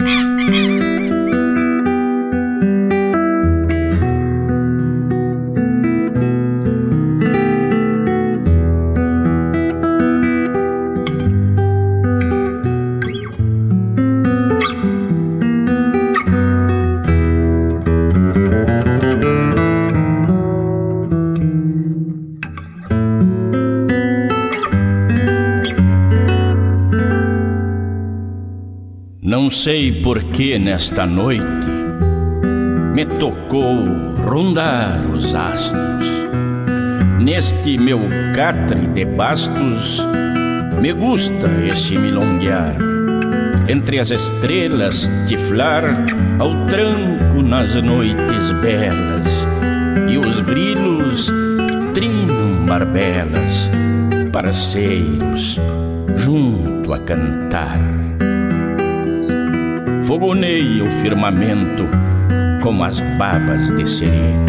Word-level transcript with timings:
Não 0.00 0.29
sei 29.62 29.92
por 29.92 30.22
que 30.32 30.58
nesta 30.58 31.04
noite 31.04 31.66
me 32.94 33.04
tocou 33.04 33.84
rondar 34.24 35.04
os 35.14 35.34
astros. 35.34 36.08
Neste 37.20 37.76
meu 37.76 38.00
catre 38.34 38.86
de 38.86 39.04
bastos 39.04 40.02
me 40.80 40.94
gusta 40.94 41.46
esse 41.68 41.98
milonguear. 41.98 42.74
Entre 43.68 43.98
as 43.98 44.10
estrelas 44.10 45.12
tiflar 45.26 45.84
ao 46.38 46.64
tranco 46.64 47.42
nas 47.42 47.74
noites 47.82 48.52
belas 48.62 49.46
e 50.08 50.16
os 50.16 50.40
grilos 50.40 51.30
trinam 51.92 52.64
barbelas, 52.64 53.70
parceiros 54.32 55.60
junto 56.16 56.94
a 56.94 56.98
cantar 57.00 58.09
fogoneia 60.10 60.82
o 60.82 60.86
firmamento 60.88 61.86
como 62.64 62.82
as 62.82 63.00
babas 63.16 63.72
de 63.74 63.88
sereno. 63.88 64.44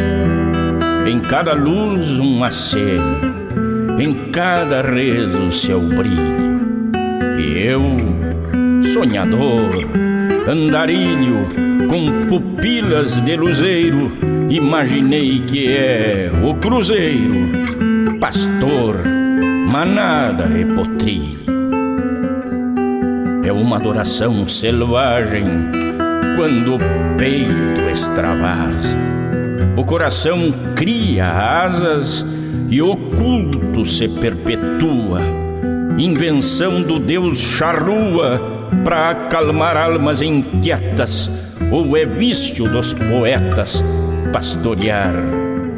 Em 1.07 1.19
cada 1.19 1.53
luz 1.53 2.17
um 2.17 2.43
aceno, 2.43 3.19
em 3.99 4.31
cada 4.31 4.81
rezo 4.81 5.51
seu 5.51 5.79
brilho. 5.79 6.95
E 7.37 7.59
eu, 7.59 7.95
sonhador, 8.81 9.69
andarilho, 10.49 11.47
com 11.87 12.27
pupilas 12.27 13.21
de 13.21 13.37
luzeiro, 13.37 14.11
imaginei 14.49 15.41
que 15.41 15.71
é 15.71 16.31
o 16.43 16.55
cruzeiro, 16.55 17.51
pastor, 18.19 18.95
manada 19.71 20.45
e 20.59 20.65
potrilho 20.65 21.30
é 21.30 21.30
uma 23.71 23.77
adoração 23.77 24.45
selvagem 24.49 25.45
quando 26.35 26.75
o 26.75 27.17
peito 27.17 27.89
extravasa. 27.89 28.97
O 29.77 29.85
coração 29.85 30.53
cria 30.75 31.25
asas 31.63 32.25
e 32.69 32.81
oculto 32.81 33.85
se 33.85 34.09
perpetua, 34.09 35.21
invenção 35.97 36.81
do 36.81 36.99
Deus 36.99 37.39
charrua 37.39 38.41
para 38.83 39.11
acalmar 39.11 39.77
almas 39.77 40.21
inquietas, 40.21 41.31
ou 41.71 41.95
é 41.95 42.03
vício 42.03 42.67
dos 42.67 42.91
poetas 42.91 43.81
pastorear 44.33 45.13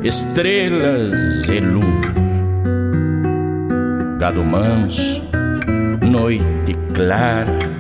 estrelas 0.04 1.48
e 1.48 1.60
lua. 1.60 2.02
Gado 4.18 4.44
manso, 4.44 5.22
noite 6.02 6.74
clara, 6.96 7.73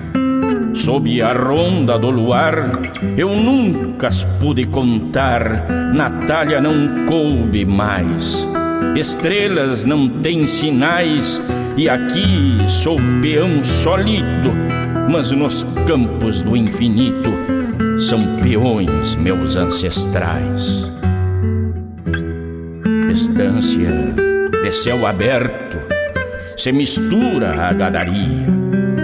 sob 0.73 1.21
a 1.21 1.31
ronda 1.31 1.97
do 1.97 2.09
luar, 2.09 2.81
eu 3.15 3.29
nunca 3.29 4.07
as 4.07 4.23
pude 4.39 4.65
contar, 4.65 5.67
Natália 5.93 6.59
não 6.59 7.05
coube 7.05 7.63
mais. 7.63 8.47
Estrelas 8.95 9.85
não 9.85 10.07
têm 10.07 10.45
sinais, 10.47 11.41
e 11.77 11.87
aqui 11.87 12.57
sou 12.67 12.97
peão 13.21 13.63
solito, 13.63 14.51
mas 15.09 15.31
nos 15.31 15.63
campos 15.87 16.41
do 16.41 16.57
infinito 16.57 17.29
são 17.97 18.19
peões 18.41 19.15
meus 19.15 19.55
ancestrais. 19.55 20.91
Estância 23.11 23.91
de 24.63 24.71
céu 24.71 25.05
aberto, 25.05 25.77
se 26.57 26.71
mistura 26.71 27.51
a 27.51 27.73
gadaria 27.73 28.63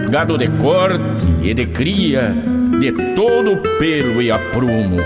gado 0.10 0.38
de 0.38 0.48
corte 0.58 0.99
e 1.42 1.54
de 1.54 1.66
cria, 1.68 2.36
de 2.80 2.92
todo 3.16 3.58
pelo 3.78 4.22
e 4.22 4.32
aprumo. 4.32 4.98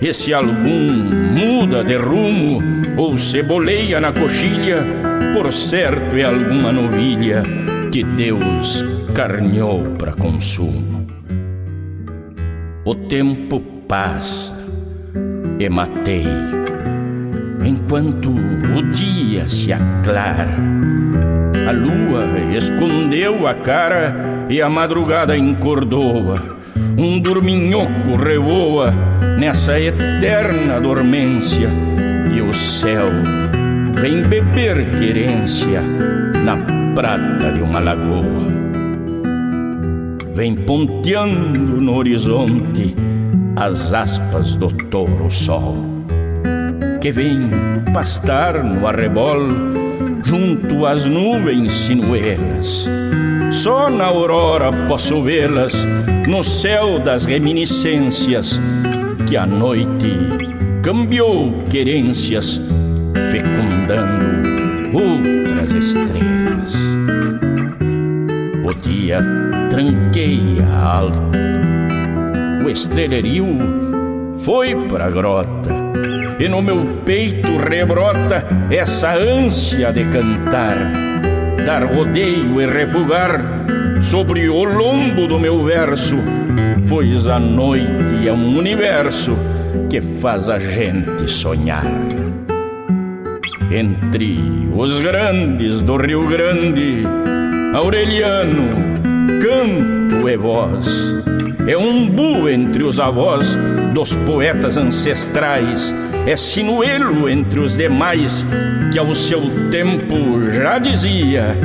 E 0.00 0.12
se 0.12 0.34
algum 0.34 0.92
muda 1.32 1.82
de 1.82 1.96
rumo 1.96 2.60
ou 2.96 3.16
ceboleia 3.16 4.00
na 4.00 4.12
coxilha, 4.12 4.78
por 5.32 5.52
certo 5.52 6.16
é 6.16 6.24
alguma 6.24 6.72
novilha 6.72 7.42
que 7.90 8.04
Deus 8.04 8.84
carneou 9.14 9.82
para 9.98 10.12
consumo. 10.12 11.06
O 12.84 12.94
tempo 12.94 13.60
passa 13.88 14.54
e 15.58 15.68
matei, 15.68 16.26
enquanto 17.64 18.30
o 18.30 18.82
dia 18.90 19.48
se 19.48 19.72
aclara 19.72 20.74
a 21.66 21.70
lua 21.70 22.24
escondeu 22.54 23.48
a 23.48 23.54
cara 23.54 24.14
e 24.48 24.60
a 24.60 24.68
madrugada 24.68 25.36
encordoa. 25.36 26.58
Um 26.96 27.18
dorminhoco 27.18 28.16
revoa 28.16 28.92
nessa 29.38 29.78
eterna 29.80 30.80
dormência 30.80 31.68
e 32.32 32.40
o 32.40 32.52
céu 32.52 33.06
vem 34.00 34.22
beber 34.22 34.90
querência 34.98 35.80
na 36.44 36.56
prata 36.94 37.52
de 37.52 37.60
uma 37.60 37.80
lagoa. 37.80 38.44
Vem 40.34 40.54
ponteando 40.54 41.80
no 41.80 41.94
horizonte 41.94 42.94
as 43.56 43.94
aspas 43.94 44.54
do 44.56 44.68
touro 44.68 45.30
sol, 45.30 45.76
que 47.00 47.12
vem 47.12 47.48
pastar 47.92 48.62
no 48.64 48.86
arrebol 48.86 49.40
junto 50.24 50.86
às 50.86 51.06
nuvens 51.06 51.72
sinuelas. 51.72 52.88
Só 53.54 53.88
na 53.88 54.06
aurora 54.06 54.70
posso 54.88 55.22
vê-las 55.22 55.86
no 56.28 56.42
céu 56.42 56.98
das 56.98 57.24
reminiscências 57.24 58.60
que 59.28 59.36
a 59.36 59.46
noite 59.46 60.10
cambiou 60.82 61.62
querências, 61.70 62.60
fecundando 63.30 64.42
outras 64.92 65.72
estrelas. 65.72 66.74
O 68.64 68.82
dia 68.82 69.20
tranqueia 69.70 70.68
alto, 70.68 71.38
o 72.64 72.68
estrelario 72.68 73.46
foi 74.38 74.74
para 74.88 75.06
a 75.06 75.10
grota 75.10 75.70
e 76.40 76.48
no 76.48 76.60
meu 76.60 76.84
peito 77.04 77.56
rebrota 77.56 78.44
essa 78.70 79.14
ânsia 79.14 79.92
de 79.92 80.04
cantar, 80.08 80.76
dar 81.64 81.84
rodeio 81.84 82.60
e 82.60 82.66
refugar 82.66 83.40
sobre 84.00 84.48
o 84.48 84.64
lombo 84.64 85.26
do 85.26 85.38
meu 85.38 85.64
verso, 85.64 86.16
pois 86.88 87.26
a 87.26 87.38
noite 87.38 88.28
é 88.28 88.32
um 88.32 88.58
universo 88.58 89.36
que 89.88 90.00
faz 90.00 90.48
a 90.48 90.58
gente 90.58 91.28
sonhar. 91.30 91.86
Entre 93.70 94.38
os 94.76 95.00
grandes 95.00 95.80
do 95.80 95.96
Rio 95.96 96.28
Grande, 96.28 97.04
Aureliano, 97.74 98.68
canto 99.40 100.28
e 100.28 100.36
voz, 100.36 101.16
é 101.66 101.76
um 101.78 102.08
bu 102.08 102.48
entre 102.48 102.84
os 102.84 103.00
avós 103.00 103.58
dos 103.94 104.14
poetas 104.16 104.76
ancestrais, 104.76 105.94
é 106.26 106.36
sinuelo 106.36 107.28
entre 107.28 107.60
os 107.60 107.76
demais, 107.76 108.44
que 108.92 108.98
ao 108.98 109.14
seu 109.14 109.42
tempo 109.70 110.50
já 110.52 110.78
dizia: 110.78 111.56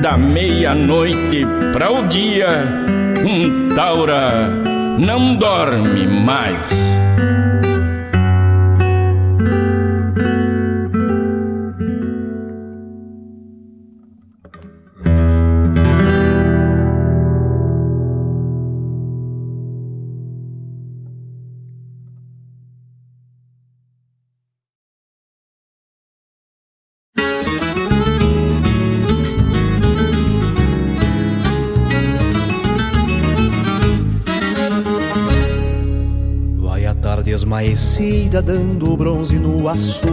da 0.00 0.16
meia-noite 0.16 1.44
para 1.72 1.90
o 1.90 2.06
dia, 2.06 2.48
um 3.24 3.68
taura 3.68 4.50
não 4.98 5.36
dorme 5.36 6.06
mais. 6.06 6.85
Esmaecida 37.76 38.40
dando 38.40 38.96
bronze 38.96 39.38
no 39.38 39.68
açude. 39.68 40.08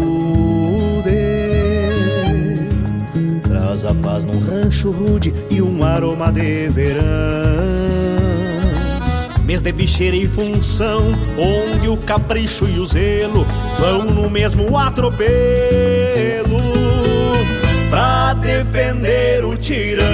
Traz 3.41 3.85
a 3.85 3.95
paz 3.95 4.25
num 4.25 4.39
rancho 4.39 4.91
rude 4.91 5.33
e 5.49 5.61
um 5.61 5.81
aroma 5.83 6.29
de 6.31 6.67
verão. 6.69 7.03
Mês 9.45 9.61
de 9.61 9.71
bicheira 9.71 10.15
e 10.15 10.27
função, 10.27 11.03
onde 11.37 11.87
o 11.87 11.97
capricho 11.97 12.65
e 12.65 12.79
o 12.79 12.85
zelo 12.85 13.45
Vão 13.77 14.05
no 14.05 14.29
mesmo 14.29 14.77
atropelo. 14.77 15.23
Pra 17.89 18.33
defender 18.33 19.45
o 19.45 19.55
tirão 19.55 20.05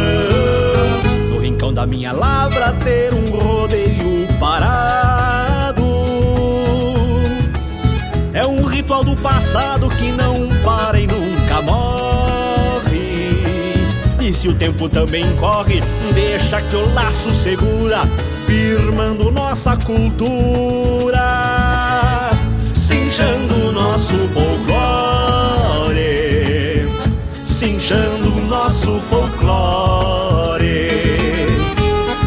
No 1.29 1.39
rincão 1.39 1.73
da 1.73 1.87
minha 1.87 2.11
lavra 2.11 2.73
ter 2.83 3.13
um 3.13 3.31
rodeio 3.31 4.27
parado 4.39 5.18
ritual 8.89 9.03
do 9.03 9.15
passado 9.17 9.88
que 9.88 10.12
não 10.12 10.48
para 10.63 11.00
e 11.00 11.05
nunca 11.05 11.62
morre. 11.62 13.38
E 14.19 14.34
se 14.34 14.48
o 14.48 14.55
tempo 14.55 14.89
também 14.89 15.31
corre, 15.36 15.79
deixa 16.12 16.60
que 16.60 16.75
o 16.75 16.93
laço 16.96 17.31
segura, 17.31 18.08
firmando 18.48 19.31
nossa 19.31 19.77
cultura, 19.77 21.22
cinchando 22.74 23.72
nosso 23.72 24.15
folclore, 24.34 25.93
cinchando 27.46 28.41
nosso 28.48 29.00
folclore. 29.08 30.89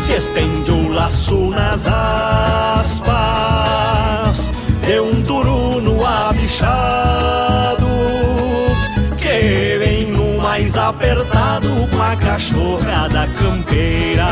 Se 0.01 0.13
estende 0.13 0.71
o 0.71 0.93
laço 0.93 1.51
nas 1.51 1.89
aspas 1.89 3.03
de 4.87 5.01
um 5.01 5.23
turu 5.23 5.73
no 6.63 6.69
abichado 6.69 7.87
que 9.19 9.79
vem 9.79 10.13
no 10.13 10.39
mais 10.41 10.77
apertado 10.77 11.69
com 11.91 12.03
a 12.03 12.17
cachorrada 12.17 13.29
campeira. 13.39 14.29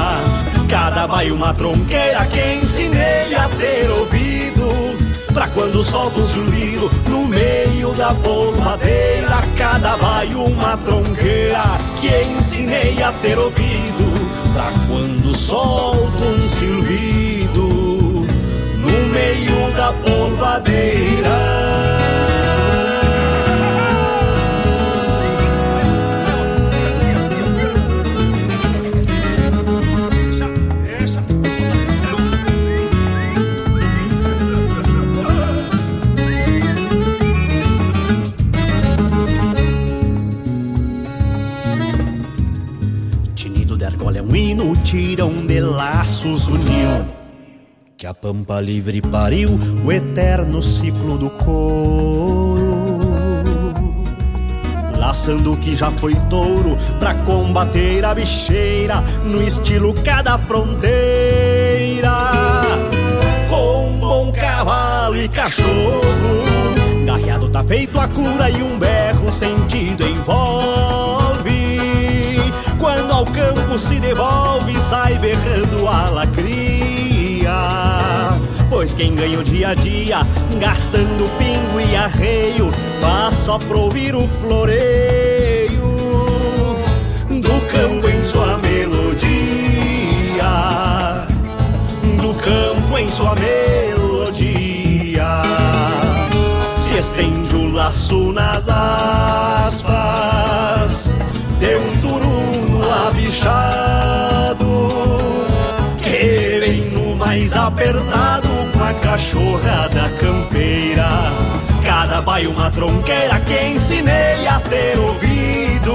Cada 0.69 1.07
baio 1.09 1.35
uma 1.35 1.53
tronqueira 1.53 2.25
que 2.27 2.41
ensinei 2.55 3.35
a 3.35 3.49
ter 3.49 3.91
ouvido. 3.91 4.71
Pra 5.35 5.49
quando 5.49 5.83
solta 5.83 6.21
o 6.21 6.25
zumbido 6.25 6.91
no 7.09 7.25
meio 7.29 7.93
da 7.93 8.13
polvadeira 8.15 9.41
Cada 9.57 9.97
baio 9.97 10.43
uma 10.43 10.77
tronqueira 10.77 11.79
que 12.01 12.09
ensinei 12.33 13.01
a 13.01 13.13
ter 13.13 13.39
ouvido 13.39 14.53
Pra 14.53 14.73
quando 14.89 15.29
solta 15.29 16.25
um 16.25 16.41
silbido 16.43 17.31
no 17.51 17.80
meio 19.11 19.71
da 19.73 19.93
polvadeira. 19.93 21.41
Tinido 43.35 43.77
de 43.77 43.85
argola 43.85 44.19
é 44.19 44.23
um 44.23 44.35
hino, 44.35 44.77
tirão 44.83 45.47
de 45.47 45.61
laços 45.61 46.49
uniu 46.49 47.20
que 48.01 48.07
a 48.07 48.15
pampa 48.15 48.59
livre 48.59 49.03
pariu 49.03 49.51
o 49.85 49.93
eterno 49.93 50.63
ciclo 50.63 51.19
do 51.19 51.29
couro. 51.29 53.05
Laçando 54.97 55.53
o 55.53 55.57
que 55.59 55.77
já 55.77 55.91
foi 55.91 56.15
touro 56.31 56.79
pra 56.99 57.13
combater 57.13 58.03
a 58.07 58.15
bicheira 58.15 59.05
no 59.23 59.43
estilo 59.43 59.93
cada 60.03 60.39
fronteira. 60.39 60.91
Com 63.51 63.99
bom 64.01 64.33
cavalo 64.33 65.19
e 65.19 65.29
cachorro, 65.29 66.43
garreado 67.05 67.51
tá 67.51 67.63
feito 67.63 68.01
a 68.01 68.09
cura 68.09 68.49
e 68.49 68.63
um 68.63 68.79
berro 68.79 69.31
sentido 69.31 70.09
envolve. 70.09 71.51
Quando 72.79 73.13
ao 73.13 73.27
campo 73.27 73.79
se 73.79 74.01
devolve, 74.01 74.81
sai 74.81 75.19
berrando 75.19 75.87
a 75.87 76.09
lacria. 77.51 78.41
Pois 78.69 78.93
quem 78.95 79.15
ganha 79.15 79.39
o 79.39 79.45
dia 79.45 79.69
a 79.71 79.75
dia, 79.75 80.27
gastando 80.61 81.31
pingo 81.39 81.81
e 81.81 81.97
arreio, 81.97 82.71
faz 83.01 83.35
só 83.35 83.59
pra 83.59 83.77
ouvir 83.77 84.15
o 84.15 84.29
floreio 84.29 85.81
do 87.29 87.61
campo 87.73 88.09
em 88.09 88.23
sua 88.23 88.59
melodia. 88.59 89.31
Do 92.17 92.33
campo 92.35 92.99
em 92.99 93.11
sua 93.11 93.35
melodia. 93.35 95.43
Se 96.81 96.99
estende 96.99 97.57
o 97.57 97.73
laço 97.73 98.33
nas 98.33 98.69
aspas, 98.69 99.91
de 101.59 101.77
um 101.77 101.91
turuno 102.01 102.89
abichado, 103.09 103.90
apertado 107.91 108.49
com 108.73 108.85
a 108.85 108.95
cachorrada 108.95 110.09
campeira. 110.21 111.09
Cada 111.85 112.23
baio 112.23 112.53
uma 112.53 112.71
tronqueira 112.71 113.41
que 113.41 113.67
ensinei 113.67 114.47
a 114.47 114.61
ter 114.61 114.99
ouvido. 114.99 115.91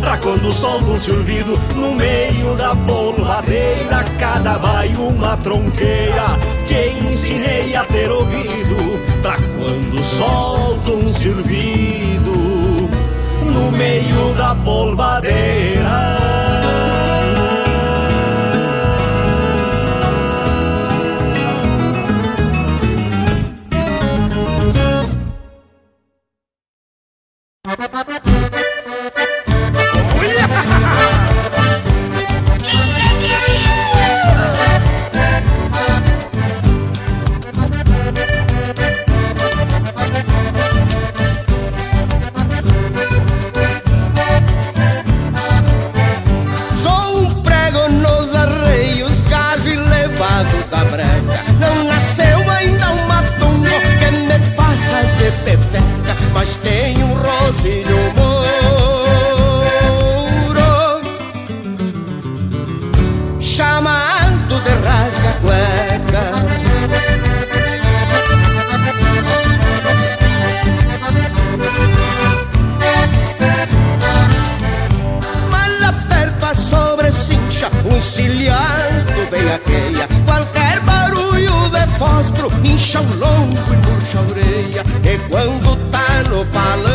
Pra 0.00 0.18
quando 0.18 0.50
solta 0.50 0.84
um 0.84 0.98
silvido 0.98 1.58
no 1.76 1.94
meio 1.94 2.56
da 2.56 2.74
polvadeira 2.74 4.04
Cada 4.18 4.58
baio 4.58 5.08
uma 5.08 5.36
tronqueira 5.36 6.36
que 6.66 6.98
ensinei 7.00 7.74
a 7.74 7.84
ter 7.84 8.10
ouvido. 8.10 9.00
Pra 9.22 9.36
quando 9.36 10.02
solta 10.04 10.90
um 10.92 11.08
silvido 11.08 12.90
no 13.44 13.72
meio 13.72 14.34
da 14.34 14.54
polvadeira 14.54 16.49
Ha 27.80 27.88
ha 27.90 28.04
ha 28.04 28.20
ha! 28.22 28.49
Rosilho 57.60 58.00
mouro, 58.16 59.42
chamado 63.38 64.56
de 64.64 64.74
rasga-cueca. 64.86 66.24
Mal 75.50 75.84
aperta 75.84 76.54
sobre 76.54 77.12
cincha, 77.12 77.68
um 77.84 78.00
cilhado 78.00 79.28
veiaqueia. 79.30 80.08
Qualquer 80.24 80.80
barulho 80.80 81.68
de 81.68 81.86
fósforo 81.98 82.50
incha 82.64 83.00
o 83.00 83.16
longo 83.18 83.74
e 83.74 83.76
murcha 83.86 84.18
a 84.18 84.22
orelha. 84.22 84.82
E 85.04 85.18
quando 85.28 85.76
tá 85.90 86.22
no 86.30 86.46
palanque, 86.46 86.89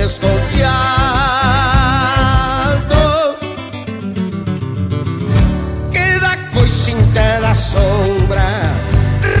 desconfiado. 0.00 0.70
Que 5.92 6.18
da 6.20 6.36
coicinha 6.54 7.40
da 7.40 7.54
sombra, 7.54 8.48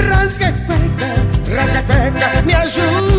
rasga 0.08 0.52
cueca, 0.66 1.10
rasga 1.56 1.82
cueca, 1.82 2.42
me 2.44 2.54
ajuda, 2.54 3.09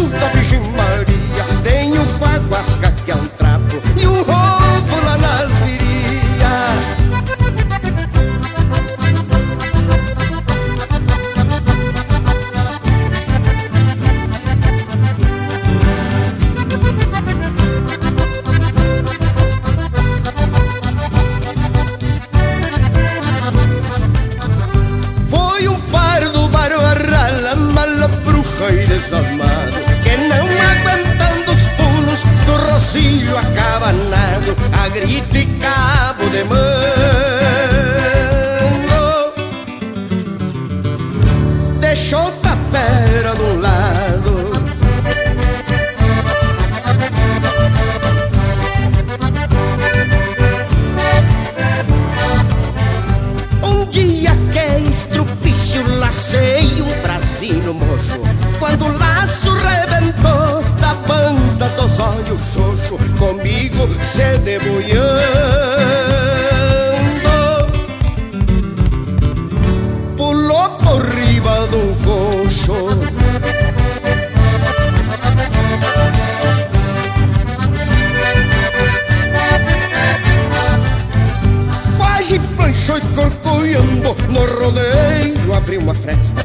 since 86.11 86.40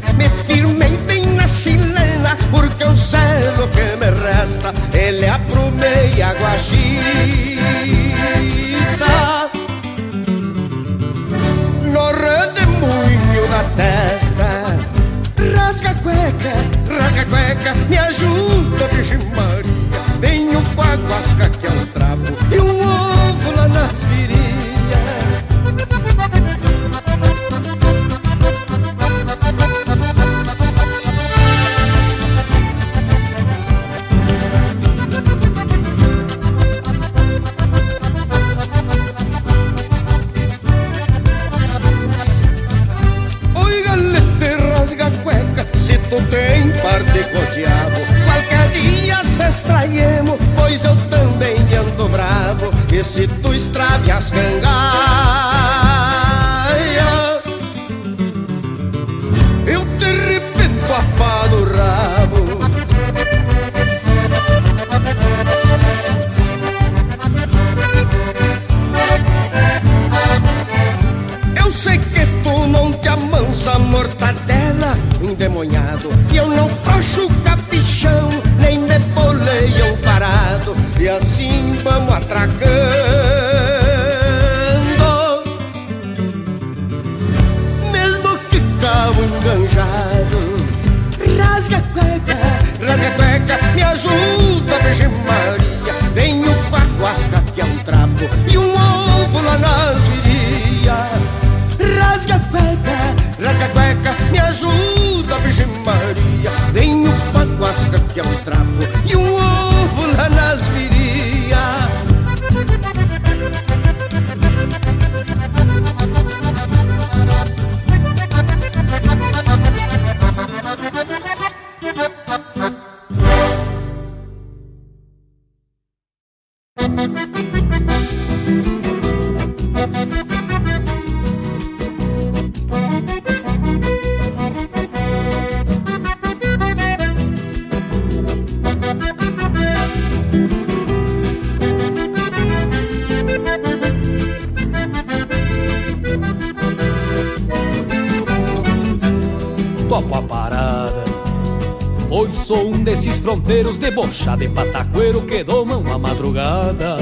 debochado 153.97 154.45
e 154.45 154.49
pataqueiro 154.51 155.23
que 155.23 155.43
domam 155.43 155.83
a 155.91 155.97
madrugada. 155.97 156.99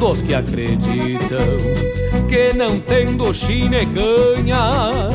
Dos 0.00 0.20
que 0.20 0.34
acreditam 0.34 1.38
que 2.28 2.52
não 2.56 2.80
tendo 2.80 3.32
chine 3.32 3.86
canha 3.86 5.10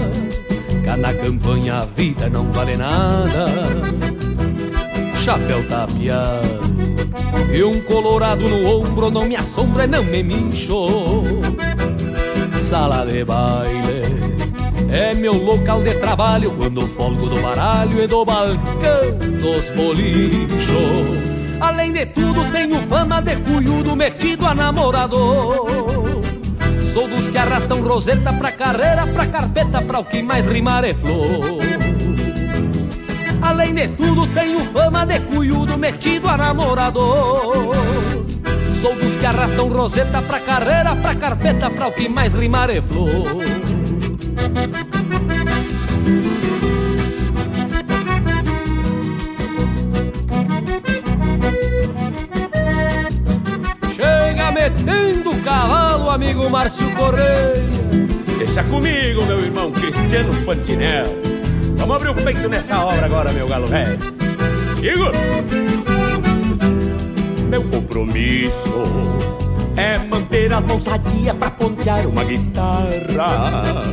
Cá 0.85 0.95
na 0.95 1.13
campanha 1.13 1.79
a 1.79 1.85
vida 1.85 2.29
não 2.29 2.49
vale 2.53 2.77
nada. 2.77 3.47
Chapéu 5.21 5.67
tapeado 5.67 6.57
e 7.53 7.61
um 7.61 7.81
colorado 7.81 8.47
no 8.47 8.65
ombro 8.65 9.11
não 9.11 9.25
me 9.25 9.35
assombra 9.35 9.83
e 9.83 9.87
não 9.87 10.03
me 10.05 10.23
mincho. 10.23 11.23
Sala 12.57 13.05
de 13.05 13.25
baile 13.25 13.76
é 14.89 15.13
meu 15.13 15.33
local 15.33 15.81
de 15.81 15.93
trabalho 15.95 16.51
quando 16.51 16.87
folgo 16.87 17.27
do 17.27 17.41
baralho 17.41 18.01
e 18.01 18.07
do 18.07 18.23
balcão 18.23 18.57
dos 19.41 19.69
bolichos. 19.71 21.27
Além 21.59 21.91
de 21.91 22.05
tudo, 22.05 22.49
tenho 22.51 22.79
fama 22.87 23.21
de 23.21 23.35
cunhudo 23.37 23.95
metido 23.95 24.45
a 24.45 24.53
namorador. 24.53 25.67
Sou 26.83 27.07
dos 27.07 27.27
que 27.27 27.37
arrastam 27.37 27.81
roseta 27.81 28.31
pra 28.33 28.51
carreira, 28.51 29.05
pra 29.07 29.25
carpeta, 29.25 29.81
pra 29.81 29.99
o 29.99 30.05
que 30.05 30.21
mais 30.21 30.45
rimar 30.45 30.83
é 30.83 30.93
flor. 30.93 31.59
Além 33.41 33.73
de 33.73 33.87
tudo, 33.89 34.27
tenho 34.27 34.59
fama 34.65 35.05
de 35.05 35.19
cunhudo 35.19 35.77
metido 35.77 36.27
a 36.27 36.37
namorador. 36.37 37.75
Sou 38.81 38.95
dos 38.95 39.15
que 39.15 39.25
arrastam 39.25 39.67
roseta 39.67 40.21
pra 40.21 40.39
carreira, 40.39 40.95
pra 40.95 41.15
carpeta, 41.15 41.69
pra 41.69 41.87
o 41.87 41.91
que 41.91 42.07
mais 42.07 42.33
rimar 42.33 42.69
é 42.69 42.81
flor. 42.81 43.25
Amigo 56.17 56.49
Márcio 56.49 56.89
Correia. 56.95 57.63
Deixa 58.39 58.63
comigo, 58.63 59.23
meu 59.25 59.39
irmão 59.39 59.71
Cristiano 59.71 60.33
Fantinel. 60.33 61.05
Vamos 61.77 61.95
abrir 61.95 62.09
o 62.09 62.15
peito 62.15 62.49
nessa 62.49 62.83
obra 62.83 63.05
agora, 63.05 63.31
meu 63.31 63.47
galo 63.47 63.67
velho. 63.67 63.99
Sigo! 64.79 65.11
Meu 67.47 67.63
compromisso 67.65 68.73
é 69.75 69.99
manter 69.99 70.51
as 70.51 70.63
mãos 70.63 70.83
sadias 70.83 71.35
pra 71.37 71.51
pontear 71.51 72.07
uma 72.07 72.23
guitarra. 72.23 73.83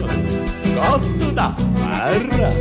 Gosto 0.75 1.31
da 1.33 1.51
farra, 1.53 2.53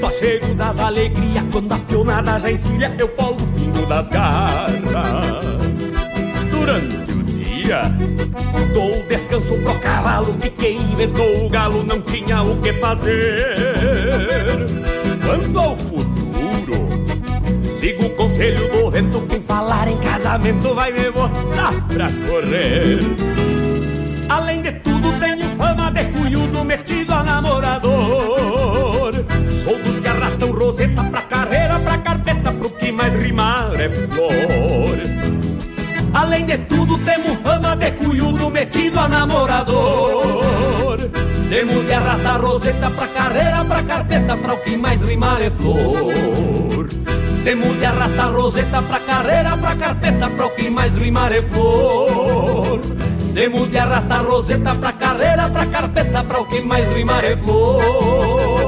só 0.00 0.10
chego 0.12 0.54
das 0.54 0.78
alegrias 0.78 1.44
quando 1.50 1.72
a 1.72 1.78
pionada 1.80 2.38
já 2.38 2.52
encilha, 2.52 2.94
eu 2.96 3.08
folgo 3.08 3.42
o 3.42 3.46
pingo 3.48 3.84
das 3.86 4.08
garras. 4.08 5.44
Durante 6.52 7.05
dia, 7.66 7.82
dou 8.72 9.02
descanso 9.08 9.56
pro 9.58 9.74
cavalo 9.80 10.34
que 10.34 10.50
quem 10.50 10.76
inventou 10.76 11.44
o 11.44 11.48
galo 11.48 11.82
não 11.82 12.00
tinha 12.00 12.40
o 12.42 12.56
que 12.60 12.72
fazer. 12.74 13.56
Quando 15.24 15.58
ao 15.58 15.76
futuro, 15.76 16.88
sigo 17.78 18.06
o 18.06 18.10
conselho 18.10 18.70
do 18.70 18.88
vento, 18.90 19.20
quem 19.22 19.42
falar 19.42 19.88
em 19.88 19.96
casamento 19.96 20.74
vai 20.74 20.92
me 20.92 21.10
botar 21.10 21.72
pra 21.88 22.08
correr. 22.28 23.00
Além 24.28 24.62
de 24.62 24.72
tudo, 24.72 25.18
tenho 25.18 25.48
fama 25.56 25.90
de 25.90 26.04
cunhudo 26.04 26.64
metido 26.64 27.12
a 27.14 27.24
namorador. 27.24 29.12
Sou 29.50 29.76
dos 29.78 29.98
que 29.98 30.06
arrastam 30.06 30.52
roseta 30.52 31.02
pra 31.02 31.22
carreira, 31.22 31.80
pra 31.80 31.98
carpeta, 31.98 32.52
pro 32.52 32.70
que 32.70 32.92
mais 32.92 33.12
rimar 33.14 33.74
é 33.80 33.88
flor. 33.88 34.85
Além 36.16 36.46
de 36.46 36.56
tudo, 36.56 36.96
temos 37.04 37.38
fama 37.40 37.76
de 37.76 37.92
cunhudo 37.92 38.50
metido 38.50 38.98
a 38.98 39.06
namorador. 39.06 41.10
Semos 41.46 41.84
de 41.84 41.92
arrastar 41.92 42.40
roseta 42.40 42.90
pra 42.90 43.06
carreira, 43.06 43.62
pra 43.66 43.82
carpeta, 43.82 44.34
pra 44.34 44.54
o 44.54 44.56
que 44.56 44.78
mais 44.78 45.02
rimar 45.02 45.42
é 45.42 45.50
flor. 45.50 46.88
Semos 47.30 47.78
de 47.78 47.84
arrastar 47.84 48.32
roseta 48.32 48.80
pra 48.80 48.98
carreira, 49.00 49.58
pra 49.58 49.76
carpeta, 49.76 50.30
pra 50.30 50.46
o 50.46 50.50
que 50.56 50.70
mais 50.70 50.94
rimar 50.94 51.32
é 51.32 51.42
flor. 51.42 52.80
Semos 53.20 53.68
de 53.68 53.76
arrastar 53.76 54.24
roseta 54.24 54.74
pra 54.74 54.92
carreira, 54.92 55.50
pra 55.50 55.66
carpeta, 55.66 56.24
pra 56.24 56.40
o 56.40 56.48
que 56.48 56.62
mais 56.62 56.90
rimar 56.94 57.24
é 57.24 57.36
flor. 57.36 58.65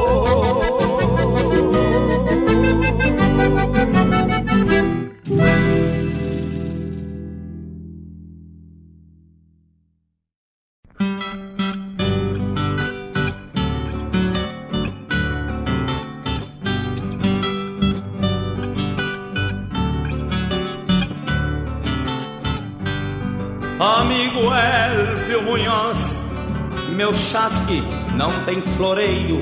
Chasque 27.31 27.83
não 28.17 28.33
tem 28.45 28.61
floreio. 28.63 29.41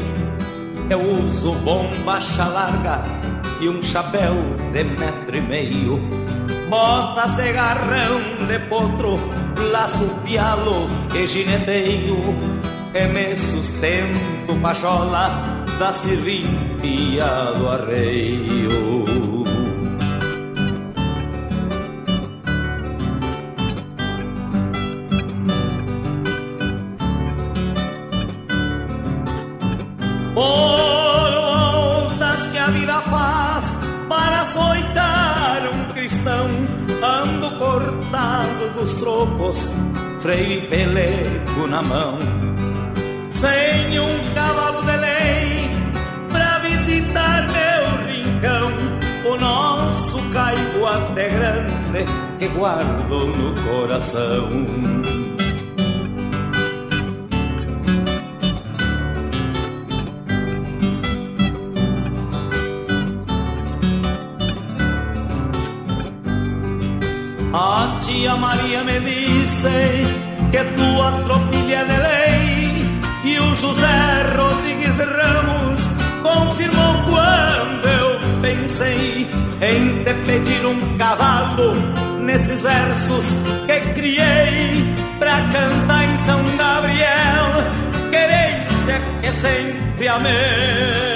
Eu 0.90 1.24
uso 1.24 1.52
bombacha 1.52 2.46
larga 2.46 3.04
e 3.60 3.68
um 3.68 3.82
chapéu 3.82 4.34
de 4.72 4.84
metro 4.84 5.36
e 5.36 5.40
meio. 5.40 6.00
Botas 6.68 7.32
de 7.36 7.52
garrão 7.52 8.46
de 8.48 8.58
potro, 8.68 9.18
laço 9.72 10.08
pialo 10.24 10.88
e 11.14 11.26
gineteio. 11.26 12.16
E 12.94 13.06
me 13.08 13.36
sustento 13.36 14.60
pachola 14.60 15.64
da 15.78 15.92
serventia 15.92 17.52
do 17.56 17.68
arreio. 17.68 19.35
Cortado 37.76 38.70
dos 38.70 38.94
trocos, 38.94 39.68
freio 40.22 40.62
e 40.62 41.68
na 41.68 41.82
mão. 41.82 42.18
Sem 43.34 44.00
um 44.00 44.34
cavalo 44.34 44.80
de 44.80 44.96
lei 44.96 45.70
pra 46.32 46.58
visitar 46.60 47.46
meu 47.52 48.06
rincão. 48.06 48.72
O 49.30 49.36
nosso 49.36 50.18
caibo 50.30 50.86
até 50.86 51.28
grande 51.28 52.06
que 52.38 52.48
guardo 52.48 53.26
no 53.26 53.54
coração. 53.62 55.25
Tia 68.16 68.34
Maria 68.36 68.82
me 68.82 68.98
disse 69.00 69.68
que 70.50 70.64
tua 70.76 71.12
tropilha 71.24 71.84
de 71.84 71.98
lei 72.08 73.00
e 73.24 73.38
o 73.38 73.54
José 73.54 73.98
Rodrigues 74.36 74.96
Ramos 74.98 75.82
confirmou 76.22 76.94
quando 77.10 77.86
eu 78.00 78.40
pensei 78.40 79.28
em 79.60 80.04
te 80.04 80.14
pedir 80.26 80.64
um 80.64 80.96
cavalo 80.96 81.74
nesses 82.22 82.62
versos 82.62 83.26
que 83.66 83.80
criei 83.92 84.94
pra 85.18 85.36
cantar 85.52 86.04
em 86.04 86.18
São 86.20 86.42
Gabriel, 86.56 87.50
querência 88.10 89.00
que 89.20 89.30
sempre 89.42 90.08
amei. 90.08 91.15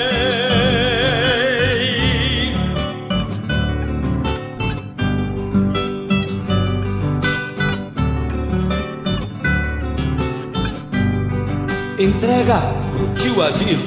Entrega 12.20 12.60
pro 12.92 13.14
tio 13.14 13.42
Agir 13.42 13.78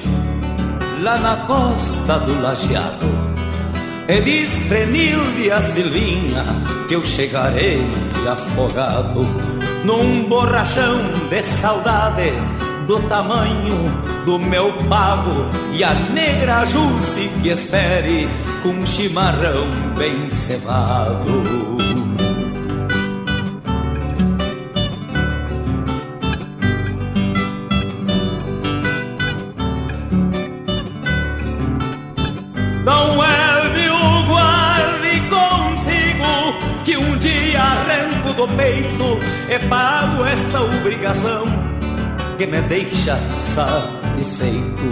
lá 1.04 1.20
na 1.20 1.36
costa 1.46 2.18
do 2.18 2.42
lajeado. 2.42 3.06
E 4.08 4.22
diz 4.22 4.58
Prenilde 4.68 5.52
a 5.52 5.62
Silvinha 5.62 6.44
que 6.88 6.96
eu 6.96 7.06
chegarei 7.06 7.84
afogado 8.28 9.22
num 9.86 10.28
borrachão 10.28 10.98
de 11.30 11.44
saudade 11.44 12.32
do 12.88 13.00
tamanho 13.08 13.92
do 14.26 14.40
meu 14.40 14.74
pago 14.90 15.48
e 15.72 15.84
a 15.84 15.94
negra 15.94 16.66
Jusce 16.66 17.30
que 17.44 17.50
espere 17.50 18.28
com 18.64 18.84
chimarrão 18.84 19.94
bem 19.96 20.32
cevado. 20.32 21.93
Peito 38.48 39.20
e 39.50 39.60
pago 39.68 40.26
esta 40.26 40.62
obrigação 40.62 41.46
que 42.38 42.46
me 42.46 42.62
deixa 42.62 43.18
satisfeito. 43.32 44.84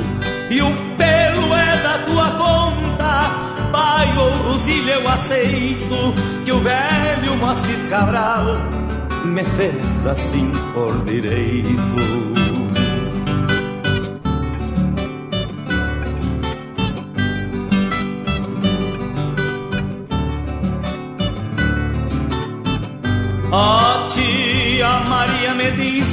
E 0.50 0.62
o 0.62 0.72
pelo 0.98 1.54
é 1.56 1.82
da 1.82 2.00
tua 2.00 2.32
conta, 2.32 3.70
pai 3.72 4.18
ou 4.18 4.52
Rosília 4.52 4.96
eu 4.96 5.08
aceito, 5.08 6.14
que 6.46 6.52
o 6.52 6.60
velho 6.60 7.38
Moacir 7.38 7.90
Cabral 7.90 8.46
me 9.26 9.44
fez 9.44 10.06
assim 10.06 10.52
por 10.74 11.04
direito. 11.06 12.31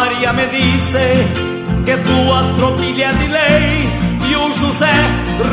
Maria 0.00 0.32
me 0.32 0.46
disse 0.46 1.28
que 1.84 1.94
tua 2.08 2.54
tropilha 2.56 3.12
de 3.12 3.26
lei 3.28 3.86
e 4.30 4.34
o 4.34 4.50
José 4.50 4.96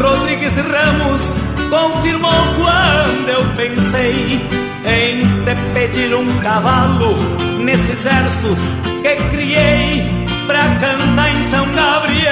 Rodrigues 0.01 0.55
Ramos 0.55 1.21
confirmou 1.69 2.31
quando 2.55 3.27
eu 3.27 3.43
pensei 3.57 4.39
em 4.85 5.43
te 5.43 5.53
pedir 5.73 6.15
um 6.15 6.39
cavalo 6.39 7.17
nesses 7.61 8.01
versos 8.01 8.59
que 9.03 9.15
criei 9.35 10.01
pra 10.47 10.63
cantar 10.79 11.29
em 11.29 11.43
São 11.43 11.65
Gabriel. 11.73 12.31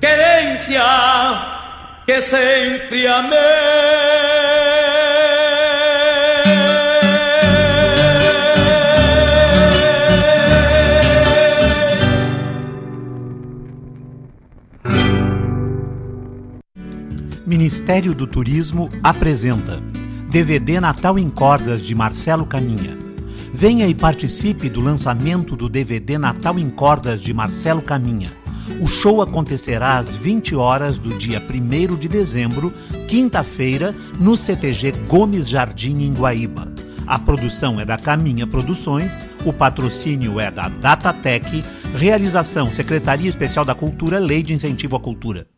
Querência 0.00 0.84
que 2.06 2.22
sempre 2.22 3.08
amei. 3.08 4.07
Ministério 17.58 18.14
do 18.14 18.24
Turismo 18.24 18.88
apresenta 19.02 19.82
DVD 20.30 20.78
Natal 20.78 21.18
em 21.18 21.28
Cordas 21.28 21.84
de 21.84 21.92
Marcelo 21.92 22.46
Caminha. 22.46 22.96
Venha 23.52 23.88
e 23.88 23.96
participe 23.96 24.70
do 24.70 24.80
lançamento 24.80 25.56
do 25.56 25.68
DVD 25.68 26.18
Natal 26.18 26.56
em 26.56 26.70
Cordas 26.70 27.20
de 27.20 27.34
Marcelo 27.34 27.82
Caminha. 27.82 28.30
O 28.80 28.86
show 28.86 29.20
acontecerá 29.20 29.98
às 29.98 30.16
20 30.16 30.54
horas 30.54 31.00
do 31.00 31.18
dia 31.18 31.42
1 31.42 31.96
de 31.96 32.06
dezembro, 32.06 32.72
quinta-feira, 33.08 33.92
no 34.20 34.36
CTG 34.36 34.92
Gomes 35.08 35.48
Jardim, 35.48 36.04
em 36.04 36.14
Guaíba. 36.14 36.72
A 37.08 37.18
produção 37.18 37.80
é 37.80 37.84
da 37.84 37.98
Caminha 37.98 38.46
Produções, 38.46 39.24
o 39.44 39.52
patrocínio 39.52 40.38
é 40.38 40.48
da 40.48 40.68
Datatec, 40.68 41.64
realização 41.92 42.72
Secretaria 42.72 43.28
Especial 43.28 43.64
da 43.64 43.74
Cultura, 43.74 44.20
Lei 44.20 44.44
de 44.44 44.54
Incentivo 44.54 44.94
à 44.94 45.00
Cultura. 45.00 45.57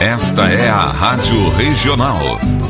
Esta 0.00 0.50
é 0.50 0.66
a 0.66 0.86
Rádio 0.86 1.50
Regional. 1.50 2.69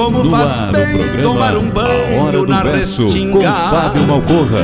como 0.00 0.24
no 0.24 0.30
faz 0.30 0.58
bem 0.72 1.20
tomar 1.22 1.58
um 1.58 1.68
banho 1.68 2.46
na 2.46 2.62
restinga. 2.62 3.92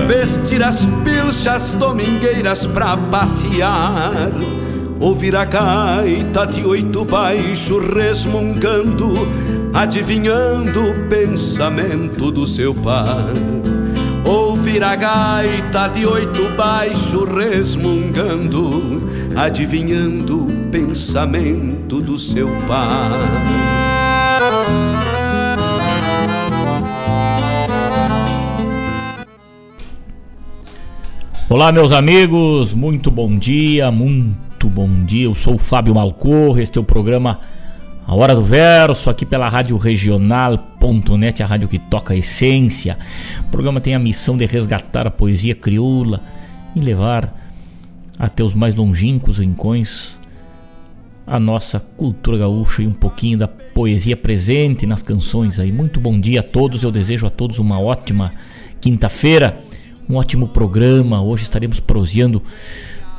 Vestir 0.07 0.63
as 0.63 0.87
pilchas 1.05 1.75
domingueiras 1.75 2.67
pra 2.67 2.97
passear. 2.97 4.31
Ouvir 4.99 5.37
a 5.37 5.45
gaita 5.45 6.47
de 6.47 6.65
oito 6.65 7.05
baixo 7.05 7.79
resmungando 7.79 9.13
Adivinhando 9.75 10.91
o 10.91 11.09
pensamento 11.11 12.31
do 12.31 12.47
seu 12.47 12.75
par. 12.75 13.27
Ouvir 14.25 14.83
a 14.83 14.97
gaita 14.97 15.89
de 15.89 16.07
oito 16.07 16.49
baixo 16.57 17.27
resmungando 17.27 19.03
Adivinhando 19.37 20.47
o 20.47 20.71
pensamento 20.71 22.01
do 22.01 22.19
seu 22.19 22.49
pai 22.67 23.76
Olá, 31.49 31.71
meus 31.71 31.93
amigos, 31.93 32.75
muito 32.75 33.09
bom 33.09 33.39
dia, 33.39 33.89
muito 33.89 34.69
bom 34.69 35.05
dia. 35.05 35.27
Eu 35.27 35.35
sou 35.37 35.55
o 35.55 35.59
Fábio 35.59 35.95
Malcorro, 35.95 36.59
este 36.59 36.77
é 36.77 36.81
o 36.81 36.85
programa 36.85 37.39
A 38.05 38.17
Hora 38.17 38.35
do 38.35 38.43
Verso, 38.43 39.09
aqui 39.09 39.25
pela 39.25 39.49
Rádio 39.49 39.77
Regional.net, 39.77 41.45
a 41.45 41.47
rádio 41.47 41.69
que 41.69 41.79
toca 41.79 42.15
a 42.15 42.17
essência. 42.17 42.99
O 43.47 43.51
programa 43.53 43.81
tem 43.81 43.95
a 43.95 43.99
missão 44.01 44.37
de 44.37 44.45
resgatar 44.45 45.07
a 45.07 45.11
poesia 45.11 45.55
crioula 45.55 46.21
e 46.75 46.81
levar 46.81 47.33
até 48.19 48.43
os 48.43 48.53
mais 48.53 48.75
longínquos 48.75 49.39
rincões 49.39 50.19
a 51.25 51.39
nossa 51.39 51.79
cultura 51.79 52.39
gaúcha 52.39 52.83
e 52.83 52.89
um 52.89 52.93
pouquinho 52.93 53.39
da 53.39 53.47
poesia 53.47 54.17
presente 54.17 54.85
nas 54.85 55.01
canções 55.01 55.61
aí. 55.61 55.71
Muito 55.71 56.01
bom 56.01 56.19
dia 56.19 56.41
a 56.41 56.43
todos, 56.43 56.83
eu 56.83 56.91
desejo 56.91 57.25
a 57.25 57.31
todos 57.31 57.61
uma 57.61 57.81
ótima 57.81 58.33
quinta-feira 58.81 59.65
um 60.09 60.17
ótimo 60.17 60.49
programa. 60.49 61.23
Hoje 61.23 61.43
estaremos 61.43 61.81
proseando 61.81 62.43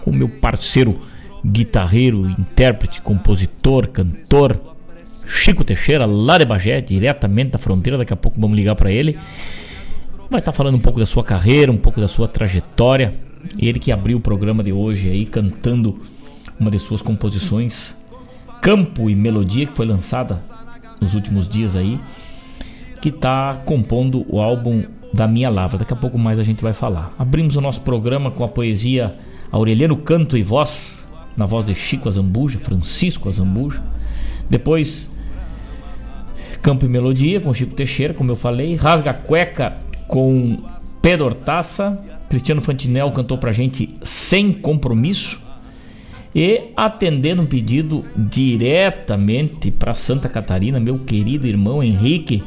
com 0.03 0.11
meu 0.11 0.29
parceiro 0.29 0.99
guitarreiro, 1.45 2.29
intérprete, 2.29 3.01
compositor, 3.01 3.87
cantor, 3.87 4.59
Chico 5.25 5.63
Teixeira, 5.63 6.05
lá 6.05 6.37
de 6.37 6.45
Bagé, 6.45 6.79
diretamente 6.79 7.51
da 7.51 7.57
fronteira. 7.57 7.97
Daqui 7.97 8.13
a 8.13 8.17
pouco 8.17 8.39
vamos 8.39 8.55
ligar 8.55 8.75
para 8.75 8.91
ele. 8.91 9.17
Vai 10.29 10.39
estar 10.39 10.51
falando 10.51 10.75
um 10.75 10.79
pouco 10.79 10.99
da 10.99 11.05
sua 11.05 11.23
carreira, 11.23 11.71
um 11.71 11.77
pouco 11.77 11.99
da 11.99 12.07
sua 12.07 12.27
trajetória. 12.27 13.13
Ele 13.59 13.79
que 13.79 13.91
abriu 13.91 14.17
o 14.17 14.21
programa 14.21 14.63
de 14.63 14.71
hoje 14.71 15.09
aí 15.09 15.25
cantando 15.25 16.01
uma 16.59 16.71
de 16.71 16.79
suas 16.79 17.01
composições, 17.01 17.97
Campo 18.61 19.09
e 19.09 19.15
Melodia, 19.15 19.67
que 19.67 19.75
foi 19.75 19.85
lançada 19.85 20.41
nos 20.99 21.13
últimos 21.13 21.47
dias 21.47 21.75
aí, 21.75 21.99
que 23.01 23.09
está 23.09 23.61
compondo 23.65 24.25
o 24.27 24.41
álbum 24.41 24.83
da 25.13 25.27
minha 25.27 25.49
lavra. 25.49 25.77
Daqui 25.77 25.93
a 25.93 25.97
pouco 25.97 26.17
mais 26.17 26.39
a 26.39 26.43
gente 26.43 26.61
vai 26.61 26.73
falar. 26.73 27.13
Abrimos 27.17 27.55
o 27.55 27.61
nosso 27.61 27.81
programa 27.81 28.31
com 28.31 28.43
a 28.43 28.47
poesia 28.47 29.15
Aureliano 29.51 29.97
Canto 29.97 30.37
e 30.37 30.43
Voz, 30.43 31.05
na 31.37 31.45
voz 31.45 31.65
de 31.65 31.75
Chico 31.75 32.09
Azambuja, 32.09 32.59
Francisco 32.59 33.29
Azambuja. 33.29 33.81
Depois 34.49 35.09
Campo 36.61 36.85
e 36.85 36.89
Melodia 36.89 37.39
com 37.39 37.53
Chico 37.53 37.73
Teixeira, 37.73 38.13
como 38.13 38.31
eu 38.31 38.35
falei. 38.35 38.75
Rasga 38.75 39.13
Cueca 39.13 39.77
com 40.07 40.57
Pedro 41.01 41.25
Hortaça. 41.25 41.97
Cristiano 42.29 42.61
Fantinel 42.61 43.11
cantou 43.11 43.37
pra 43.37 43.51
gente 43.51 43.95
Sem 44.03 44.51
Compromisso. 44.51 45.41
E 46.35 46.71
atendendo 46.75 47.41
um 47.41 47.45
pedido 47.45 48.05
diretamente 48.15 49.71
para 49.71 49.93
Santa 49.95 50.29
Catarina, 50.29 50.79
meu 50.79 50.99
querido 50.99 51.47
irmão 51.47 51.81
Henrique. 51.81 52.43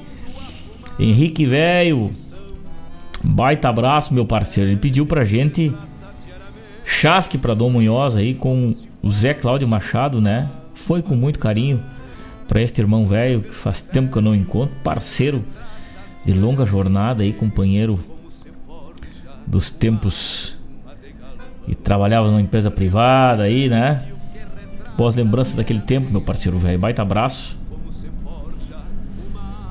Henrique 0.98 1.46
Velho, 1.46 2.10
Baita 3.22 3.68
abraço, 3.68 4.14
meu 4.14 4.24
parceiro. 4.24 4.70
Ele 4.70 4.78
pediu 4.78 5.04
pra 5.04 5.24
gente 5.24 5.72
chasque 6.84 7.38
pra 7.38 7.54
Dom 7.54 7.70
Munhoz 7.70 8.16
aí 8.16 8.34
com 8.34 8.74
o 9.02 9.10
Zé 9.10 9.34
Cláudio 9.34 9.68
Machado, 9.68 10.20
né? 10.20 10.48
Foi 10.74 11.02
com 11.02 11.14
muito 11.14 11.38
carinho 11.38 11.80
para 12.48 12.60
este 12.60 12.80
irmão 12.80 13.04
velho 13.04 13.42
que 13.42 13.54
faz 13.54 13.80
tempo 13.80 14.10
que 14.10 14.18
eu 14.18 14.22
não 14.22 14.34
encontro, 14.34 14.74
parceiro 14.82 15.44
de 16.24 16.32
longa 16.32 16.66
jornada 16.66 17.22
aí, 17.22 17.32
companheiro 17.32 18.00
dos 19.46 19.70
tempos 19.70 20.58
e 21.68 21.74
trabalhava 21.74 22.28
numa 22.28 22.40
empresa 22.40 22.70
privada 22.70 23.44
aí, 23.44 23.68
né? 23.68 24.02
Boas 24.96 25.14
lembranças 25.14 25.54
daquele 25.54 25.80
tempo, 25.80 26.10
meu 26.10 26.20
parceiro 26.20 26.58
velho. 26.58 26.78
Baita 26.78 27.02
abraço. 27.02 27.59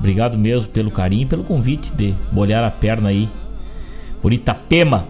Obrigado 0.00 0.38
mesmo 0.38 0.70
pelo 0.70 0.90
carinho, 0.90 1.28
pelo 1.28 1.44
convite 1.44 1.92
de 1.94 2.14
molhar 2.32 2.64
a 2.64 2.70
perna 2.70 3.10
aí 3.10 3.28
por 4.22 4.32
Itapema. 4.32 5.06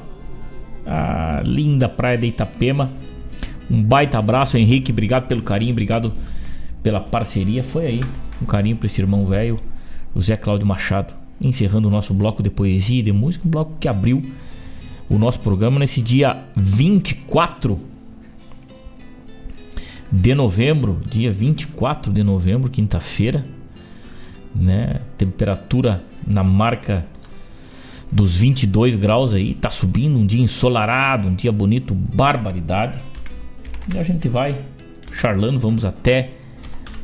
A 0.85 1.43
linda 1.47 1.89
praia 1.89 2.19
de 2.19 2.27
Itapema. 2.27 2.91
Um 3.71 3.81
baita 3.81 4.19
abraço, 4.19 4.59
Henrique. 4.59 4.91
Obrigado 4.91 5.29
pelo 5.29 5.43
carinho, 5.43 5.71
obrigado 5.71 6.13
pela 6.83 6.99
parceria. 6.99 7.63
Foi 7.63 7.87
aí 7.87 8.01
um 8.43 8.45
carinho 8.45 8.77
para 8.77 8.87
esse 8.87 9.01
irmão 9.01 9.25
velho, 9.25 9.61
o 10.13 10.21
Zé 10.21 10.37
Cláudio 10.37 10.67
Machado. 10.67 11.15
Encerrando 11.41 11.87
o 11.87 11.91
nosso 11.91 12.13
bloco 12.13 12.43
de 12.43 12.51
poesia 12.51 12.99
e 12.99 13.03
de 13.03 13.13
música, 13.13 13.47
um 13.47 13.51
bloco 13.51 13.77
que 13.79 13.87
abriu 13.87 14.21
o 15.09 15.19
nosso 15.19 15.39
programa 15.39 15.79
nesse 15.79 16.03
dia 16.03 16.37
24 16.57 17.79
de 20.11 20.35
novembro, 20.35 21.01
dia 21.09 21.31
24 21.31 22.13
de 22.13 22.25
novembro, 22.25 22.69
quinta-feira 22.69 23.47
né? 24.55 25.01
Temperatura 25.17 26.03
na 26.27 26.43
marca 26.43 27.07
dos 28.11 28.39
22 28.39 28.97
graus 28.97 29.33
aí, 29.33 29.55
tá 29.55 29.71
subindo, 29.71 30.19
um 30.19 30.27
dia 30.27 30.43
ensolarado, 30.43 31.29
um 31.29 31.35
dia 31.35 31.53
bonito, 31.53 31.95
barbaridade. 31.95 32.99
E 33.95 33.99
a 33.99 34.03
gente 34.03 34.29
vai 34.29 34.57
charlando, 35.13 35.59
vamos 35.59 35.85
até 35.85 36.31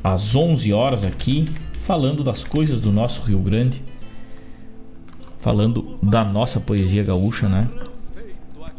às 0.03 0.35
11 0.35 0.73
horas 0.73 1.05
aqui, 1.05 1.49
falando 1.81 2.25
das 2.25 2.45
coisas 2.45 2.81
do 2.81 2.93
nosso 2.93 3.23
Rio 3.23 3.39
Grande, 3.39 3.83
falando 5.39 5.99
da 6.03 6.25
nossa 6.25 6.61
poesia 6.61 7.05
gaúcha, 7.05 7.49
né? 7.49 7.69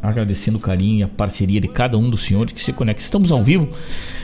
Agradecendo 0.01 0.57
o 0.57 0.61
carinho 0.61 0.99
e 0.99 1.03
a 1.03 1.07
parceria 1.07 1.59
de 1.59 1.67
cada 1.67 1.97
um 1.97 2.09
dos 2.09 2.23
senhores 2.23 2.53
que 2.53 2.61
se 2.61 2.71
conecta. 2.71 3.01
Estamos 3.01 3.31
ao 3.31 3.43
vivo 3.43 3.69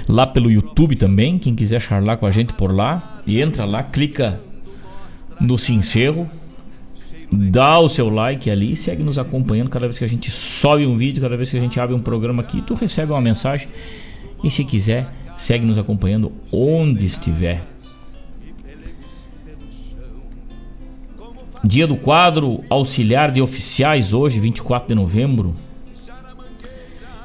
lá 0.08 0.26
pelo 0.26 0.52
YouTube 0.52 0.96
também. 0.96 1.40
Quem 1.40 1.56
quiser 1.56 1.82
charlar 1.82 2.18
com 2.18 2.26
a 2.26 2.32
gente 2.32 2.54
por 2.54 2.74
lá, 2.74 3.22
entra 3.28 3.66
lá, 3.66 3.84
clica 3.84 4.40
no 5.40 5.58
se 5.58 5.74
encerro, 5.74 6.30
dá 7.32 7.80
o 7.80 7.90
seu 7.90 8.10
like 8.10 8.50
ali, 8.50 8.76
segue 8.76 9.04
nos 9.04 9.18
acompanhando 9.18 9.70
cada 9.70 9.88
vez 9.88 9.98
que 9.98 10.06
a 10.06 10.10
gente 10.10 10.30
sobe 10.32 10.86
um 10.86 10.98
vídeo, 10.98 11.22
cada 11.22 11.36
vez 11.36 11.50
que 11.50 11.58
a 11.58 11.60
gente 11.60 11.80
abre 11.80 11.96
um 11.96 12.02
programa 12.02 12.42
aqui, 12.44 12.62
tu 12.62 12.74
recebe 12.74 13.12
uma 13.12 13.22
mensagem. 13.22 13.68
E 14.44 14.52
se 14.52 14.64
quiser, 14.64 15.12
segue 15.36 15.66
nos 15.66 15.78
acompanhando 15.78 16.32
onde 16.52 17.06
estiver. 17.06 17.73
Dia 21.64 21.88
do 21.88 21.96
quadro 21.96 22.62
auxiliar 22.70 23.32
de 23.32 23.42
oficiais 23.42 24.14
hoje, 24.14 24.40
24 24.40 24.90
de 24.90 24.96
novembro. 24.96 25.56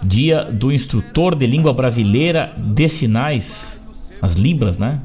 Dia 0.01 0.44
do 0.44 0.70
instrutor 0.70 1.35
de 1.35 1.44
língua 1.44 1.72
brasileira 1.72 2.55
de 2.57 2.88
sinais, 2.88 3.81
as 4.22 4.35
libras, 4.35 4.79
né? 4.79 5.01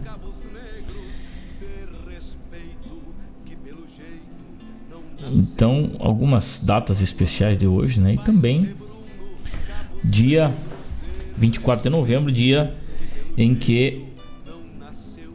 Então, 5.32 5.92
algumas 5.98 6.60
datas 6.64 7.02
especiais 7.02 7.58
de 7.58 7.66
hoje, 7.66 8.00
né? 8.00 8.14
E 8.14 8.18
também 8.20 8.76
dia 10.04 10.54
24 11.36 11.84
de 11.84 11.90
novembro, 11.90 12.32
dia 12.32 12.76
em 13.36 13.56
que 13.56 14.04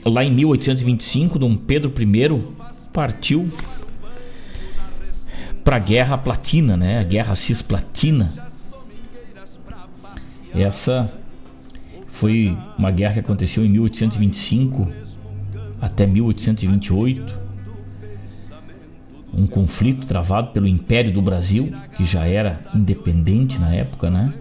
lá 0.04 0.24
em 0.24 0.30
1825 0.30 1.36
Dom 1.38 1.56
Pedro 1.56 1.92
I 2.00 2.42
partiu 2.92 3.50
para 5.68 5.76
a 5.76 5.80
Guerra 5.80 6.16
Platina, 6.16 6.78
né? 6.78 6.98
A 6.98 7.02
Guerra 7.02 7.34
Cisplatina. 7.36 8.32
Essa 10.54 11.12
foi 12.06 12.56
uma 12.78 12.90
guerra 12.90 13.12
que 13.12 13.20
aconteceu 13.20 13.66
em 13.66 13.68
1825 13.68 14.88
até 15.78 16.06
1828 16.06 17.38
um 19.34 19.46
conflito 19.46 20.06
travado 20.06 20.52
pelo 20.52 20.66
Império 20.66 21.12
do 21.12 21.20
Brasil, 21.20 21.70
que 21.98 22.04
já 22.06 22.24
era 22.24 22.62
independente 22.74 23.58
na 23.58 23.74
época, 23.74 24.08
né? 24.08 24.32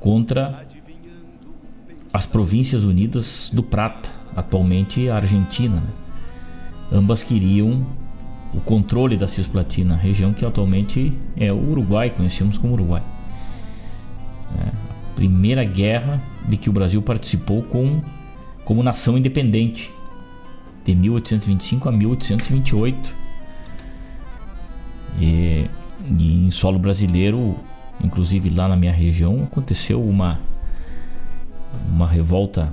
Contra 0.00 0.66
as 2.14 2.24
Províncias 2.24 2.82
Unidas 2.82 3.50
do 3.52 3.62
Prata, 3.62 4.08
atualmente 4.34 5.10
a 5.10 5.16
Argentina. 5.16 5.76
Né? 5.76 5.90
Ambas 6.90 7.22
queriam 7.22 7.86
o 8.54 8.60
controle 8.60 9.16
da 9.16 9.26
Cisplatina, 9.26 9.96
região 9.96 10.32
que 10.32 10.44
atualmente 10.44 11.12
é 11.36 11.52
o 11.52 11.70
Uruguai, 11.70 12.10
conhecemos 12.10 12.58
como 12.58 12.74
Uruguai. 12.74 13.02
É 14.58 14.68
a 14.68 15.14
primeira 15.14 15.64
guerra 15.64 16.20
de 16.46 16.56
que 16.56 16.68
o 16.68 16.72
Brasil 16.72 17.00
participou 17.00 17.62
com, 17.62 18.02
como 18.64 18.82
nação 18.82 19.16
independente, 19.16 19.90
de 20.84 20.94
1825 20.94 21.88
a 21.88 21.92
1828 21.92 23.14
e, 25.18 25.66
e 26.18 26.46
em 26.46 26.50
solo 26.50 26.78
brasileiro, 26.78 27.56
inclusive 28.02 28.50
lá 28.50 28.68
na 28.68 28.76
minha 28.76 28.92
região, 28.92 29.44
aconteceu 29.44 30.02
uma, 30.02 30.40
uma 31.88 32.06
revolta, 32.06 32.72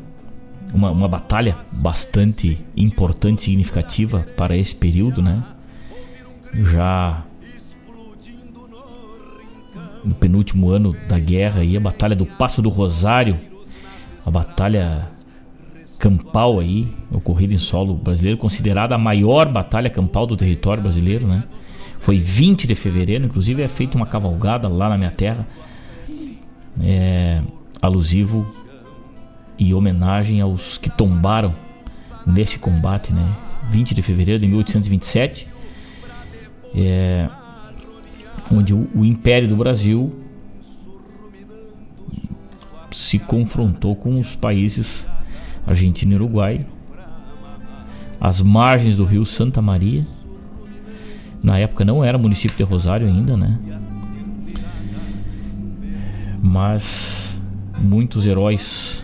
uma, 0.74 0.92
uma 0.92 1.08
batalha 1.08 1.56
bastante 1.72 2.60
importante 2.76 3.44
significativa 3.44 4.26
para 4.36 4.58
esse 4.58 4.76
período, 4.76 5.22
né? 5.22 5.44
Já 6.54 7.24
no 10.04 10.16
penúltimo 10.16 10.70
ano 10.70 10.96
da 11.08 11.20
guerra, 11.20 11.62
aí, 11.62 11.76
a 11.76 11.80
Batalha 11.80 12.16
do 12.16 12.26
Passo 12.26 12.62
do 12.62 12.70
Rosário, 12.70 13.38
a 14.26 14.32
batalha 14.32 15.10
campal 16.00 16.60
aí, 16.60 16.88
ocorrida 17.12 17.54
em 17.54 17.58
solo 17.58 17.94
brasileiro, 17.94 18.38
considerada 18.38 18.96
a 18.96 18.98
maior 18.98 19.52
batalha 19.52 19.90
campal 19.90 20.26
do 20.26 20.38
território 20.38 20.82
brasileiro, 20.82 21.28
né? 21.28 21.44
Foi 22.00 22.18
20 22.18 22.66
de 22.66 22.76
fevereiro, 22.76 23.26
inclusive 23.26 23.62
é 23.62 23.68
feita 23.68 23.98
uma 23.98 24.06
cavalgada 24.06 24.70
lá 24.70 24.88
na 24.88 24.98
minha 24.98 25.12
terra, 25.12 25.46
é, 26.82 27.42
alusivo 27.82 28.46
e 29.58 29.74
homenagem 29.74 30.40
aos 30.40 30.78
que 30.78 30.90
tombaram 30.90 31.54
nesse 32.26 32.58
combate, 32.58 33.12
né? 33.14 33.36
20 33.70 33.94
de 33.94 34.02
fevereiro 34.02 34.40
de 34.40 34.48
1827, 34.48 35.49
é, 36.76 37.30
onde 38.52 38.74
o, 38.74 38.88
o 38.96 39.06
Império 39.06 39.48
do 39.48 39.56
Brasil 39.56 40.14
se 42.92 43.20
confrontou 43.20 43.96
com 43.96 44.20
os 44.20 44.36
países 44.36 45.08
Argentina 45.66 46.14
e 46.14 46.16
Uruguai, 46.16 46.66
às 48.20 48.42
margens 48.42 48.98
do 48.98 49.06
rio 49.06 49.24
Santa 49.24 49.62
Maria 49.62 50.06
na 51.42 51.58
época 51.58 51.86
não 51.86 52.04
era 52.04 52.18
município 52.18 52.58
de 52.58 52.64
Rosário 52.64 53.08
ainda, 53.08 53.38
né? 53.38 53.58
Mas 56.42 57.38
muitos 57.78 58.26
heróis 58.26 59.04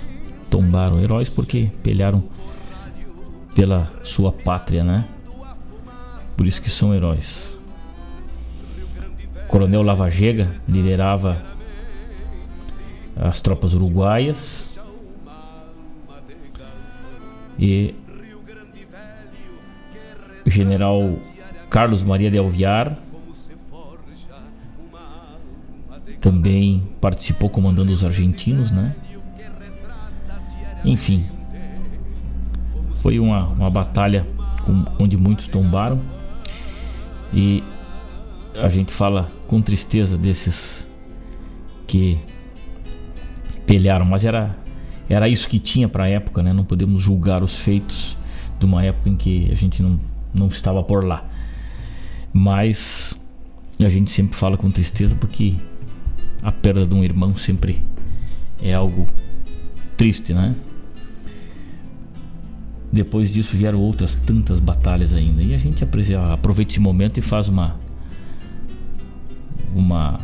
tombaram. 0.49 0.99
Heróis 0.99 1.29
porque 1.29 1.71
pelearam 1.81 2.23
pela 3.53 3.91
sua 4.03 4.31
pátria, 4.31 4.83
né? 4.83 5.05
Por 6.35 6.45
isso 6.45 6.61
que 6.61 6.69
são 6.69 6.93
heróis. 6.93 7.54
Coronel 9.47 9.83
Lavagega 9.83 10.55
liderava 10.67 11.43
as 13.15 13.39
tropas 13.41 13.73
uruguaias 13.73 14.77
e 17.57 17.95
o 20.45 20.49
general 20.49 21.17
Carlos 21.69 22.03
Maria 22.03 22.29
de 22.29 22.37
Alviar 22.37 22.97
também 26.19 26.83
participou 26.99 27.49
comandando 27.49 27.93
os 27.93 28.03
argentinos, 28.03 28.71
né? 28.71 28.95
Enfim, 30.83 31.25
foi 32.95 33.19
uma, 33.19 33.47
uma 33.47 33.69
batalha 33.69 34.25
com, 34.65 34.83
onde 34.99 35.15
muitos 35.15 35.47
tombaram 35.47 36.01
e 37.33 37.63
a 38.61 38.69
gente 38.69 38.91
fala 38.91 39.31
com 39.47 39.61
tristeza 39.61 40.17
desses 40.17 40.87
que 41.87 42.19
pelearam, 43.65 44.05
mas 44.05 44.23
era 44.23 44.55
era 45.07 45.29
isso 45.29 45.47
que 45.47 45.59
tinha 45.59 45.87
para 45.87 46.05
a 46.05 46.07
época, 46.07 46.41
né? 46.41 46.51
Não 46.51 46.63
podemos 46.63 47.01
julgar 47.01 47.43
os 47.43 47.59
feitos 47.59 48.17
de 48.59 48.65
uma 48.65 48.83
época 48.83 49.09
em 49.09 49.15
que 49.15 49.51
a 49.51 49.55
gente 49.55 49.83
não, 49.83 49.99
não 50.33 50.47
estava 50.47 50.83
por 50.83 51.03
lá. 51.03 51.23
Mas 52.33 53.15
a 53.79 53.89
gente 53.89 54.09
sempre 54.09 54.35
fala 54.35 54.57
com 54.57 54.71
tristeza 54.71 55.15
porque 55.15 55.55
a 56.41 56.51
perda 56.51 56.87
de 56.87 56.95
um 56.95 57.03
irmão 57.03 57.35
sempre 57.35 57.83
é 58.63 58.73
algo 58.73 59.05
triste, 59.95 60.33
né? 60.33 60.55
Depois 62.91 63.31
disso 63.31 63.55
vieram 63.55 63.79
outras 63.79 64.15
tantas 64.15 64.59
batalhas 64.59 65.13
ainda. 65.13 65.43
E 65.43 65.53
a 65.53 65.57
gente 65.57 65.83
aproveita 65.83 66.71
esse 66.71 66.79
momento 66.79 67.19
e 67.19 67.21
faz 67.21 67.47
uma 67.47 67.75
uma 69.75 70.19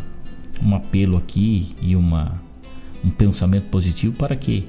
um 0.64 0.76
apelo 0.76 1.18
aqui 1.18 1.76
e 1.82 1.96
uma 1.96 2.40
um 3.04 3.10
pensamento 3.10 3.66
positivo 3.66 4.16
para 4.16 4.36
que 4.36 4.68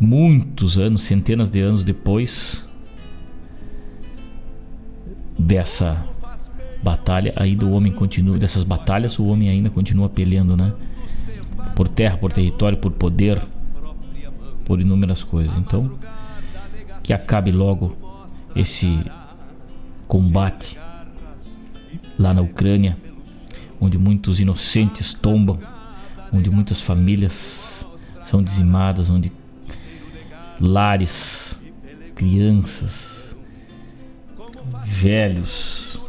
muitos 0.00 0.78
anos, 0.78 1.02
centenas 1.02 1.50
de 1.50 1.60
anos 1.60 1.84
depois, 1.84 2.66
dessa 5.38 6.04
batalha, 6.82 7.32
ainda 7.36 7.66
o 7.66 7.72
homem 7.72 7.92
continua, 7.92 8.38
dessas 8.38 8.64
batalhas, 8.64 9.18
o 9.18 9.26
homem 9.26 9.48
ainda 9.48 9.68
continua 9.68 10.08
peleando, 10.08 10.56
né? 10.56 10.72
Por 11.74 11.88
terra, 11.88 12.16
por 12.16 12.32
território, 12.32 12.78
por 12.78 12.92
poder, 12.92 13.42
por 14.64 14.80
inúmeras 14.80 15.22
coisas. 15.22 15.56
Então, 15.58 15.98
que 17.02 17.12
acabe 17.12 17.50
logo 17.50 17.96
esse 18.54 19.04
combate 20.06 20.78
lá 22.18 22.34
na 22.34 22.42
Ucrânia, 22.42 22.96
onde 23.80 23.96
muitos 23.96 24.40
inocentes 24.40 25.14
tombam, 25.14 25.58
onde 26.32 26.50
muitas 26.50 26.80
famílias 26.80 27.86
são 28.24 28.42
dizimadas, 28.42 29.08
onde 29.08 29.32
lares, 30.60 31.58
crianças, 32.14 33.36
velhos, 34.84 36.00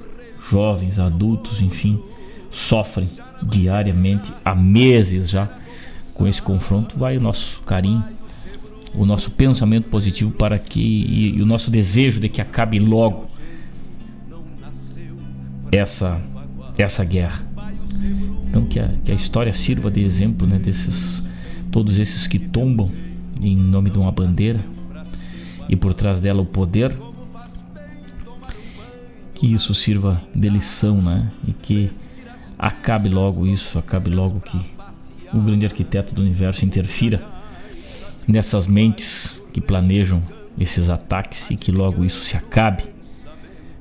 jovens, 0.49 0.99
adultos, 0.99 1.62
enfim, 1.62 2.01
sofrem 2.49 3.07
diariamente, 3.43 4.34
há 4.43 4.55
meses 4.55 5.30
já, 5.30 5.47
com 6.14 6.28
esse 6.28 6.41
confronto, 6.41 6.97
vai 6.97 7.18
o 7.18 7.22
nosso 7.22 7.62
carinho, 7.62 8.03
o 8.93 9.05
nosso 9.05 9.30
pensamento 9.32 9.88
positivo 9.88 10.32
para 10.32 10.57
que 10.57 10.82
e, 10.82 11.38
e 11.38 11.41
o 11.41 11.45
nosso 11.45 11.70
desejo 11.70 12.20
de 12.20 12.28
que 12.28 12.41
acabe 12.41 12.80
logo 12.80 13.28
essa 15.72 16.22
essa 16.78 17.03
guerra. 17.03 17.45
Então 18.49 18.65
que 18.65 18.80
a, 18.80 18.89
que 19.03 19.11
a 19.11 19.15
história 19.15 19.53
sirva 19.53 19.91
de 19.91 20.01
exemplo, 20.01 20.47
né, 20.47 20.57
desses 20.57 21.28
todos 21.72 21.99
esses 21.99 22.26
que 22.26 22.39
tombam 22.39 22.89
em 23.41 23.55
nome 23.55 23.89
de 23.89 23.97
uma 23.99 24.11
bandeira 24.11 24.63
e 25.67 25.76
por 25.76 25.93
trás 25.93 26.20
dela 26.20 26.41
o 26.41 26.45
poder. 26.45 26.95
Que 29.34 29.53
isso 29.53 29.74
sirva 29.74 30.22
de 30.36 30.49
lição, 30.49 31.01
né? 31.01 31.32
E 31.47 31.53
que 31.53 31.89
acabe 32.57 33.07
logo 33.07 33.47
isso, 33.47 33.80
acabe 33.80 34.09
logo 34.09 34.41
que 34.41 34.59
o 35.34 35.39
grande 35.39 35.65
arquiteto 35.65 36.13
do 36.13 36.22
universo 36.22 36.65
interfira 36.65 37.24
nessas 38.28 38.67
mentes 38.67 39.41
que 39.53 39.61
planejam 39.61 40.22
esses 40.59 40.89
ataques 40.89 41.49
e 41.51 41.55
que 41.55 41.72
logo 41.72 42.03
isso 42.03 42.24
se 42.26 42.36
acabe 42.36 42.84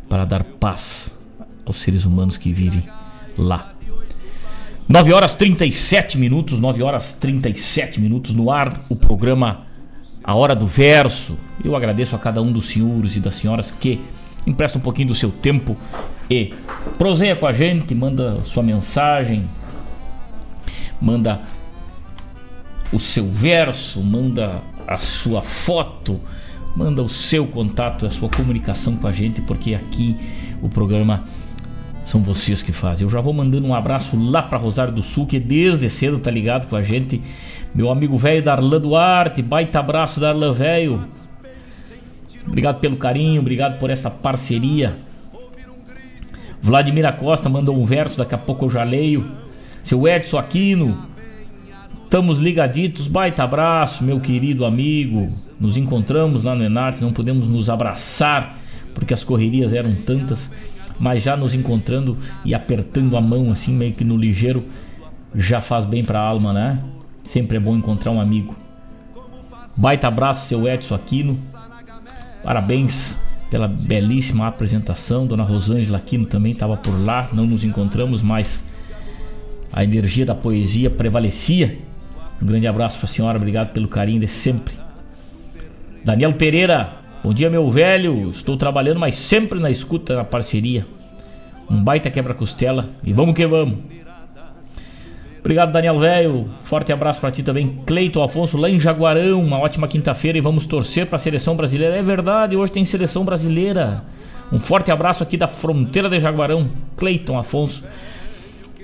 para 0.09 0.25
dar 0.25 0.45
paz 0.45 1.18
aos 1.69 1.77
seres 1.79 2.05
humanos 2.05 2.37
que 2.37 2.53
vivem 2.53 2.83
lá. 3.37 3.73
9 4.89 5.13
horas 5.13 5.35
37 5.35 6.17
minutos, 6.17 6.59
9 6.59 6.83
horas 6.83 7.13
37 7.13 8.01
minutos 8.01 8.35
no 8.35 8.51
ar, 8.51 8.81
o 8.89 8.97
programa 8.97 9.67
A 10.25 10.35
Hora 10.35 10.57
do 10.57 10.67
Verso. 10.67 11.39
Eu 11.63 11.77
agradeço 11.77 12.17
a 12.17 12.19
cada 12.19 12.41
um 12.41 12.51
dos 12.51 12.69
senhores 12.69 13.15
e 13.15 13.21
das 13.21 13.37
senhoras 13.37 13.71
que 13.71 14.01
empresta 14.47 14.79
um 14.79 14.81
pouquinho 14.81 15.09
do 15.09 15.15
seu 15.15 15.31
tempo 15.31 15.77
e 16.31 16.55
proseia 16.97 17.37
com 17.37 17.47
a 17.47 17.53
gente, 17.53 17.95
manda 17.95 18.43
sua 18.45 18.63
mensagem, 18.63 19.47
manda 20.99 21.43
o 22.91 22.99
seu 22.99 23.27
verso, 23.27 24.03
manda 24.03 24.63
a 24.87 24.97
sua 24.97 25.43
foto, 25.43 26.19
manda 26.75 27.03
o 27.03 27.11
seu 27.11 27.47
contato, 27.47 28.07
a 28.07 28.11
sua 28.11 28.31
comunicação 28.31 28.97
com 28.97 29.07
a 29.07 29.13
gente, 29.13 29.43
porque 29.43 29.75
aqui 29.75 30.17
o 30.63 30.69
programa 30.71 31.25
são 32.09 32.23
vocês 32.23 32.63
que 32.63 32.73
fazem. 32.73 33.05
Eu 33.05 33.11
já 33.11 33.21
vou 33.21 33.35
mandando 33.35 33.67
um 33.67 33.75
abraço 33.75 34.19
lá 34.19 34.43
para 34.43 34.57
Rosário 34.57 34.95
do 34.95 35.03
Sul, 35.03 35.27
que 35.27 35.39
desde 35.39 35.91
cedo 35.91 36.19
tá 36.19 36.31
ligado 36.31 36.67
com 36.67 36.75
a 36.75 36.83
gente. 36.83 37.21
Meu 37.75 37.91
amigo 37.91 38.17
velho 38.17 38.43
Darlan 38.43 38.81
Duarte, 38.81 39.43
baita 39.43 39.79
abraço 39.79 40.19
Darlan 40.19 40.53
velho. 40.53 41.05
Obrigado 42.47 42.81
pelo 42.81 42.97
carinho, 42.97 43.43
obrigado 43.43 43.79
por 43.79 43.91
essa 43.91 44.11
parceria. 44.11 44.97
Vladimir 46.63 47.13
Costa 47.15 47.47
mandou 47.51 47.79
um 47.79 47.85
verso, 47.85 48.17
daqui 48.17 48.35
a 48.35 48.39
pouco 48.39 48.65
eu 48.65 48.71
já 48.71 48.85
leio. 48.85 49.31
Seu 49.85 50.09
Edson 50.09 50.39
Aquino, 50.39 50.97
estamos 52.05 52.39
ligaditos, 52.39 53.07
baita 53.07 53.43
abraço, 53.43 54.03
meu 54.03 54.19
querido 54.19 54.65
amigo. 54.65 55.29
Nos 55.61 55.77
encontramos 55.77 56.43
lá 56.43 56.55
no 56.55 56.65
Enarte, 56.65 57.03
não 57.03 57.13
podemos 57.13 57.47
nos 57.47 57.69
abraçar 57.69 58.59
porque 58.99 59.15
as 59.15 59.23
correrias 59.23 59.73
eram 59.73 59.95
tantas 59.95 60.51
mas 60.99 61.23
já 61.23 61.37
nos 61.37 61.55
encontrando 61.55 62.19
e 62.45 62.55
apertando 62.55 63.17
a 63.17 63.21
mão 63.21 63.51
assim, 63.51 63.73
meio 63.73 63.93
que 63.93 64.05
no 64.05 64.17
ligeiro, 64.17 64.63
já 65.35 65.61
faz 65.61 65.85
bem 65.85 66.05
pra 66.05 66.21
alma, 66.21 66.53
né? 66.53 66.83
Sempre 67.25 67.57
é 67.57 67.61
bom 67.61 67.77
encontrar 67.77 68.11
um 68.11 68.21
amigo. 68.21 68.57
Baita 69.77 70.09
abraço, 70.09 70.49
seu 70.49 70.67
Edson 70.67 70.95
Aquino. 70.95 71.39
Parabéns 72.43 73.19
pela 73.51 73.69
belíssima 73.69 74.47
apresentação. 74.47 75.27
Dona 75.27 75.43
Rosângela 75.43 75.99
Aquino 75.99 76.27
também 76.27 76.53
estava 76.53 76.77
por 76.77 76.93
lá. 77.05 77.29
Não 77.33 77.47
nos 77.47 77.65
encontramos, 77.65 78.23
mas 78.23 78.65
a 79.73 79.85
energia 79.85 80.27
da 80.27 80.35
poesia 80.35 80.91
prevalecia. 80.91 81.79
Um 82.43 82.47
grande 82.47 82.67
abraço 82.67 82.99
para 82.99 83.07
a 83.07 83.09
senhora, 83.09 83.37
obrigado 83.37 83.73
pelo 83.73 83.89
carinho 83.89 84.21
de 84.21 84.29
sempre. 84.29 84.75
Daniel 86.05 86.33
Pereira, 86.33 86.98
Bom 87.23 87.35
dia, 87.35 87.51
meu 87.51 87.69
velho. 87.69 88.31
Estou 88.31 88.57
trabalhando, 88.57 89.01
mas 89.01 89.17
sempre 89.17 89.59
na 89.59 89.71
escuta, 89.71 90.15
na 90.15 90.25
parceria. 90.25 90.87
Um 91.69 91.83
baita 91.83 92.11
quebra-costela 92.11 92.89
e 93.03 93.13
vamos 93.13 93.35
que 93.35 93.47
vamos. 93.47 93.79
Obrigado, 95.41 95.73
Daniel 95.73 95.99
Velho. 95.99 96.49
Forte 96.63 96.93
abraço 96.93 97.21
para 97.21 97.31
ti 97.31 97.43
também. 97.43 97.81
Cleiton 97.87 98.23
Afonso, 98.23 98.57
lá 98.57 98.69
em 98.69 98.79
Jaguarão. 98.79 99.43
Uma 99.43 99.59
ótima 99.59 99.89
quinta-feira 99.89 100.39
e 100.39 100.41
vamos 100.41 100.67
torcer 100.67 101.07
para 101.07 101.17
a 101.17 101.19
seleção 101.19 101.57
brasileira. 101.57 101.97
É 101.97 102.03
verdade, 102.03 102.57
hoje 102.57 102.73
tem 102.73 102.85
seleção 102.85 103.25
brasileira. 103.25 104.05
Um 104.53 104.59
forte 104.59 104.91
abraço 104.91 105.23
aqui 105.23 105.37
da 105.37 105.47
fronteira 105.47 106.09
de 106.09 106.21
Jaguarão. 106.21 106.69
Cleiton 106.97 107.39
Afonso. 107.39 107.85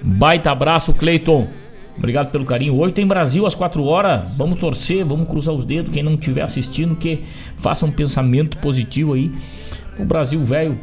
Baita 0.03 0.51
abraço, 0.51 0.93
Cleiton. 0.93 1.49
Obrigado 1.97 2.31
pelo 2.31 2.45
carinho. 2.45 2.77
Hoje 2.79 2.93
tem 2.93 3.07
Brasil 3.07 3.47
às 3.47 3.55
4 3.55 3.85
horas. 3.85 4.29
Vamos 4.37 4.59
torcer, 4.59 5.05
vamos 5.05 5.29
cruzar 5.29 5.55
os 5.55 5.65
dedos. 5.65 5.93
Quem 5.93 6.03
não 6.03 6.15
estiver 6.15 6.43
assistindo, 6.43 6.97
que 6.97 7.25
faça 7.57 7.87
um 7.87 7.91
pensamento 7.91 8.59
positivo 8.59 9.15
aí. 9.15 9.33
O 9.99 10.05
Brasil 10.05 10.43
velho 10.45 10.79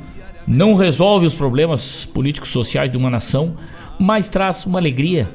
não 0.48 0.74
resolve 0.74 1.26
os 1.26 1.34
problemas 1.34 2.06
políticos 2.06 2.50
sociais 2.50 2.90
de 2.90 2.98
uma 2.98 3.10
nação, 3.10 3.56
mas 4.00 4.30
traz 4.30 4.66
uma 4.66 4.80
alegria 4.80 5.28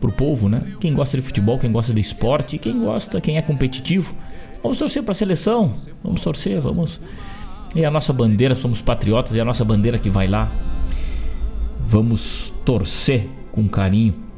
pro 0.00 0.12
povo, 0.12 0.48
né? 0.48 0.62
Quem 0.80 0.94
gosta 0.94 1.16
de 1.16 1.22
futebol, 1.22 1.58
quem 1.58 1.70
gosta 1.70 1.92
de 1.92 2.00
esporte, 2.00 2.56
quem 2.56 2.78
gosta, 2.80 3.20
quem 3.20 3.36
é 3.36 3.42
competitivo. 3.42 4.14
Vamos 4.62 4.78
torcer 4.78 5.02
para 5.02 5.12
a 5.12 5.14
seleção. 5.14 5.72
Vamos 6.02 6.20
torcer, 6.22 6.60
vamos. 6.60 7.00
É 7.74 7.84
a 7.84 7.90
nossa 7.90 8.12
bandeira, 8.12 8.54
somos 8.54 8.80
patriotas, 8.80 9.36
é 9.36 9.40
a 9.40 9.44
nossa 9.44 9.64
bandeira 9.64 9.98
que 9.98 10.08
vai 10.08 10.26
lá. 10.26 10.50
Vamos 11.80 12.52
torcer 12.64 13.28
com 13.52 13.68
carinho 13.68 14.29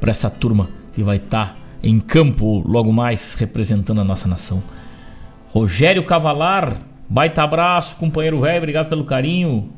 para 0.00 0.10
essa 0.10 0.30
turma 0.30 0.68
que 0.94 1.02
vai 1.02 1.18
estar 1.18 1.54
tá 1.54 1.56
em 1.82 2.00
campo 2.00 2.62
logo 2.66 2.92
mais 2.92 3.34
representando 3.34 4.00
a 4.00 4.04
nossa 4.04 4.26
nação. 4.26 4.62
Rogério 5.50 6.04
Cavalar, 6.04 6.78
baita 7.08 7.42
abraço, 7.42 7.96
companheiro 7.96 8.40
velho, 8.40 8.58
obrigado 8.58 8.88
pelo 8.88 9.04
carinho. 9.04 9.70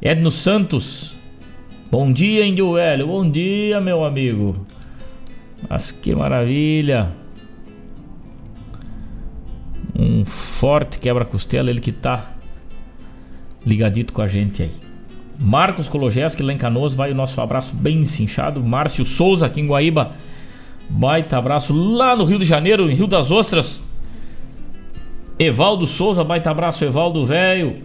Edno 0.00 0.30
Santos, 0.30 1.16
bom 1.90 2.12
dia, 2.12 2.44
Índio 2.44 2.74
Velho, 2.74 3.06
bom 3.06 3.28
dia, 3.28 3.80
meu 3.80 4.04
amigo. 4.04 4.66
Mas 5.68 5.92
que 5.92 6.14
maravilha. 6.14 7.12
Um 9.94 10.24
forte 10.24 10.98
quebra-costela, 10.98 11.70
ele 11.70 11.80
que 11.80 11.92
tá 11.92 12.32
ligadito 13.64 14.12
com 14.12 14.22
a 14.22 14.26
gente 14.26 14.62
aí. 14.62 14.91
Marcos 15.42 15.88
Kologeski 15.88 16.40
lá 16.40 16.52
em 16.52 16.56
Canoas, 16.56 16.94
vai 16.94 17.10
o 17.10 17.14
nosso 17.16 17.40
abraço 17.40 17.74
bem 17.74 18.04
cinchado. 18.04 18.62
Márcio 18.62 19.04
Souza 19.04 19.46
aqui 19.46 19.60
em 19.60 19.66
Guaíba, 19.66 20.12
baita 20.88 21.36
abraço 21.36 21.74
lá 21.74 22.14
no 22.14 22.22
Rio 22.22 22.38
de 22.38 22.44
Janeiro, 22.44 22.88
em 22.88 22.94
Rio 22.94 23.08
das 23.08 23.32
Ostras. 23.32 23.82
Evaldo 25.36 25.84
Souza, 25.84 26.22
baita 26.22 26.48
abraço, 26.48 26.84
Evaldo 26.84 27.26
velho. 27.26 27.82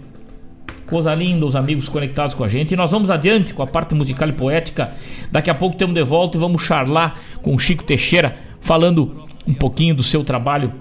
Coisa 0.86 1.16
linda, 1.16 1.48
os 1.48 1.56
amigos 1.56 1.90
conectados 1.90 2.36
com 2.36 2.44
a 2.44 2.48
gente. 2.48 2.76
E 2.76 2.78
nós 2.78 2.92
vamos 2.92 3.10
adiante 3.10 3.56
com 3.56 3.64
a 3.64 3.68
parte 3.68 3.96
musical 3.96 4.30
e 4.30 4.34
poética. 4.34 4.94
Daqui 5.32 5.50
a 5.50 5.56
pouco 5.56 5.76
temos 5.76 5.96
de 5.96 6.04
volta 6.04 6.38
e 6.38 6.40
vamos 6.40 6.62
charlar 6.62 7.16
com 7.42 7.56
o 7.56 7.60
Chico 7.60 7.84
Teixeira, 7.84 8.36
falando 8.62 9.26
um 9.48 9.54
pouquinho 9.54 9.96
do 9.96 10.04
seu 10.04 10.24
trabalho, 10.24 10.72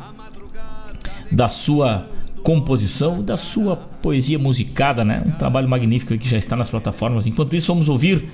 da 1.32 1.48
sua 1.48 2.06
composição 2.46 3.24
da 3.24 3.36
sua 3.36 3.74
poesia 3.74 4.38
musicada, 4.38 5.04
né? 5.04 5.20
Um 5.26 5.32
trabalho 5.32 5.68
magnífico 5.68 6.16
que 6.16 6.28
já 6.28 6.38
está 6.38 6.54
nas 6.54 6.70
plataformas. 6.70 7.26
Enquanto 7.26 7.56
isso, 7.56 7.74
vamos 7.74 7.88
ouvir 7.88 8.24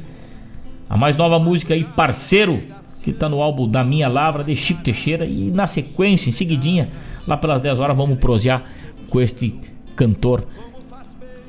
a 0.87 0.99
mais 0.99 1.17
nova 1.17 1.39
música 1.39 1.73
aí, 1.73 1.83
Parceiro, 1.83 2.61
que 3.03 3.09
está 3.09 3.27
no 3.27 3.41
álbum 3.41 3.67
Da 3.67 3.83
Minha 3.83 4.09
Lavra, 4.09 4.45
de 4.45 4.55
Chico 4.55 4.83
Teixeira. 4.83 5.25
E 5.25 5.51
na 5.51 5.67
sequência, 5.67 6.29
em 6.29 6.33
seguidinha, 6.33 6.91
lá 7.27 7.39
pelas 7.39 7.63
10 7.63 7.79
horas, 7.79 7.97
vamos 7.97 8.19
prosear 8.19 8.63
com 9.09 9.19
este 9.19 9.55
cantor 9.97 10.45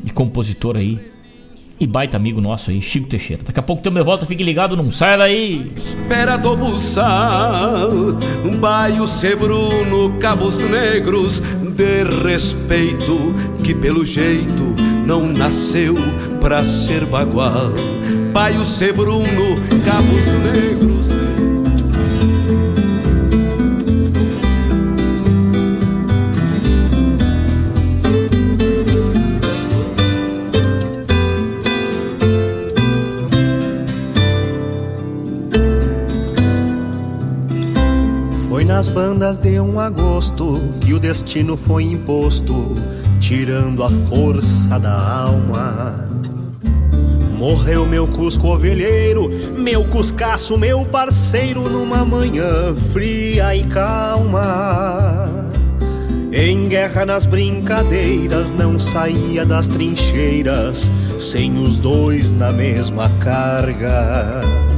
e 0.05 0.09
compositor 0.09 0.77
aí. 0.77 1.11
E 1.81 1.85
baita 1.85 2.15
amigo 2.15 2.39
nosso 2.39 2.71
aí, 2.71 2.81
Chico 2.81 3.09
Teixeira. 3.09 3.43
Daqui 3.43 3.59
a 3.59 3.63
pouco 3.63 3.83
temos 3.83 3.99
de 3.99 4.05
volta, 4.05 4.25
fique 4.25 4.41
ligado, 4.41 4.77
não 4.77 4.89
saia 4.89 5.17
daí. 5.17 5.69
Espera 5.75 6.37
do 6.37 6.53
um 8.45 8.57
baio 8.57 9.05
sebruno, 9.05 10.17
cabos 10.19 10.63
negros, 10.63 11.41
de 11.73 12.03
respeito 12.23 13.33
que 13.63 13.73
pelo 13.73 14.05
jeito 14.05 14.63
não 15.05 15.27
nasceu 15.27 15.95
pra 16.39 16.63
ser 16.63 17.05
bagual. 17.05 17.73
Pai 18.33 18.57
o 18.57 18.65
Sebruno, 18.65 19.55
cabos 19.85 20.25
negros. 20.43 21.22
Nas 38.83 38.89
bandas 38.89 39.37
de 39.37 39.61
um 39.61 39.79
agosto 39.79 40.59
que 40.81 40.93
o 40.93 40.99
destino 40.99 41.55
foi 41.55 41.83
imposto, 41.83 42.75
tirando 43.17 43.81
a 43.81 43.89
força 44.09 44.77
da 44.77 45.21
alma. 45.21 46.09
Morreu 47.37 47.85
meu 47.85 48.05
cusco 48.05 48.47
ovelheiro, 48.47 49.29
meu 49.55 49.85
cuscaço, 49.85 50.57
meu 50.57 50.83
parceiro, 50.83 51.69
numa 51.69 52.03
manhã 52.03 52.75
fria 52.75 53.55
e 53.55 53.63
calma. 53.67 55.29
Em 56.33 56.67
guerra 56.67 57.05
nas 57.05 57.25
brincadeiras, 57.25 58.51
não 58.51 58.77
saía 58.77 59.45
das 59.45 59.69
trincheiras, 59.69 60.91
sem 61.17 61.55
os 61.55 61.77
dois 61.77 62.33
na 62.33 62.51
mesma 62.51 63.07
carga. 63.21 64.72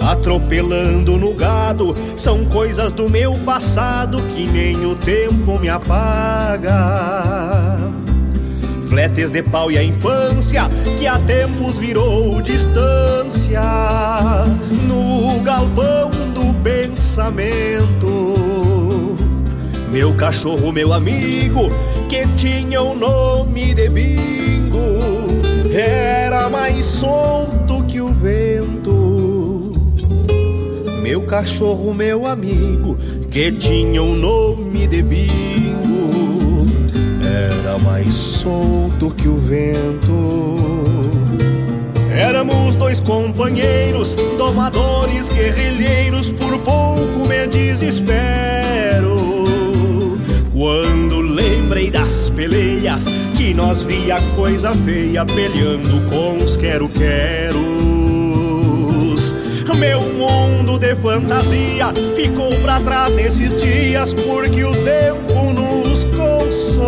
Atropelando 0.00 1.18
no 1.18 1.34
gado, 1.34 1.94
são 2.16 2.44
coisas 2.44 2.92
do 2.92 3.08
meu 3.08 3.34
passado 3.40 4.22
que 4.34 4.46
nem 4.46 4.86
o 4.86 4.94
tempo 4.94 5.58
me 5.58 5.68
apaga 5.68 7.38
fletes 8.88 9.30
de 9.30 9.42
pau 9.42 9.70
e 9.70 9.76
a 9.76 9.84
infância 9.84 10.68
que 10.98 11.06
há 11.06 11.18
tempos 11.18 11.78
virou 11.78 12.40
distância 12.40 13.60
no 14.86 15.40
galpão 15.40 16.10
do 16.32 16.54
pensamento. 16.62 18.34
Meu 19.92 20.14
cachorro, 20.14 20.72
meu 20.72 20.92
amigo, 20.92 21.70
que 22.08 22.26
tinha 22.34 22.82
o 22.82 22.94
nome 22.94 23.74
de 23.74 23.88
bingo, 23.88 24.78
era 25.72 26.48
mais 26.48 26.84
solto 26.84 27.84
que 27.84 28.00
o 28.00 28.12
vento. 28.12 29.07
Meu 31.08 31.22
cachorro, 31.22 31.94
meu 31.94 32.26
amigo, 32.26 32.94
que 33.30 33.50
tinha 33.50 34.02
o 34.02 34.14
nome 34.14 34.86
de 34.86 35.00
bingo 35.00 36.66
era 37.24 37.78
mais 37.78 38.12
solto 38.12 39.10
que 39.16 39.26
o 39.26 39.34
vento. 39.38 40.84
Éramos 42.14 42.76
dois 42.76 43.00
companheiros, 43.00 44.16
domadores, 44.36 45.30
guerrilheiros, 45.30 46.30
por 46.30 46.58
pouco 46.58 47.26
me 47.26 47.46
desespero. 47.46 49.16
Quando 50.52 51.22
lembrei 51.22 51.90
das 51.90 52.28
peleias, 52.28 53.06
que 53.34 53.54
nós 53.54 53.82
via 53.82 54.20
coisa 54.36 54.74
feia 54.74 55.24
peleando 55.24 56.02
com 56.10 56.44
os 56.44 56.58
quero-queros. 56.58 58.07
Meu 59.76 60.00
mundo 60.00 60.78
de 60.78 60.94
fantasia 60.96 61.92
ficou 62.16 62.50
para 62.62 62.80
trás 62.80 63.14
nesses 63.14 63.60
dias, 63.60 64.14
porque 64.14 64.64
o 64.64 64.72
tempo 64.84 65.52
nos 65.52 66.04
consome 66.04 66.78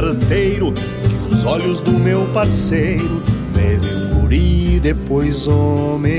arteiro 0.00 0.72
que 0.72 1.34
os 1.34 1.44
olhos 1.44 1.80
do 1.80 1.92
meu 1.92 2.26
parceiro 2.32 3.22
me 3.54 3.76
um 3.94 4.20
guri 4.20 4.80
depois 4.80 5.46
homem. 5.46 6.10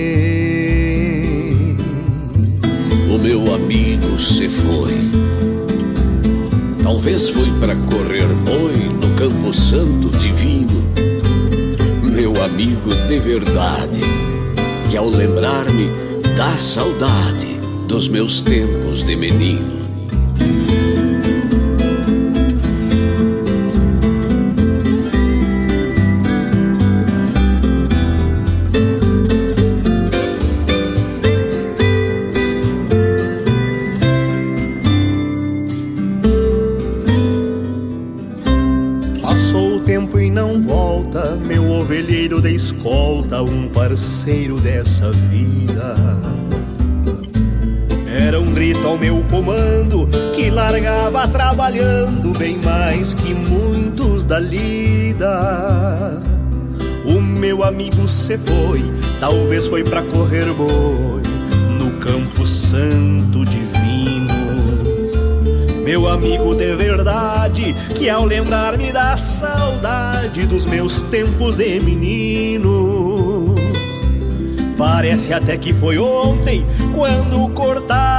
O 3.10 3.18
meu 3.18 3.54
amigo 3.54 4.20
se 4.20 4.48
foi. 4.48 5.10
Talvez 6.84 7.30
foi 7.30 7.50
para 7.60 7.76
correr 7.76 8.28
boi 8.46 8.90
no 8.90 9.16
campo 9.16 9.54
santo 9.54 10.01
amigo 12.52 12.94
de 13.08 13.18
verdade, 13.18 14.02
que 14.90 14.98
ao 14.98 15.08
lembrar-me 15.08 15.88
dá 16.36 16.58
saudade 16.58 17.58
dos 17.88 18.10
meus 18.10 18.42
tempos 18.42 19.04
de 19.04 19.16
menino. 19.16 19.81
Trabalhando 51.62 52.34
bem 52.40 52.58
mais 52.58 53.14
que 53.14 53.36
muitos 53.36 54.26
da 54.26 54.40
lida. 54.40 56.20
O 57.06 57.22
meu 57.22 57.64
amigo 57.64 58.08
se 58.08 58.36
foi, 58.36 58.82
talvez 59.20 59.68
foi 59.68 59.84
pra 59.84 60.02
correr 60.02 60.52
boi 60.54 61.22
no 61.78 62.00
campo 62.00 62.44
santo 62.48 63.46
divino. 63.46 64.34
Meu 65.86 66.08
amigo 66.08 66.56
de 66.56 66.76
verdade, 66.76 67.76
que 67.96 68.10
ao 68.10 68.26
lembrar-me 68.26 68.92
da 68.92 69.16
saudade 69.16 70.48
dos 70.48 70.66
meus 70.66 71.04
tempos 71.04 71.56
de 71.56 71.80
menino, 71.80 73.54
parece 74.80 75.32
até 75.32 75.60
que 75.60 75.76
foi 75.76 76.00
ontem 76.00 76.66
quando 76.96 77.48
cortava 77.50 78.11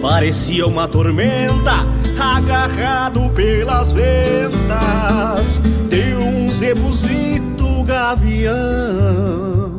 Parecia 0.00 0.66
uma 0.66 0.86
tormenta 0.86 1.86
agarrado 2.18 3.30
pelas 3.30 3.92
ventas 3.92 5.60
de 5.88 6.14
um 6.14 6.48
zebuzito 6.48 7.82
gavião 7.84 9.74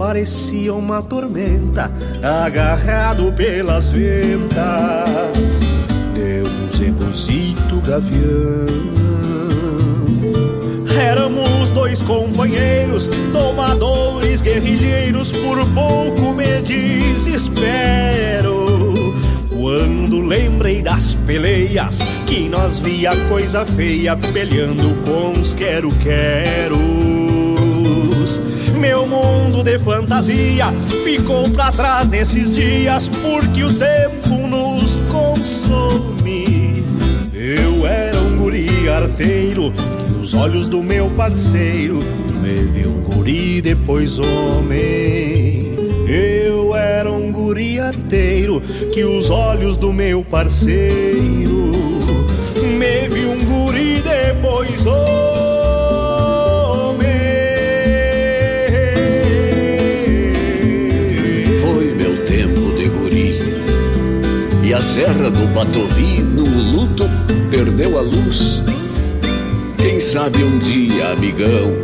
parecia 0.00 0.72
uma 0.72 1.02
tormenta, 1.02 1.92
agarrado 2.22 3.30
pelas 3.34 3.90
ventas 3.90 5.60
de 6.14 6.42
um 6.48 6.72
zebuzito 6.74 7.80
gavião. 7.86 8.89
Dois 11.72 12.02
companheiros, 12.02 13.06
domadores, 13.32 14.40
guerrilheiros, 14.40 15.32
por 15.32 15.64
pouco 15.68 16.34
me 16.34 16.60
desespero. 16.62 18.64
Quando 19.50 20.20
lembrei 20.20 20.82
das 20.82 21.14
peleias, 21.26 22.00
que 22.26 22.48
nós 22.48 22.80
via 22.80 23.12
coisa 23.28 23.64
feia 23.64 24.16
peleando 24.16 24.96
com 25.04 25.40
os 25.40 25.54
quero-queros. 25.54 26.80
Meu 28.78 29.06
mundo 29.06 29.62
de 29.62 29.78
fantasia 29.78 30.72
ficou 31.04 31.48
para 31.50 31.70
trás 31.70 32.08
nesses 32.08 32.52
dias 32.54 33.08
porque 33.08 33.62
o 33.62 33.72
tempo 33.74 34.48
nos 34.48 34.96
consome. 35.10 36.84
Eu 37.32 37.86
era 37.86 38.20
um 38.20 38.38
guri 38.38 38.88
arteiro 38.88 39.72
que 40.30 40.36
os 40.36 40.42
olhos 40.42 40.68
do 40.68 40.80
meu 40.80 41.10
parceiro 41.10 41.98
me 42.40 42.62
viu 42.72 42.88
um 42.90 43.02
guri 43.02 43.60
depois 43.60 44.20
homem. 44.20 45.74
Eu 46.06 46.72
era 46.72 47.10
um 47.10 47.32
guri 47.32 47.80
arteiro 47.80 48.60
que 48.92 49.02
os 49.04 49.28
olhos 49.28 49.76
do 49.76 49.92
meu 49.92 50.22
parceiro 50.22 51.72
me 52.78 53.08
viu 53.08 53.32
um 53.32 53.44
guri 53.44 54.00
depois 54.02 54.86
homem. 54.86 55.10
a 64.72 64.80
serra 64.80 65.28
do 65.30 65.46
Batovi, 65.52 66.22
no 66.22 66.44
luto, 66.44 67.04
perdeu 67.50 67.98
a 67.98 68.02
luz. 68.02 68.62
Quem 70.00 70.08
sabe 70.08 70.42
um 70.42 70.58
dia, 70.58 71.10
amigão, 71.10 71.74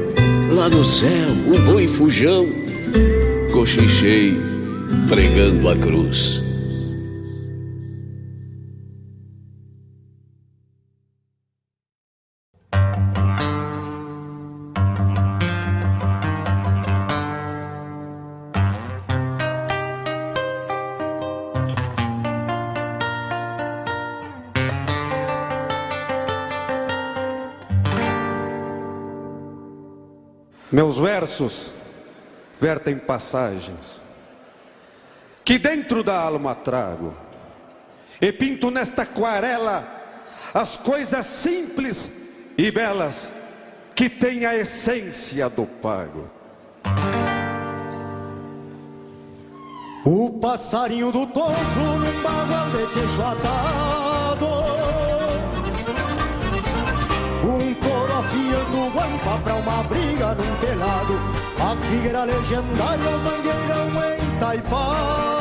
lá 0.50 0.70
no 0.70 0.82
céu, 0.82 1.28
o 1.54 1.70
boi 1.70 1.86
fujão, 1.86 2.48
cochichei 3.52 4.40
pregando 5.06 5.68
a 5.68 5.76
cruz. 5.76 6.45
Meus 30.76 30.98
versos 30.98 31.72
vertem 32.60 32.98
passagens 32.98 33.98
que 35.42 35.58
dentro 35.58 36.04
da 36.04 36.20
alma 36.20 36.54
trago, 36.54 37.14
e 38.20 38.30
pinto 38.30 38.70
nesta 38.70 39.00
aquarela 39.00 39.88
as 40.52 40.76
coisas 40.76 41.24
simples 41.24 42.10
e 42.58 42.70
belas 42.70 43.30
que 43.94 44.10
têm 44.10 44.44
a 44.44 44.54
essência 44.54 45.48
do 45.48 45.64
pago. 45.64 46.28
O 50.04 50.38
passarinho 50.38 51.10
do 51.10 51.26
toso 51.26 51.80
num 51.80 52.22
bagual 52.22 52.70
de 52.72 52.92
queixo 52.92 53.22
atado 53.22 53.85
pra 59.42 59.54
uma 59.54 59.82
briga 59.84 60.34
num 60.34 60.56
pelado 60.56 61.20
A 61.60 61.76
figueira 61.86 62.24
legendária, 62.24 63.10
o 63.10 63.18
mangueirão 63.18 64.34
entaipado 64.34 65.36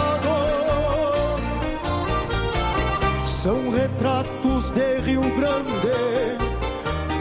São 3.46 3.70
retratos 3.70 4.72
de 4.72 5.02
Rio 5.02 5.22
Grande. 5.36 6.36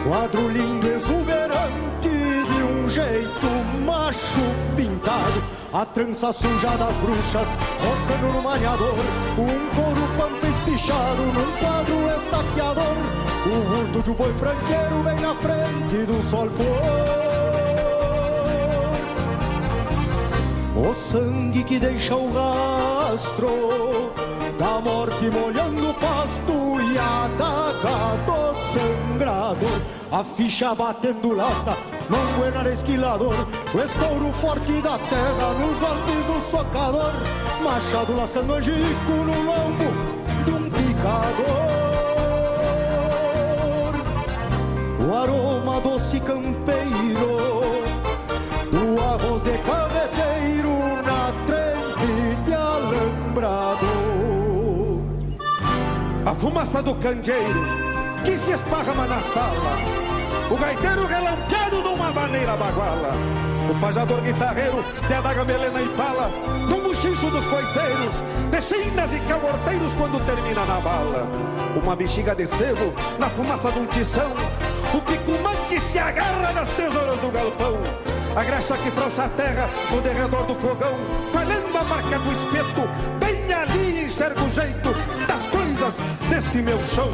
Quadro 0.03 0.47
lindo, 0.47 0.87
exuberante 0.87 2.09
de 2.09 2.63
um 2.63 2.89
jeito 2.89 3.47
macho 3.85 4.41
pintado. 4.75 5.43
A 5.71 5.85
trança 5.85 6.33
suja 6.33 6.75
das 6.77 6.97
bruxas, 6.97 7.55
roçando 7.79 8.33
no 8.33 8.41
maniador, 8.41 8.97
um 9.37 9.75
couro 9.75 10.07
pampa 10.17 10.47
espichado 10.47 11.21
num 11.21 11.51
quadro 11.59 12.09
estaqueador, 12.17 12.95
o 13.45 13.61
vulto 13.61 14.01
de 14.01 14.11
um 14.11 14.13
boi 14.13 14.33
franqueiro 14.33 15.03
bem 15.03 15.19
na 15.19 15.35
frente 15.35 16.05
do 16.05 16.21
sol 16.21 16.49
pôr. 16.49 17.15
O 20.75 20.93
sangue 20.93 21.63
que 21.63 21.79
deixa 21.79 22.15
o 22.15 22.33
rastro 22.33 24.11
da 24.57 24.79
morte 24.81 25.29
molhando 25.29 25.89
o 25.89 25.93
pasto 25.93 26.53
e 26.81 26.97
a 26.97 27.29
daga 27.37 28.15
do 28.25 28.55
sangrador, 28.73 29.81
a 30.11 30.23
ficha 30.23 30.73
batendo 30.73 31.35
lata 31.35 31.77
não 32.09 32.45
era 32.45 32.71
esquilador, 32.71 33.33
o 33.73 33.79
estouro 33.79 34.31
forte 34.33 34.81
da 34.81 34.97
terra 34.97 35.53
nos 35.59 35.79
golpes 35.79 36.25
do 36.25 36.41
socador, 36.49 37.13
machado 37.63 38.15
lascando 38.15 38.53
angico 38.53 39.11
no 39.11 39.43
lombo 39.43 40.45
de 40.45 40.51
um 40.51 40.69
picador. 40.69 41.84
O 45.07 45.13
aroma 45.13 45.79
doce 45.81 46.19
campeiro 46.19 47.61
do 48.71 48.99
arroz 49.03 49.43
de 49.43 49.57
carreteiro 49.59 51.03
na 51.03 51.31
de 52.43 52.53
alambrador. 52.53 53.85
A 56.25 56.33
fumaça 56.33 56.81
do 56.81 56.95
candeeiro 56.95 57.61
que 58.23 58.35
se 58.35 58.51
esparrama 58.53 59.05
na 59.05 59.21
sala 59.21 60.05
o 60.51 60.55
gaiteiro 60.57 61.05
relampeado 61.07 61.81
numa 61.81 62.11
maneira 62.11 62.55
baguala. 62.55 63.13
O 63.69 63.79
pajador 63.79 64.21
guitarreiro 64.21 64.85
de 65.07 65.13
adaga 65.13 65.43
melena 65.43 65.81
e 65.81 65.89
pala, 65.89 66.29
no 66.69 66.81
buchicho 66.81 67.31
dos 67.31 67.47
coiceiros, 67.47 68.21
de 68.51 69.15
e 69.15 69.19
caborteiros 69.21 69.93
quando 69.95 70.23
termina 70.23 70.63
na 70.65 70.79
bala. 70.79 71.27
Uma 71.81 71.95
bexiga 71.95 72.35
de 72.35 72.45
sebo 72.45 72.93
na 73.17 73.27
fumaça 73.27 73.71
de 73.71 73.79
um 73.79 73.87
tição, 73.87 74.31
o 74.95 75.01
picumã 75.01 75.51
se 75.95 75.99
agarra 75.99 76.51
nas 76.51 76.69
tesouras 76.71 77.19
do 77.19 77.31
galpão. 77.31 77.77
A 78.35 78.43
graxa 78.43 78.75
que 78.75 78.91
frouxa 78.91 79.23
a 79.23 79.29
terra 79.29 79.69
no 79.89 80.01
derredor 80.01 80.45
do 80.45 80.55
fogão, 80.55 80.97
falhando 81.31 81.77
a 81.77 81.83
marca 81.83 82.19
do 82.19 82.31
espeto, 82.33 82.81
bem 83.17 83.53
ali 83.53 84.05
enxerga 84.05 84.41
o 84.41 84.49
jeito 84.51 84.89
das 85.25 85.45
coisas 85.47 85.99
deste 86.29 86.61
meu 86.61 86.77
chão. 86.83 87.09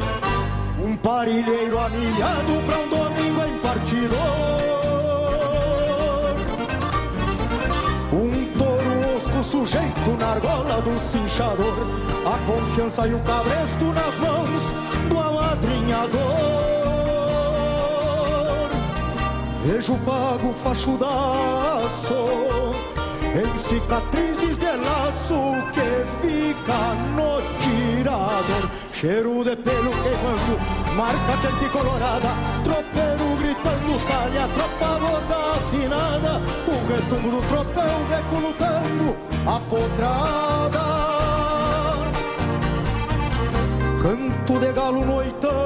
Um 0.80 0.96
parilheiro 0.96 1.78
amilhado 1.78 2.62
pra 2.66 2.78
um 2.78 2.88
domingo 2.88 3.44
em 3.44 3.58
partidor 3.60 4.18
Um 8.12 8.58
touro 8.58 9.16
osco 9.16 9.44
sujeito 9.44 10.10
na 10.18 10.32
argola 10.32 10.82
do 10.82 10.98
cinchador 10.98 11.86
A 12.26 12.38
confiança 12.50 13.06
e 13.06 13.14
o 13.14 13.20
cabresto 13.20 13.84
nas 13.92 14.16
mãos 14.18 14.74
do 15.08 15.20
amadrinhador 15.20 16.71
Vejo 19.64 19.96
pago 19.98 20.52
fachudaço 20.62 22.14
Em 23.34 23.56
cicatrizes 23.56 24.58
de 24.58 24.76
laço 24.76 25.54
que 25.72 26.26
fica 26.26 26.94
no 27.14 27.40
tirador 27.60 28.82
Cheiro 29.02 29.42
de 29.42 29.56
pelo 29.56 29.90
queimando, 29.90 30.60
marca 30.94 31.36
quente 31.42 31.68
colorada, 31.72 32.36
tropeiro 32.62 33.36
gritando, 33.36 33.98
talha, 34.06 34.46
tropa 34.54 34.98
gorda 35.00 35.36
afinada, 35.56 36.40
o 36.68 36.86
retumbo 36.86 37.30
do 37.32 37.48
tropel 37.48 38.06
recolutando 38.08 39.16
a 39.44 39.58
potrada. 39.68 40.84
Canto 44.00 44.60
de 44.60 44.72
galo 44.72 45.04
noitão, 45.04 45.61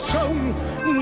chão, 0.00 0.34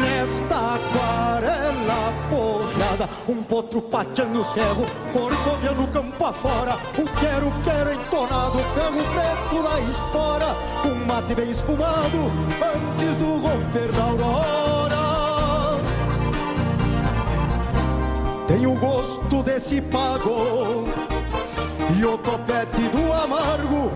nesta 0.01 0.75
aquarela 0.75 2.13
porrada, 2.29 3.09
um 3.29 3.43
potro 3.43 3.81
pateando 3.83 4.41
os 4.41 4.53
ferros, 4.53 4.91
corcoviando 5.13 5.83
o 5.83 5.89
campo 5.89 6.25
afora, 6.25 6.77
o 6.99 7.05
quero, 7.21 7.53
quero 7.63 7.93
entonado, 7.93 8.59
ferro 8.75 9.05
preto 9.15 9.63
da 9.63 9.81
espora, 9.81 10.57
um 10.85 11.05
mate 11.07 11.35
bem 11.35 11.51
espumado, 11.51 12.33
antes 12.63 13.17
do 13.17 13.39
romper 13.39 13.93
da 13.93 14.05
aurora. 14.05 14.99
Tenho 18.49 18.73
o 18.73 18.79
gosto 18.79 19.43
desse 19.43 19.81
pago, 19.81 20.89
e 21.99 22.05
o 22.05 22.19
topete 22.19 22.89
do 22.89 23.13
amargo, 23.13 23.91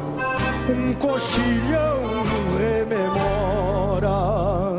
um 0.68 0.94
coxilhão 0.94 2.24
rememora. 2.58 4.71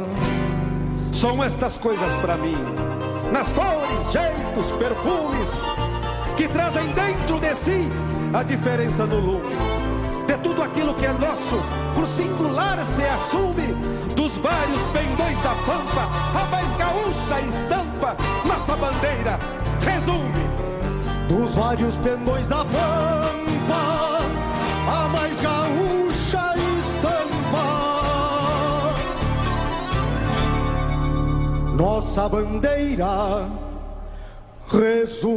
São 1.24 1.42
estas 1.42 1.78
coisas 1.78 2.14
para 2.18 2.36
mim, 2.36 2.58
nas 3.32 3.50
cores, 3.54 4.12
jeitos, 4.12 4.70
perfumes, 4.74 5.62
que 6.36 6.50
trazem 6.50 6.86
dentro 6.88 7.40
de 7.40 7.56
si 7.56 7.90
a 8.34 8.44
diferença 8.44 9.06
no 9.06 9.22
lume. 9.22 9.56
De 10.28 10.38
tudo 10.40 10.62
aquilo 10.62 10.94
que 10.94 11.06
é 11.06 11.14
nosso, 11.14 11.62
por 11.96 12.06
singular 12.06 12.78
se 12.86 13.06
assume, 13.06 13.74
dos 14.18 14.38
vários 14.40 14.82
pendões 14.92 15.42
da 15.42 15.52
pampa, 15.66 16.10
a 16.42 16.46
mais 16.52 16.76
gaúcha 16.76 17.40
estampa, 17.40 18.18
nossa 18.46 18.76
bandeira 18.76 19.40
resume. 19.80 20.50
Dos 21.30 21.56
vários 21.56 21.96
pendões 22.00 22.50
da 22.50 22.66
pampa, 22.66 24.20
a 24.92 25.08
mais 25.08 25.40
gaúcha 25.40 26.03
nossa 31.74 32.30
bandeira 32.30 33.50
resume. 34.70 35.34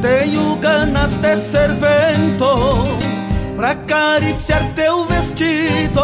Tenho 0.00 0.56
ganas 0.56 1.16
de 1.16 1.36
ser 1.36 1.72
vento 1.72 2.86
Pra 3.56 3.70
acariciar 3.70 4.72
teu 4.74 5.06
vestido 5.06 6.02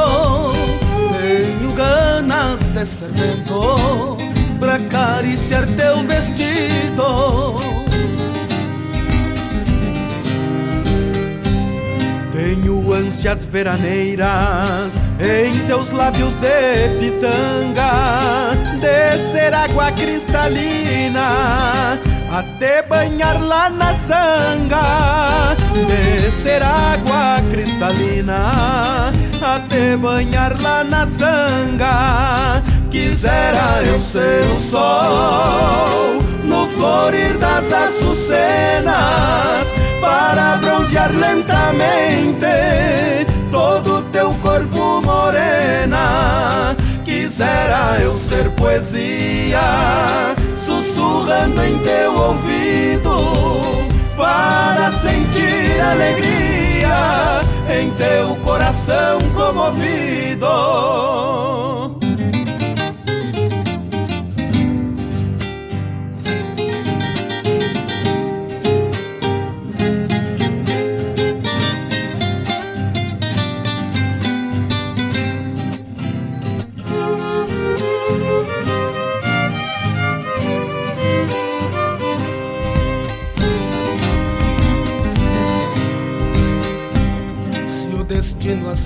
Tenho 1.21 1.73
ganas 1.73 2.61
de 2.69 2.87
ser 2.87 3.11
vento 3.11 4.35
pra 4.65 4.77
acariciar 4.77 5.67
teu 5.77 6.03
vestido. 6.05 7.61
Tenho 12.33 12.93
ânsias 12.95 13.45
veraneiras 13.45 14.99
em 15.21 15.67
teus 15.67 15.93
lábios 15.93 16.35
de 16.37 16.89
pitanga, 16.99 18.53
descer 18.81 19.53
água 19.53 19.93
cristalina 19.93 21.31
até 22.55 22.83
banhar 22.83 23.43
lá 23.43 23.69
na 23.69 23.93
sanga, 23.95 25.57
descer 25.89 26.63
água 26.63 27.43
cristalina 27.51 29.13
até 29.43 29.97
banhar 29.97 30.57
lá 30.63 30.85
na 30.85 31.05
sanga. 31.05 32.63
Quisera 32.91 33.83
eu 33.85 33.99
ser 34.01 34.45
o 34.55 34.61
sol 34.61 36.23
no 36.45 36.69
florir 36.69 37.37
das 37.39 37.73
açucenas 37.73 38.95
para 40.01 40.59
bronzear 40.59 41.11
lentamente 41.13 42.47
todo 43.51 44.03
teu 44.13 44.33
corpo 44.35 45.03
morena. 45.03 46.77
Quisera 47.05 47.99
eu 48.01 48.15
ser 48.15 48.49
poesia 48.51 50.34
sussurrando 50.83 51.63
em 51.63 51.79
teu 51.79 52.13
ouvido 52.13 53.15
para 54.17 54.91
sentir 54.93 55.81
alegria 55.81 57.43
em 57.81 57.91
teu 57.93 58.35
coração 58.37 59.21
comovido. 59.35 60.47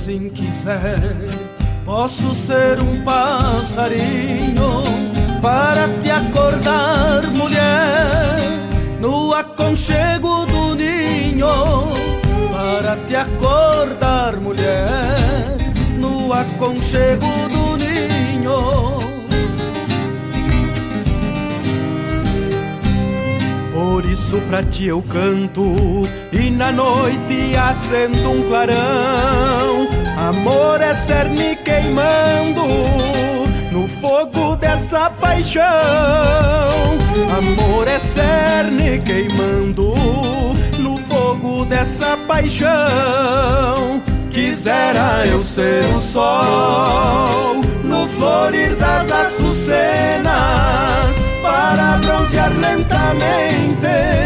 Assim 0.08 0.30
quiser, 0.30 0.98
posso 1.84 2.34
ser 2.34 2.80
um 2.80 3.04
passarinho 3.04 4.82
para 5.42 5.86
te 6.00 6.10
acordar, 6.10 7.26
mulher, 7.30 8.38
no 9.00 9.34
aconchego 9.34 10.46
do 10.46 10.74
ninho. 10.74 11.46
Para 12.50 12.96
te 13.06 13.14
acordar, 13.14 14.38
mulher, 14.38 15.58
no 15.98 16.32
aconchego 16.32 17.26
do 17.50 17.76
ninho. 17.76 18.98
Por 23.74 24.06
isso 24.06 24.40
pra 24.48 24.62
ti 24.62 24.86
eu 24.86 25.02
canto 25.02 26.08
e 26.32 26.50
na 26.50 26.72
noite 26.72 27.54
acendo 27.56 28.30
um 28.30 28.48
clarão. 28.48 29.97
Amor 30.28 30.82
é 30.82 30.94
cerne 30.94 31.56
queimando 31.56 32.62
no 33.72 33.88
fogo 33.98 34.56
dessa 34.56 35.08
paixão. 35.08 35.64
Amor 37.34 37.88
é 37.88 37.98
cerne 37.98 38.98
queimando 38.98 39.94
no 40.78 40.98
fogo 41.08 41.64
dessa 41.64 42.14
paixão. 42.28 44.02
Quisera 44.30 45.26
eu 45.26 45.42
ser 45.42 45.86
o 45.96 46.00
sol 46.02 47.62
no 47.82 48.06
florir 48.06 48.76
das 48.76 49.10
açucenas 49.10 50.28
para 51.40 51.96
bronzear 52.02 52.52
lentamente 52.52 54.17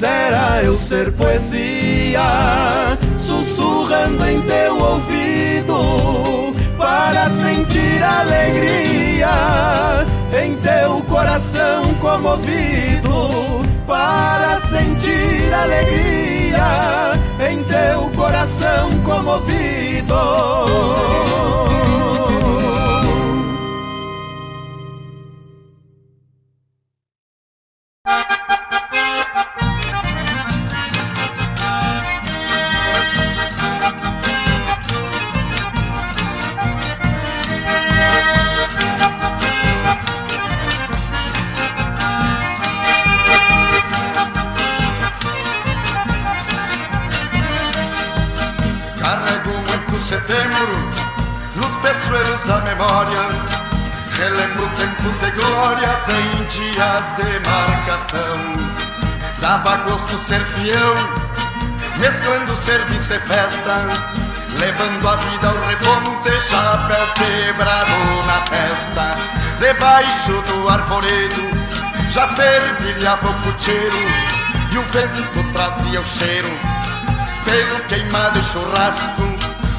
Quisera 0.00 0.62
eu 0.62 0.78
ser 0.78 1.12
poesia, 1.12 2.22
sussurrando 3.18 4.24
em 4.24 4.40
teu 4.40 4.78
ouvido, 4.78 6.54
para 6.78 7.28
sentir 7.28 8.02
alegria 8.02 9.28
em 10.42 10.56
teu 10.56 11.02
coração 11.02 11.92
comovido, 12.00 13.62
para 13.86 14.58
sentir 14.62 15.52
alegria 15.52 17.20
em 17.50 17.62
teu 17.64 18.08
coração 18.16 18.88
comovido. 19.04 20.14
Da 52.44 52.60
memória. 52.60 53.28
Relembro 54.16 54.68
tempos 54.76 55.18
de 55.18 55.30
glórias 55.32 56.08
em 56.08 56.44
dias 56.44 57.06
de 57.16 57.48
marcação. 57.48 58.38
Dava 59.40 59.76
gosto 59.78 60.16
ser 60.18 60.44
peão, 60.46 60.94
mesclando 61.98 62.54
serviço 62.56 63.14
e 63.14 63.20
festa, 63.20 63.86
levando 64.58 65.08
a 65.08 65.16
vida 65.16 65.48
ao 65.48 65.66
reponte, 65.66 66.40
chapéu 66.40 67.06
quebrado 67.14 68.26
na 68.26 68.40
testa. 68.50 69.16
Debaixo 69.58 70.32
do 70.42 70.68
arvoredo 70.68 71.50
já 72.10 72.28
fervilhava 72.28 73.28
o 73.28 73.34
pucheiro 73.34 73.96
e 74.72 74.78
o 74.78 74.82
vento 74.84 75.52
trazia 75.52 76.00
o 76.00 76.04
cheiro 76.04 76.50
pelo 77.44 77.80
queimado 77.84 78.42
churrasco 78.42 79.22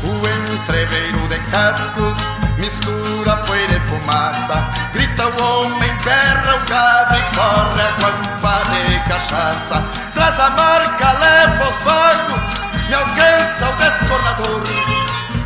o 0.04 0.54
entreveiro 0.54 1.28
de 1.28 1.40
cascos 1.52 2.41
mistura 2.62 3.36
poeira 3.48 3.74
e 3.74 3.80
fumaça. 3.82 4.64
Grita 4.94 5.26
o 5.26 5.44
homem, 5.44 5.92
berra 6.04 6.56
o 6.56 6.70
gado 6.70 7.18
e 7.18 7.22
corre 7.36 7.82
a 7.82 7.92
guampa 8.00 8.62
de 8.70 9.00
cachaça. 9.10 9.84
Traz 10.14 10.40
a 10.40 10.50
marca, 10.52 11.12
leva 11.14 11.70
os 11.70 11.78
bagos, 11.84 12.44
me 12.88 12.94
alcança 12.94 13.68
o 13.68 13.76
descornador. 13.76 14.64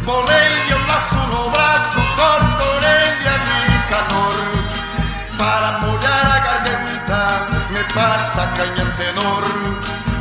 Boleia 0.03 0.76
o 0.76 0.88
laço 0.88 1.16
no 1.32 1.49
braço, 1.49 2.01
corta 2.16 2.63
a 2.63 2.76
orelha 2.76 3.39
de 3.47 3.88
calor. 3.89 4.36
Para 5.38 5.80
molhar 5.80 6.28
a 6.28 6.39
garganta, 6.39 7.22
me 7.72 7.84
passa 7.93 8.47
canha 8.55 8.86
tenor. 8.97 9.43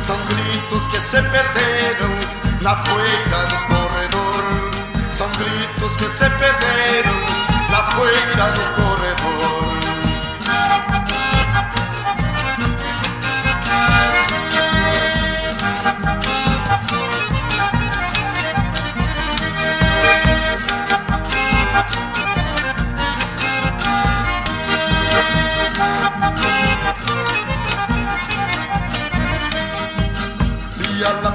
São 0.07 0.17
gritos 0.27 0.87
que 0.89 1.01
se 1.01 1.21
perderam 1.21 2.15
na 2.61 2.75
poeira 2.75 3.45
do 3.49 3.74
gritos 5.95 5.97
que 5.97 6.09
se 6.09 6.29
perderam 6.29 7.13
na 7.71 7.83
poeira 7.95 8.51
do 8.51 8.83
corredor. 8.83 9.65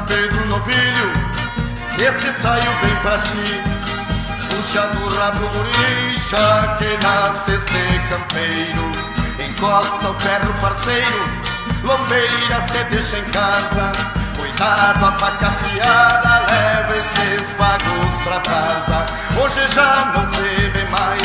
Pedro 0.07 0.45
Novilho, 0.47 1.13
este 2.01 2.43
saiu 2.43 2.73
bem 2.83 2.97
pra 3.03 3.19
ti. 3.19 3.80
Do 4.71 5.09
rabo 5.19 5.47
orixa 5.59 6.77
que 6.79 6.97
nasce 7.05 7.55
este 7.55 8.01
campeiro. 8.09 8.93
Encosta 9.45 10.11
o 10.11 10.15
ferro 10.21 10.55
parceiro, 10.61 11.25
lombeira 11.83 12.65
se 12.69 12.85
deixa 12.85 13.19
em 13.19 13.25
casa. 13.31 13.91
Tarado 14.61 15.07
a 15.07 15.13
faca 15.13 15.51
piada, 15.63 16.47
leva 16.51 16.95
esses 16.95 17.53
pagos 17.55 18.15
pra 18.23 18.41
casa. 18.41 19.07
Hoje 19.43 19.67
já 19.75 20.13
não 20.15 20.29
se 20.29 20.69
vê 20.69 20.85
mais, 20.91 21.23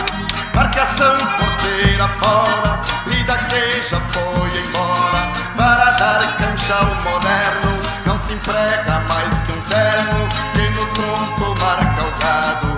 marcação 0.56 1.18
porteira 1.18 2.08
fora, 2.20 2.82
vida 3.08 3.38
que 3.50 3.82
já 3.82 4.00
foi 4.10 4.58
embora. 4.58 5.34
Para 5.58 5.91
dar 5.98 6.38
cancha 6.38 6.76
ao 6.76 6.96
moderno, 7.04 7.80
não 8.06 8.18
se 8.22 8.34
emprega 8.34 9.02
mais 9.02 9.43
que 9.43 9.52
um 9.52 9.62
terno, 9.64 10.30
quem 10.56 10.72
no 10.72 10.86
tronco 10.93 11.56
marca 11.62 12.04
o 12.04 12.20
gado. 12.22 12.74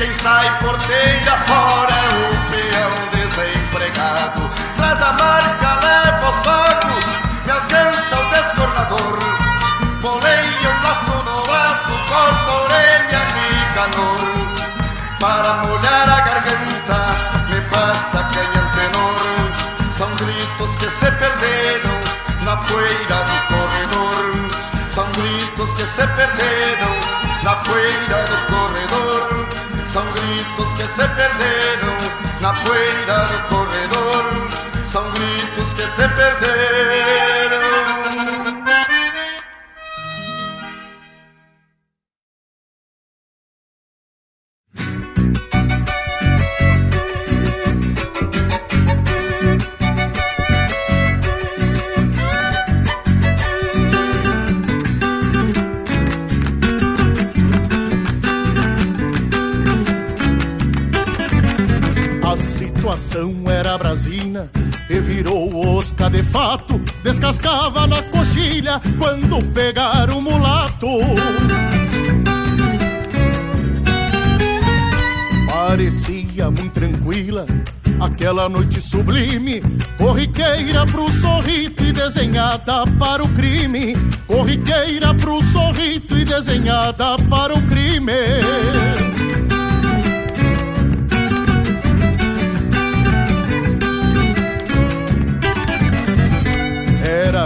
Quem 0.00 0.10
sai 0.14 0.58
porteira 0.60 1.36
fora 1.46 1.92
é 1.92 2.08
o 2.16 2.32
peão 2.50 2.90
desempregado. 3.12 4.50
Traz 4.78 5.02
a 5.02 5.12
marca, 5.12 5.74
leva 5.84 6.30
os 6.30 6.40
pagos, 6.40 7.04
me 7.44 7.52
alcança 7.52 8.16
o 8.16 8.30
descornador. 8.30 9.18
Bolei 10.00 10.48
um 10.64 10.82
laço 10.82 11.12
no 11.22 11.42
braço, 11.42 11.92
corto 12.08 12.48
a 12.48 12.62
orelha 12.62 13.20
de 13.34 13.74
calor 13.74 14.24
Para 15.20 15.52
molhar 15.66 16.08
a 16.08 16.20
garganta, 16.22 17.00
me 17.50 17.60
passa 17.68 18.24
canha 18.32 18.64
tenor 18.72 19.92
São 19.98 20.08
gritos 20.16 20.76
que 20.76 20.90
se 20.90 21.10
perderam 21.12 22.00
na 22.46 22.56
poeira 22.56 23.16
do 23.16 23.36
corredor 23.48 24.50
São 24.88 25.06
gritos 25.12 25.74
que 25.74 25.84
se 25.84 26.06
perderam 26.06 27.20
na 27.42 27.56
poeira 27.56 28.24
do 28.24 28.46
corredor 28.46 28.69
se 31.00 31.08
perderam 31.08 31.96
na 32.42 32.52
poeira 32.52 33.24
do 33.24 33.48
corredor 33.48 34.39
situação 63.00 63.34
era 63.48 63.78
brasina 63.78 64.50
e 64.88 65.00
virou 65.00 65.76
osca 65.76 66.10
de 66.10 66.22
fato. 66.22 66.78
Descascava 67.02 67.86
na 67.86 68.02
coxilha 68.02 68.80
quando 68.98 69.42
pegaram 69.52 70.18
o 70.18 70.22
mulato. 70.22 70.86
Parecia 75.48 76.50
muito 76.50 76.72
tranquila 76.72 77.46
aquela 77.98 78.48
noite 78.48 78.80
sublime, 78.80 79.62
corriqueira 79.96 80.84
pro 80.84 81.10
sorrito 81.10 81.84
e 81.84 81.92
desenhada 81.92 82.84
para 82.98 83.24
o 83.24 83.28
crime. 83.30 83.94
Corriqueira 84.26 85.14
pro 85.14 85.42
sorrito 85.42 86.16
e 86.16 86.24
desenhada 86.24 87.16
para 87.30 87.54
o 87.54 87.62
crime. 87.62 88.12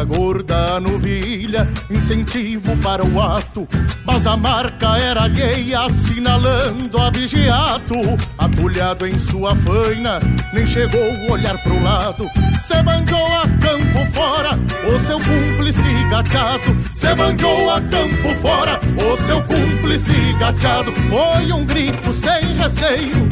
Gorda 0.05 0.79
novilha, 0.81 1.69
incentivo 1.91 2.77
para 2.79 3.05
o 3.05 3.21
ato. 3.21 3.67
Mas 4.05 4.27
a 4.27 4.37
marca 4.37 4.97
era 4.99 5.25
alheia, 5.25 5.81
assinalando 5.81 6.99
a 6.99 7.11
vigiato. 7.11 7.95
Atulhado 8.39 9.07
em 9.07 9.19
sua 9.19 9.55
faina, 9.57 10.21
nem 10.53 10.67
chegou 10.67 11.01
a 11.01 11.33
olhar 11.33 11.57
pro 11.59 11.83
lado. 11.83 12.29
Se 12.61 12.83
banjou 12.83 13.27
a 13.27 13.43
campo 13.59 14.13
fora, 14.13 14.59
o 14.87 14.99
seu 15.07 15.19
cúmplice 15.19 15.89
gateado. 16.11 16.77
Se 16.95 17.15
banjou 17.15 17.71
a 17.71 17.81
campo 17.81 18.35
fora, 18.41 18.81
o 19.13 19.17
seu 19.17 19.43
cúmplice 19.43 20.13
gateado. 20.39 20.93
Foi 20.93 21.53
um 21.53 21.65
grito 21.65 22.13
sem 22.13 22.55
receio, 22.55 23.29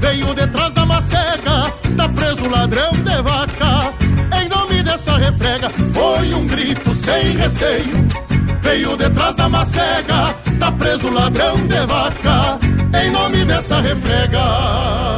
veio 0.00 0.34
detrás 0.34 0.72
da 0.72 0.86
macega. 0.86 1.72
Tá 1.96 2.08
preso 2.08 2.48
ladrão 2.48 2.92
de 2.92 3.22
vaca 3.22 3.92
em 4.40 4.48
nome 4.48 4.61
dessa 4.82 5.16
refrega 5.16 5.70
foi 5.92 6.34
um 6.34 6.46
grito 6.46 6.94
sem 6.94 7.36
receio. 7.36 8.06
Veio 8.60 8.96
detrás 8.96 9.34
da 9.34 9.48
macega, 9.48 10.34
tá 10.58 10.72
preso 10.72 11.10
ladrão 11.10 11.66
de 11.66 11.86
vaca, 11.86 12.58
em 13.02 13.10
nome 13.10 13.44
dessa 13.44 13.80
refrega. 13.80 15.11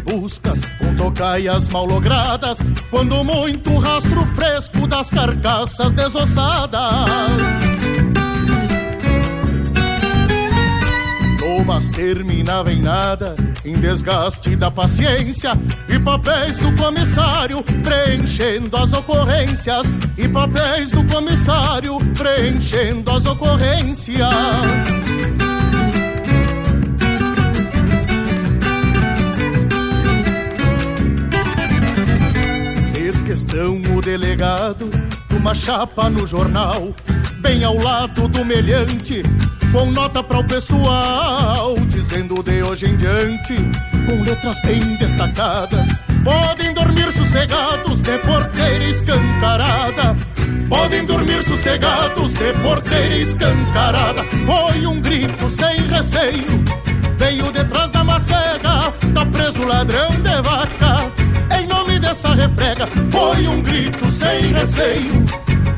Anos 0.00 0.06
de 0.06 0.12
buscas 0.12 0.64
com 0.78 0.94
tocaias 0.96 1.68
mal 1.68 1.84
logradas, 1.84 2.58
quando 2.90 3.22
muito 3.24 3.76
rastro 3.78 4.24
fresco 4.34 4.86
das 4.86 5.10
carcaças 5.10 5.92
desossadas. 5.92 7.06
Mas 11.66 11.88
terminava 11.88 12.72
em 12.72 12.82
nada, 12.82 13.36
em 13.64 13.74
desgaste 13.74 14.56
da 14.56 14.72
paciência, 14.72 15.52
e 15.88 16.00
papéis 16.00 16.58
do 16.58 16.74
comissário 16.74 17.62
preenchendo 17.84 18.76
as 18.76 18.92
ocorrências, 18.92 19.94
e 20.18 20.28
papéis 20.28 20.90
do 20.90 21.04
comissário 21.04 21.96
preenchendo 22.18 23.12
as 23.12 23.24
ocorrências. 23.24 24.34
Questão 33.60 33.94
o 33.94 34.00
delegado 34.00 34.88
de 35.28 35.36
uma 35.36 35.52
chapa 35.52 36.08
no 36.08 36.26
jornal, 36.26 36.94
bem 37.40 37.62
ao 37.62 37.76
lado 37.76 38.26
do 38.26 38.42
melhante, 38.42 39.22
com 39.70 39.84
nota 39.90 40.22
para 40.22 40.38
o 40.38 40.44
pessoal, 40.44 41.74
dizendo 41.80 42.42
de 42.42 42.62
hoje 42.62 42.86
em 42.86 42.96
diante, 42.96 43.56
com 44.06 44.22
letras 44.22 44.58
bem 44.62 44.96
destacadas, 44.96 45.88
podem 46.24 46.72
dormir 46.72 47.12
sossegados 47.12 48.00
de 48.00 48.16
porteira 48.20 48.84
escancarada. 48.84 50.16
Podem 50.66 51.04
dormir 51.04 51.44
sossegados 51.44 52.32
de 52.32 52.54
porteira 52.62 53.16
escancarada. 53.16 54.24
Foi 54.24 54.86
um 54.86 55.02
grito 55.02 55.50
sem 55.50 55.82
receio, 55.82 56.64
veio 57.18 57.52
detrás 57.52 57.90
da 57.90 58.02
macega, 58.02 58.90
tá 59.12 59.26
preso 59.30 59.66
ladrão 59.66 60.08
de 60.12 60.42
vaca 60.42 61.20
em 61.58 61.70
dessa 62.00 62.34
refrega. 62.34 62.86
Foi 63.10 63.46
um 63.46 63.62
grito 63.62 64.10
sem 64.10 64.52
receio. 64.52 65.24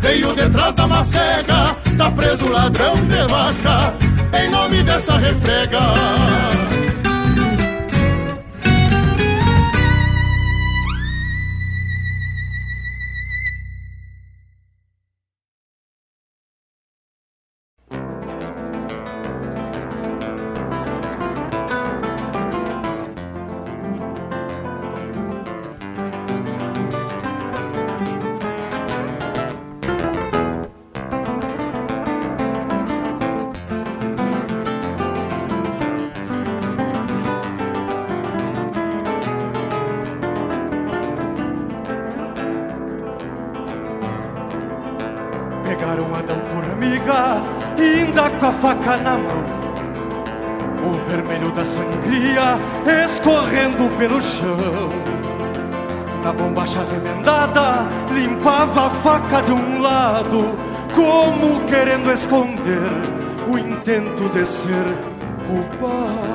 Veio 0.01 0.35
detrás 0.35 0.75
da 0.75 0.87
macega, 0.89 1.77
tá 1.97 2.11
preso 2.11 2.51
ladrão 2.51 2.95
de 3.07 3.23
vaca, 3.29 3.95
em 4.41 4.51
nome 4.51 4.83
dessa 4.83 5.17
refrega. 5.17 5.79
Chão. 54.43 54.89
Da 56.23 56.33
bombacha 56.33 56.85
remendada, 56.85 57.87
limpava 58.13 58.87
a 58.87 58.91
faca 58.91 59.43
de 59.43 59.53
um 59.53 59.81
lado, 59.81 60.57
como 60.95 61.61
querendo 61.67 62.13
esconder 62.13 62.91
o 63.49 63.59
intento 63.59 64.29
de 64.31 64.45
ser 64.45 64.87
culpado. 65.47 66.33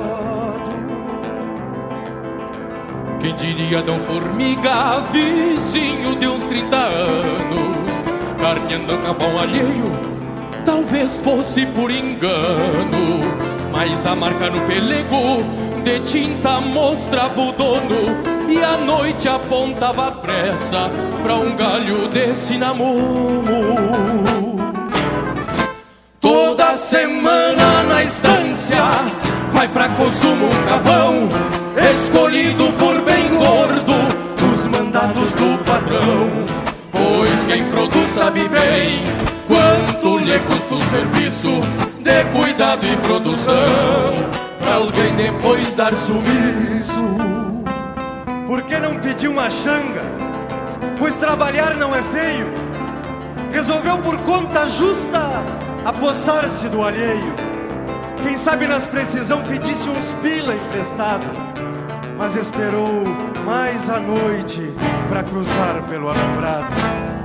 Quem 3.20 3.34
diria 3.34 3.82
Dom 3.82 3.98
Formiga, 4.00 5.00
vizinho 5.10 6.16
de 6.16 6.28
uns 6.28 6.44
30 6.44 6.76
anos, 6.76 8.04
carneando 8.38 8.98
capão 8.98 9.38
alheio, 9.38 9.90
talvez 10.64 11.16
fosse 11.16 11.66
por 11.66 11.90
engano, 11.90 13.22
mas 13.72 14.06
a 14.06 14.14
marca 14.14 14.50
no 14.50 14.60
pelego 14.66 15.67
de 15.88 16.00
tinta 16.00 16.60
mostrava 16.60 17.40
o 17.40 17.50
dono 17.52 18.14
e 18.46 18.62
a 18.62 18.76
noite 18.76 19.26
apontava 19.26 20.08
a 20.08 20.12
pressa 20.12 20.90
pra 21.22 21.36
um 21.36 21.56
galho 21.56 22.06
de 22.08 22.34
cinamomo. 22.34 23.42
Toda 26.20 26.76
semana 26.76 27.82
na 27.84 28.04
estância 28.04 28.84
vai 29.50 29.66
pra 29.68 29.88
consumo 29.88 30.44
um 30.44 30.62
capão 30.68 31.26
escolhido 31.90 32.70
por 32.74 33.00
bem 33.00 33.26
gordo 33.30 33.94
nos 34.42 34.66
mandados 34.66 35.32
do 35.32 35.64
patrão. 35.64 36.28
Pois 36.92 37.46
quem 37.46 37.64
produz 37.70 38.10
sabe 38.10 38.46
bem 38.46 39.02
quanto 39.46 39.97
lhe 40.28 40.38
custa 40.40 40.74
o 40.74 40.84
serviço 40.84 41.48
de 42.00 42.24
cuidado 42.36 42.86
e 42.86 42.96
produção 42.98 43.54
pra 44.58 44.74
alguém 44.74 45.14
depois 45.16 45.74
dar 45.74 45.94
sumiço. 45.94 47.18
Por 48.46 48.62
que 48.62 48.78
não 48.78 48.94
pedir 48.96 49.28
uma 49.28 49.48
xanga? 49.50 50.02
Pois 50.98 51.14
trabalhar 51.16 51.74
não 51.76 51.94
é 51.94 52.02
feio. 52.02 52.46
Resolveu 53.52 53.98
por 53.98 54.16
conta 54.18 54.66
justa 54.66 55.42
apossar-se 55.84 56.68
do 56.68 56.84
alheio. 56.84 57.34
Quem 58.22 58.36
sabe 58.36 58.66
nas 58.66 58.84
precisão 58.84 59.42
pedisse 59.42 59.88
uns 59.88 60.12
pila 60.22 60.54
emprestado 60.54 61.48
mas 62.18 62.34
esperou 62.34 63.04
mais 63.46 63.88
a 63.88 64.00
noite 64.00 64.60
para 65.08 65.22
cruzar 65.22 65.80
pelo 65.88 66.08
alambrado. 66.08 67.17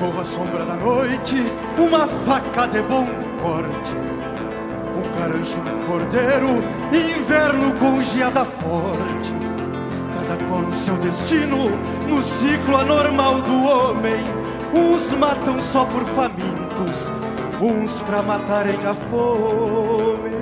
Um 0.00 0.02
sorro 0.02 0.20
à 0.20 0.24
sombra 0.24 0.64
da 0.64 0.76
noite, 0.76 1.36
uma 1.76 2.06
faca 2.06 2.66
de 2.68 2.80
bom 2.80 3.06
corte 3.42 4.10
carancho 5.20 5.58
no 5.58 5.86
cordeiro, 5.86 6.64
inverno 6.90 7.74
com 7.74 8.00
geada 8.00 8.42
forte. 8.42 9.34
Cada 10.14 10.42
qual 10.46 10.62
no 10.62 10.72
seu 10.72 10.94
destino, 10.94 11.70
no 12.08 12.22
ciclo 12.22 12.78
anormal 12.78 13.42
do 13.42 13.64
homem. 13.64 14.24
Uns 14.72 15.12
matam 15.12 15.60
só 15.60 15.84
por 15.84 16.02
famintos, 16.04 17.10
uns 17.60 18.00
pra 18.00 18.22
matarem 18.22 18.78
a 18.86 18.94
fome. 18.94 20.40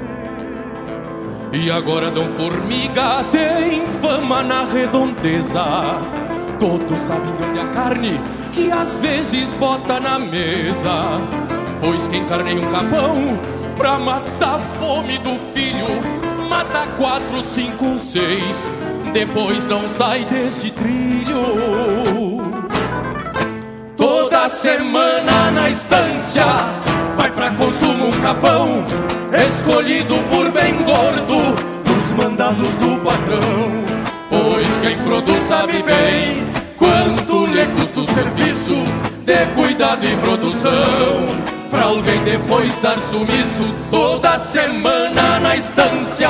E 1.52 1.68
agora 1.68 2.12
Dom 2.12 2.28
Formiga 2.36 3.24
tem 3.32 3.88
fama 4.00 4.44
na 4.44 4.62
redondeza. 4.62 5.64
Todos 6.60 6.98
sabem 7.00 7.32
onde 7.48 7.58
a 7.58 7.68
carne 7.70 8.37
que 8.52 8.70
às 8.70 8.98
vezes 8.98 9.52
bota 9.54 10.00
na 10.00 10.18
mesa. 10.18 11.18
Pois 11.80 12.06
quem 12.08 12.24
carneia 12.24 12.60
um 12.60 12.72
capão 12.72 13.38
pra 13.76 13.98
matar 13.98 14.56
a 14.56 14.58
fome 14.58 15.18
do 15.18 15.38
filho. 15.52 15.86
Mata 16.48 16.86
quatro, 16.96 17.42
cinco, 17.42 17.98
seis, 17.98 18.70
depois 19.12 19.66
não 19.66 19.88
sai 19.88 20.24
desse 20.24 20.70
trilho. 20.70 22.42
Toda 23.96 24.48
semana 24.48 25.50
na 25.50 25.68
estância 25.68 26.44
vai 27.16 27.30
pra 27.30 27.50
consumo 27.50 28.08
um 28.08 28.20
capão, 28.20 28.84
escolhido 29.46 30.14
por 30.30 30.50
bem 30.50 30.74
gordo, 30.84 31.54
dos 31.84 32.12
mandados 32.14 32.74
do 32.74 32.98
patrão. 33.04 33.88
Pois 34.30 34.80
quem 34.80 34.96
produz 34.98 35.42
sabe 35.42 35.82
bem 35.82 36.46
quanto 36.76 37.27
lhe 37.58 37.66
custa 37.66 38.00
o 38.00 38.04
serviço 38.04 38.74
de 39.24 39.46
cuidado 39.54 40.06
e 40.06 40.16
produção. 40.18 41.58
Pra 41.70 41.84
alguém 41.84 42.22
depois 42.22 42.72
dar 42.80 42.98
sumiço 43.00 43.74
toda 43.90 44.38
semana 44.38 45.40
na 45.40 45.56
estância. 45.56 46.28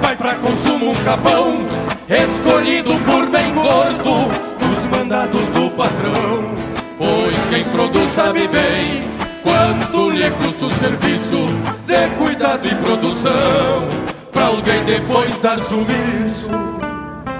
Vai 0.00 0.16
pra 0.16 0.34
consumo 0.34 0.90
um 0.90 0.94
capão 0.96 1.66
Escolhido 2.08 2.90
por 3.00 3.26
bem 3.30 3.52
gordo 3.52 4.28
Dos 4.58 4.86
mandados 4.86 5.46
do 5.48 5.70
patrão. 5.70 6.54
Pois 6.96 7.46
quem 7.48 7.64
produz 7.64 8.10
sabe 8.10 8.46
bem 8.48 9.08
Quanto 9.42 10.10
lhe 10.10 10.30
custa 10.30 10.66
o 10.66 10.70
serviço 10.70 11.38
De 11.86 12.08
cuidado 12.16 12.66
e 12.66 12.74
produção. 12.74 13.88
Pra 14.32 14.46
alguém 14.46 14.84
depois 14.84 15.38
dar 15.40 15.58
sumiço 15.58 16.50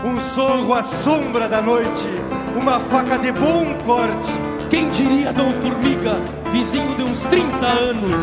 Um 0.04 0.18
sorro 0.18 0.74
à 0.74 0.82
sombra 0.82 1.48
da 1.48 1.60
noite 1.60 2.06
Uma 2.56 2.80
faca 2.80 3.18
de 3.18 3.32
bom 3.32 3.74
corte 3.84 4.32
Quem 4.70 4.90
diria 4.90 5.32
Dom 5.32 5.52
Formiga 5.54 6.38
vizinho 6.50 6.94
de 6.96 7.04
uns 7.04 7.22
30 7.24 7.66
anos. 7.66 8.20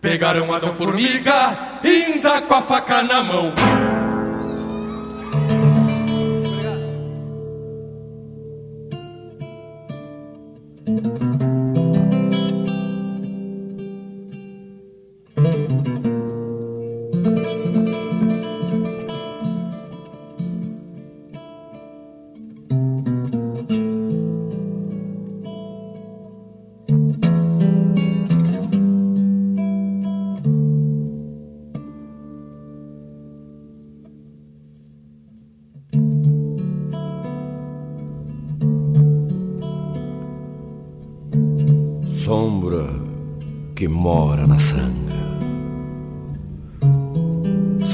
Pegaram 0.00 0.52
a 0.52 0.58
Dom 0.58 0.72
Formiga, 0.72 1.58
ainda 1.84 2.40
com 2.42 2.54
a 2.54 2.62
faca 2.62 3.02
na 3.02 3.22
mão. 3.22 3.52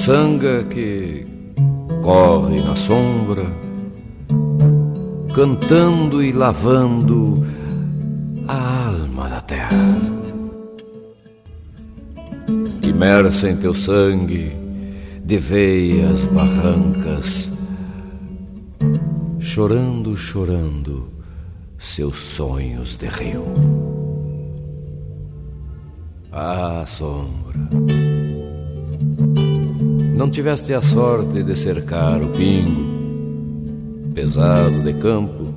Sanga 0.06 0.62
que 0.62 1.26
corre 2.00 2.60
na 2.60 2.76
sombra, 2.76 3.44
cantando 5.34 6.22
e 6.22 6.30
lavando 6.30 7.44
a 8.46 8.86
alma 8.86 9.28
da 9.28 9.40
terra. 9.40 10.00
Imersa 12.84 13.50
em 13.50 13.56
teu 13.56 13.74
sangue, 13.74 14.56
de 15.24 15.38
veias 15.38 16.26
barrancas, 16.26 17.50
chorando, 19.40 20.16
chorando 20.16 21.08
seus 21.78 22.16
sonhos 22.16 22.96
de 22.96 23.08
rio. 23.08 23.95
Ah, 26.68 26.84
sombra 26.84 27.60
não 30.16 30.28
tiveste 30.28 30.74
a 30.74 30.80
sorte 30.80 31.44
de 31.44 31.54
cercar 31.54 32.20
o 32.20 32.26
pingo, 32.30 34.10
pesado 34.12 34.82
de 34.82 34.92
campo, 34.94 35.54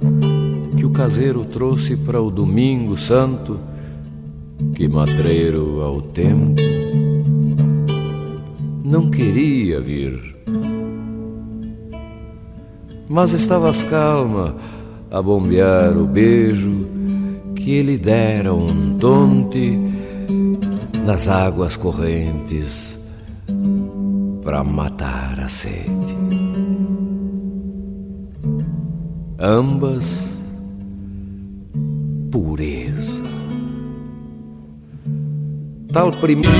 que 0.78 0.86
o 0.86 0.91
caseiro 0.91 1.43
trouxe 1.45 1.97
para 1.97 2.22
o 2.22 2.30
domingo 2.30 2.95
santo, 2.95 3.60
que 4.76 4.88
matreiro 4.88 5.82
ao 5.82 5.99
tempo 5.99 6.62
não 8.84 9.10
queria 9.10 9.82
vir. 9.82 10.38
Mas 13.07 13.34
estavas 13.34 13.84
calma 13.84 14.55
a 15.10 15.20
bombear 15.24 15.97
o 15.97 16.05
beijo 16.05 16.88
que 17.55 17.72
ele 17.72 17.97
dera 17.97 18.53
um 18.53 18.95
tonte 18.99 19.89
nas 21.10 21.28
águas 21.28 21.76
correntes 21.76 22.99
para 24.43 24.64
matar 24.64 25.39
a 25.39 25.49
sede. 25.49 26.16
ambas 29.39 30.39
pureza. 32.32 33.24
Tal 35.91 36.12
primeiro 36.12 36.55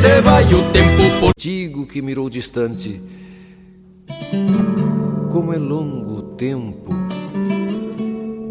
Cê 0.00 0.22
vai 0.22 0.44
o 0.44 0.62
tempo 0.72 1.20
portigo 1.20 1.86
que 1.86 2.00
mirou 2.00 2.30
distante. 2.30 2.98
Como 5.30 5.52
é 5.52 5.58
longo 5.58 6.14
o 6.14 6.22
tempo 6.22 6.94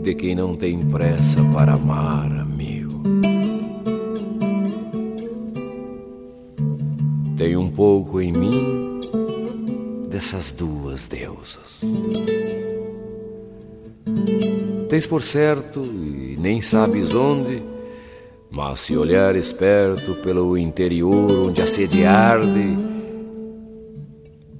de 0.04 0.14
quem 0.14 0.36
não 0.36 0.56
tem 0.56 0.86
pressa 0.86 1.44
para 1.46 1.74
amar, 1.74 2.32
amigo. 2.32 2.53
Tem 7.38 7.58
um 7.58 7.70
pouco 7.70 8.22
em 8.22 8.32
mim 8.32 9.02
dessas 10.10 10.54
duas 10.54 11.08
deusas. 11.08 11.82
Tens 14.90 15.08
por 15.08 15.22
certo, 15.22 15.84
e 15.84 16.38
nem 16.40 16.62
sabes 16.62 17.16
onde, 17.16 17.64
mas 18.52 18.82
se 18.82 18.96
olhar 18.96 19.36
esperto 19.36 20.14
pelo 20.22 20.56
interior 20.56 21.48
onde 21.48 21.62
a 21.62 21.68
sede 21.68 22.06
arde, 22.06 22.78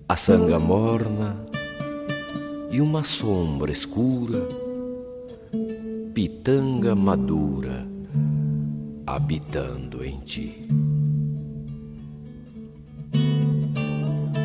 a 0.10 0.16
sanga 0.16 0.58
morna 0.58 1.46
e 2.72 2.82
uma 2.82 3.04
sombra 3.04 3.72
escura, 3.72 4.48
pitanga 6.16 6.96
madura 6.96 7.88
habitando 9.06 10.04
em 10.04 10.20
ti. 10.22 10.68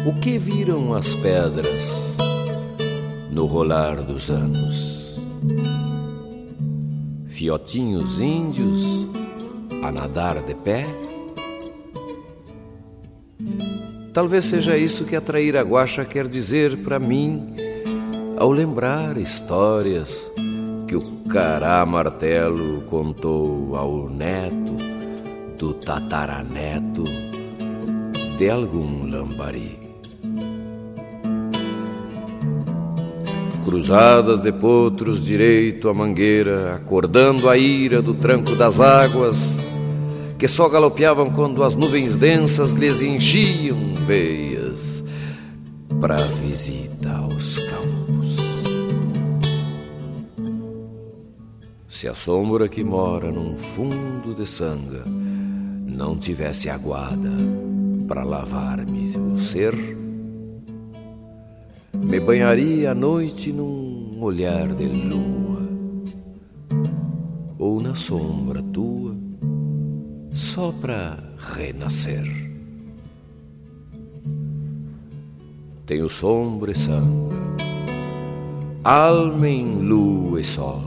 O 0.08 0.14
que 0.14 0.38
viram 0.38 0.94
as 0.94 1.14
pedras 1.16 2.16
no 3.30 3.44
rolar 3.44 3.96
dos 3.96 4.30
anos? 4.30 5.20
Fiotinhos 7.26 8.18
índios 8.18 9.06
a 9.82 9.92
nadar 9.92 10.40
de 10.40 10.54
pé? 10.54 10.86
Talvez 14.14 14.46
seja 14.46 14.78
isso 14.78 15.04
que 15.04 15.14
atrair 15.14 15.58
a 15.58 15.62
guacha 15.62 16.06
quer 16.06 16.26
dizer 16.26 16.78
para 16.78 16.98
mim 16.98 17.54
ao 18.38 18.50
lembrar 18.50 19.18
histórias 19.18 20.32
que 20.86 20.96
o 20.96 21.18
cará 21.28 21.84
martelo 21.84 22.80
contou 22.86 23.76
ao 23.76 24.08
neto 24.08 24.72
do 25.58 25.74
tataraneto 25.74 27.04
de 28.38 28.48
algum 28.48 29.04
lambari. 29.04 29.77
Cruzadas 33.68 34.40
de 34.40 34.50
potros 34.50 35.26
direito 35.26 35.90
à 35.90 35.94
mangueira, 35.94 36.74
acordando 36.74 37.50
a 37.50 37.58
ira 37.58 38.00
do 38.00 38.14
tranco 38.14 38.56
das 38.56 38.80
águas, 38.80 39.58
que 40.38 40.48
só 40.48 40.70
galopeavam 40.70 41.30
quando 41.30 41.62
as 41.62 41.76
nuvens 41.76 42.16
densas 42.16 42.72
lhes 42.72 43.02
enchiam 43.02 43.76
veias 44.06 45.04
para 46.00 46.16
visita 46.16 47.10
aos 47.10 47.58
campos. 47.58 48.36
Se 51.86 52.08
a 52.08 52.14
sombra 52.14 52.70
que 52.70 52.82
mora 52.82 53.30
num 53.30 53.54
fundo 53.54 54.34
de 54.34 54.46
sanga 54.46 55.04
não 55.04 56.16
tivesse 56.16 56.70
aguada 56.70 57.36
para 58.08 58.24
lavar-me 58.24 59.14
o 59.14 59.36
ser, 59.36 59.74
me 61.96 62.20
banharia 62.20 62.90
à 62.92 62.94
noite 62.94 63.52
num 63.52 64.18
olhar 64.20 64.68
de 64.74 64.86
lua 64.86 65.68
ou 67.58 67.80
na 67.80 67.94
sombra 67.94 68.62
tua 68.62 69.16
só 70.32 70.72
para 70.80 71.18
renascer. 71.36 72.24
Tenho 75.86 76.08
sombra 76.08 76.72
e 76.72 76.74
sangue, 76.76 77.34
alma 78.84 79.48
em 79.48 79.80
lua 79.80 80.40
e 80.40 80.44
sol, 80.44 80.82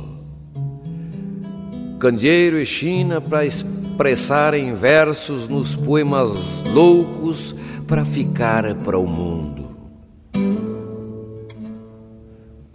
candeeiro 2.00 2.60
e 2.60 2.66
china 2.66 3.20
para 3.20 3.46
expressar 3.46 4.54
em 4.54 4.74
versos 4.74 5.48
nos 5.48 5.76
poemas 5.76 6.64
loucos 6.72 7.56
para 7.88 8.06
ficar 8.06 8.76
para 8.76 8.98
o 8.98 9.08
mundo. 9.08 9.61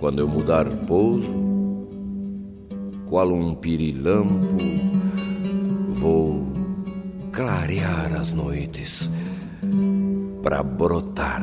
Quando 0.07 0.21
eu 0.21 0.29
mudar 0.29 0.69
pouso, 0.87 1.35
qual 3.07 3.29
um 3.33 3.57
pirilampo, 3.57 4.57
vou 5.89 6.47
clarear 7.33 8.15
as 8.15 8.31
noites 8.31 9.11
para 10.45 10.63
brotar 10.63 11.43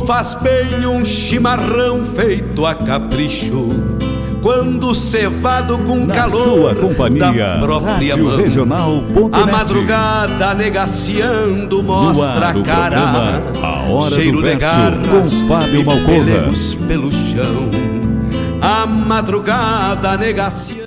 Faz 0.00 0.34
bem 0.34 0.86
um 0.86 1.04
chimarrão 1.04 2.04
feito 2.04 2.64
a 2.66 2.74
capricho. 2.74 3.68
Quando 4.42 4.94
cevado 4.94 5.78
com 5.78 6.06
Na 6.06 6.14
calor 6.14 6.42
sua 6.42 6.74
companhia, 6.74 7.56
da 7.56 7.58
própria 7.58 8.10
Rádio 8.10 8.24
mão. 8.24 8.36
Regional.net. 8.36 9.30
A 9.32 9.46
madrugada 9.46 10.54
negaciando 10.54 11.82
mostra 11.82 12.46
a 12.46 12.48
ar, 12.50 12.62
cara. 12.62 13.42
A 13.60 13.90
Hora 13.90 14.10
do 14.10 14.14
cheiro 14.14 14.36
de 14.36 14.42
Verso, 14.44 14.60
garras 14.60 15.42
com 15.42 15.48
Fábio 15.48 15.80
e 15.80 15.84
Malcorra. 15.84 16.86
pelo 16.86 17.12
chão. 17.12 17.70
A 18.60 18.86
madrugada 18.86 20.16
negaciando. 20.16 20.86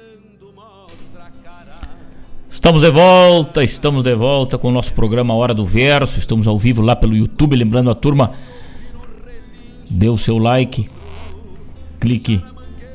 Estamos 2.49 2.81
de 2.81 2.91
volta, 2.91 3.63
estamos 3.63 4.03
de 4.03 4.15
volta 4.15 4.57
com 4.57 4.69
o 4.69 4.71
nosso 4.71 4.93
programa 4.93 5.33
Hora 5.33 5.53
do 5.53 5.65
Verso. 5.65 6.19
Estamos 6.19 6.47
ao 6.47 6.57
vivo 6.57 6.81
lá 6.81 6.95
pelo 6.95 7.15
YouTube. 7.15 7.55
Lembrando 7.55 7.89
a 7.89 7.95
turma, 7.95 8.31
dê 9.89 10.07
o 10.09 10.17
seu 10.17 10.37
like, 10.37 10.87
clique 11.99 12.41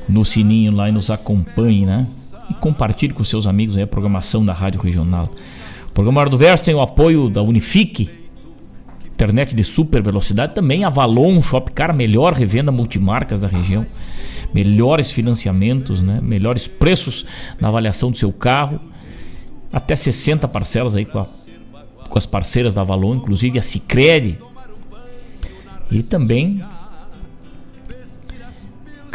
no 0.07 0.23
sininho 0.23 0.71
lá 0.71 0.89
e 0.89 0.91
nos 0.91 1.09
acompanhe, 1.09 1.85
né? 1.85 2.07
E 2.49 2.53
compartilhe 2.53 3.13
com 3.13 3.23
seus 3.23 3.47
amigos 3.47 3.77
a 3.77 3.87
programação 3.87 4.45
da 4.45 4.53
Rádio 4.53 4.81
Regional. 4.81 5.29
O 5.87 5.91
programa 5.91 6.21
Hora 6.21 6.29
do 6.29 6.37
Verso 6.37 6.63
tem 6.63 6.75
o 6.75 6.81
apoio 6.81 7.29
da 7.29 7.41
Unifique, 7.41 8.09
internet 9.05 9.55
de 9.55 9.63
super 9.63 10.01
velocidade, 10.03 10.53
também 10.53 10.83
Avalon 10.83 11.41
Shopcar, 11.41 11.95
melhor 11.95 12.33
revenda 12.33 12.71
multimarcas 12.71 13.41
da 13.41 13.47
região, 13.47 13.85
melhores 14.53 15.09
financiamentos, 15.11 16.01
né? 16.01 16.19
melhores 16.21 16.67
preços 16.67 17.25
na 17.59 17.69
avaliação 17.69 18.11
do 18.11 18.17
seu 18.17 18.31
carro, 18.31 18.79
até 19.71 19.95
60 19.95 20.47
parcelas 20.47 20.95
aí 20.95 21.05
com, 21.05 21.19
a- 21.19 21.27
com 22.09 22.17
as 22.17 22.25
parceiras 22.25 22.73
da 22.73 22.81
Avalon, 22.81 23.15
inclusive 23.15 23.57
a 23.57 23.61
Cicred. 23.61 24.37
E 25.89 26.03
também 26.03 26.61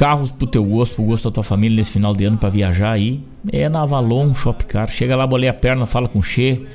carros 0.01 0.31
pro 0.31 0.47
teu 0.47 0.64
gosto, 0.64 0.94
pro 0.94 1.05
gosto 1.05 1.24
da 1.28 1.35
tua 1.35 1.44
família 1.44 1.77
nesse 1.77 1.93
final 1.93 2.16
de 2.16 2.24
ano 2.24 2.39
para 2.39 2.48
viajar 2.48 2.93
aí, 2.93 3.20
é 3.52 3.68
na 3.68 3.82
Avalon 3.82 4.35
Shopcar. 4.35 4.89
Chega 4.89 5.14
lá, 5.14 5.27
bolei 5.27 5.47
a 5.47 5.52
perna, 5.52 5.85
fala 5.85 6.09
com 6.09 6.20
o 6.20 6.22
Che, 6.22 6.66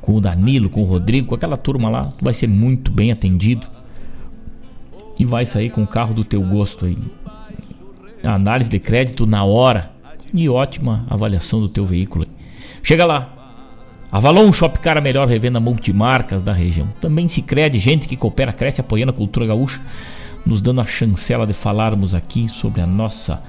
com 0.00 0.16
o 0.16 0.20
Danilo, 0.20 0.68
com 0.68 0.82
o 0.82 0.84
Rodrigo, 0.84 1.28
com 1.28 1.36
aquela 1.36 1.56
turma 1.56 1.88
lá, 1.88 2.02
tu 2.06 2.24
vai 2.24 2.34
ser 2.34 2.48
muito 2.48 2.90
bem 2.90 3.12
atendido. 3.12 3.68
E 5.16 5.24
vai 5.24 5.46
sair 5.46 5.70
com 5.70 5.84
o 5.84 5.86
carro 5.86 6.12
do 6.12 6.24
teu 6.24 6.42
gosto 6.42 6.86
aí. 6.86 6.98
Análise 8.24 8.68
de 8.68 8.80
crédito 8.80 9.24
na 9.24 9.44
hora 9.44 9.92
e 10.34 10.48
ótima 10.48 11.06
avaliação 11.08 11.60
do 11.60 11.68
teu 11.68 11.86
veículo. 11.86 12.26
Chega 12.82 13.04
lá. 13.04 13.32
Avalon 14.10 14.52
Shopcar, 14.52 14.98
a 14.98 15.00
melhor 15.00 15.28
revenda 15.28 15.60
multimarcas 15.60 16.42
da 16.42 16.52
região. 16.52 16.88
Também 17.00 17.28
se 17.28 17.42
crede 17.42 17.78
gente 17.78 18.08
que 18.08 18.16
coopera, 18.16 18.52
cresce 18.52 18.80
apoiando 18.80 19.10
a 19.10 19.14
cultura 19.14 19.46
gaúcha, 19.46 19.80
nos 20.44 20.60
dando 20.60 20.80
a 20.80 20.86
chancela 20.86 21.46
de 21.46 21.52
falarmos 21.52 22.14
aqui 22.14 22.48
sobre 22.48 22.80
a 22.80 22.86
nossa 22.86 23.42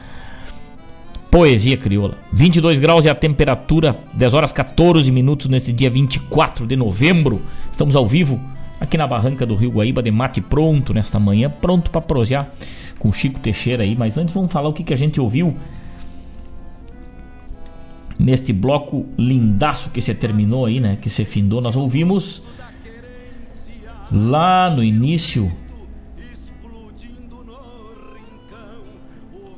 poesia 1.32 1.76
crioula. 1.76 2.16
22 2.32 2.78
graus 2.80 3.06
é 3.06 3.10
a 3.10 3.16
temperatura, 3.16 3.98
10 4.14 4.34
horas 4.34 4.52
14 4.52 5.12
minutos 5.12 5.48
nesse 5.48 5.74
dia 5.74 5.90
24 5.90 6.68
de 6.68 6.76
novembro. 6.76 7.42
Estamos 7.72 7.96
ao 7.96 8.06
vivo 8.06 8.40
aqui 8.80 8.98
na 8.98 9.08
barranca 9.08 9.46
do 9.46 9.56
Rio 9.56 9.72
Guaíba 9.72 10.04
de 10.04 10.12
mate 10.12 10.42
pronto 10.42 10.94
nesta 10.94 11.20
manhã, 11.20 11.50
pronto 11.50 11.90
para 11.90 12.02
prosear 12.02 12.52
com 13.00 13.10
o 13.10 13.14
Chico 13.14 13.40
Teixeira 13.40 13.84
aí, 13.84 13.96
mas 13.96 14.18
antes 14.18 14.36
vamos 14.36 14.52
falar 14.52 14.70
o 14.70 14.74
que, 14.74 14.84
que 14.84 14.94
a 14.94 14.98
gente 14.98 15.20
ouviu 15.20 15.56
neste 18.20 18.54
bloco 18.54 19.06
lindaço 19.18 19.90
que 19.90 20.02
se 20.02 20.14
terminou 20.14 20.66
aí, 20.66 20.80
né, 20.80 20.98
que 21.02 21.10
se 21.10 21.26
findou. 21.26 21.62
Nós 21.62 21.76
ouvimos 21.76 22.44
lá 24.12 24.70
no 24.70 24.84
início 24.84 25.52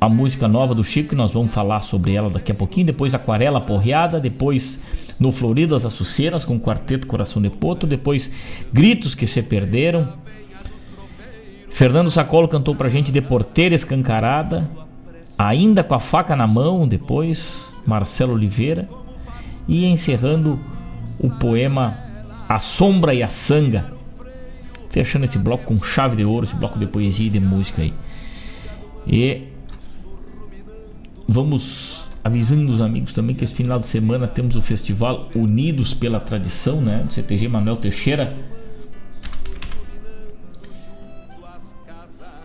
a 0.05 0.09
música 0.09 0.47
nova 0.47 0.75
do 0.75 0.83
Chico, 0.83 1.09
que 1.09 1.15
nós 1.15 1.31
vamos 1.31 1.53
falar 1.53 1.81
sobre 1.81 2.13
ela 2.13 2.29
daqui 2.29 2.51
a 2.51 2.55
pouquinho. 2.55 2.85
Depois 2.85 3.13
Aquarela 3.13 3.59
Porreada, 3.59 4.19
depois 4.19 4.79
No 5.19 5.31
Floridas 5.31 5.83
Açuceiras 5.83 6.45
com 6.45 6.55
o 6.55 6.59
Quarteto 6.59 7.07
Coração 7.07 7.41
de 7.41 7.49
Poto, 7.49 7.87
depois 7.87 8.31
Gritos 8.71 9.15
que 9.15 9.25
se 9.25 9.41
perderam. 9.41 10.07
Fernando 11.69 12.11
Sacolo 12.11 12.47
cantou 12.47 12.75
pra 12.75 12.87
gente 12.87 13.11
De 13.11 13.19
Porteira 13.19 13.73
Escancarada, 13.75 14.69
ainda 15.37 15.83
com 15.83 15.95
a 15.95 15.99
faca 15.99 16.35
na 16.35 16.47
mão, 16.47 16.87
depois 16.87 17.73
Marcelo 17.85 18.33
Oliveira 18.33 18.87
e 19.67 19.85
encerrando 19.85 20.59
o 21.19 21.29
poema 21.31 21.97
A 22.47 22.59
Sombra 22.59 23.13
e 23.13 23.23
a 23.23 23.27
Sanga. 23.27 23.91
Fechando 24.89 25.25
esse 25.25 25.39
bloco 25.39 25.65
com 25.65 25.81
chave 25.81 26.15
de 26.15 26.23
ouro, 26.23 26.45
esse 26.45 26.55
bloco 26.55 26.77
de 26.77 26.85
poesia 26.85 27.27
e 27.27 27.31
de 27.31 27.39
música 27.39 27.81
aí. 27.81 27.93
E 29.07 29.54
vamos 31.27 32.07
avisando 32.23 32.73
os 32.73 32.81
amigos 32.81 33.13
também 33.13 33.35
que 33.35 33.43
esse 33.43 33.53
final 33.53 33.79
de 33.79 33.87
semana 33.87 34.27
temos 34.27 34.55
o 34.55 34.61
festival 34.61 35.29
Unidos 35.35 35.93
pela 35.93 36.19
Tradição, 36.19 36.81
né? 36.81 37.03
Do 37.03 37.13
CTG 37.13 37.47
Manuel 37.47 37.77
Teixeira. 37.77 38.35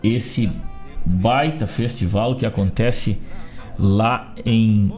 Esse 0.02 0.50
baita 1.04 1.66
festival 1.66 2.36
que 2.36 2.44
acontece 2.44 3.20
lá 3.78 4.34
em 4.44 4.92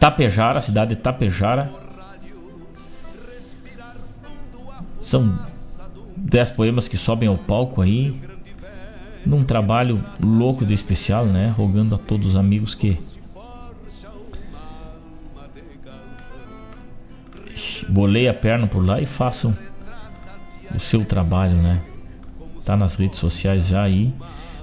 Tapejara, 0.00 0.60
cidade 0.60 0.94
de 0.96 1.00
Tapejara. 1.00 1.72
São 5.00 5.38
10 6.16 6.50
poemas 6.50 6.88
que 6.88 6.96
sobem 6.96 7.28
ao 7.28 7.38
palco 7.38 7.80
aí. 7.80 8.29
Num 9.24 9.44
trabalho 9.44 10.02
louco 10.18 10.64
de 10.64 10.72
especial, 10.72 11.26
né? 11.26 11.54
Rogando 11.56 11.94
a 11.94 11.98
todos 11.98 12.28
os 12.28 12.36
amigos 12.36 12.74
que 12.74 12.98
bolei 17.88 18.28
a 18.28 18.34
perna 18.34 18.66
por 18.66 18.84
lá 18.84 19.00
e 19.00 19.06
façam 19.06 19.56
o 20.74 20.78
seu 20.78 21.04
trabalho, 21.04 21.56
né? 21.56 21.80
Tá 22.64 22.76
nas 22.76 22.94
redes 22.94 23.18
sociais 23.18 23.66
já 23.68 23.82
aí. 23.82 24.12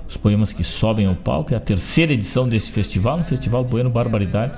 Os 0.07 0.15
poemas 0.15 0.53
que 0.53 0.63
sobem 0.63 1.05
ao 1.05 1.15
palco. 1.15 1.53
É 1.53 1.57
a 1.57 1.59
terceira 1.59 2.13
edição 2.13 2.47
desse 2.47 2.71
festival, 2.71 3.17
no 3.17 3.23
Festival 3.23 3.63
Bueno 3.63 3.89
Barbaridade. 3.89 4.53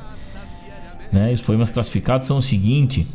Né? 1.12 1.32
Os 1.32 1.42
poemas 1.42 1.72
classificados 1.72 2.28
são 2.28 2.38
o 2.38 2.42
seguinte: 2.42 3.08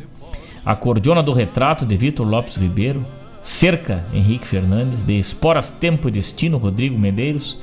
Acordeona 0.65 1.23
do 1.23 1.31
Retrato, 1.31 1.85
de 1.85 1.95
Vitor 1.95 2.27
Lopes 2.27 2.57
Ribeiro. 2.57 3.05
Cerca, 3.45 4.03
Henrique 4.11 4.47
Fernandes. 4.47 5.03
De 5.03 5.19
Esporas 5.19 5.69
Tempo 5.69 6.09
e 6.09 6.11
Destino, 6.11 6.57
Rodrigo 6.57 6.97
Medeiros. 6.97 7.55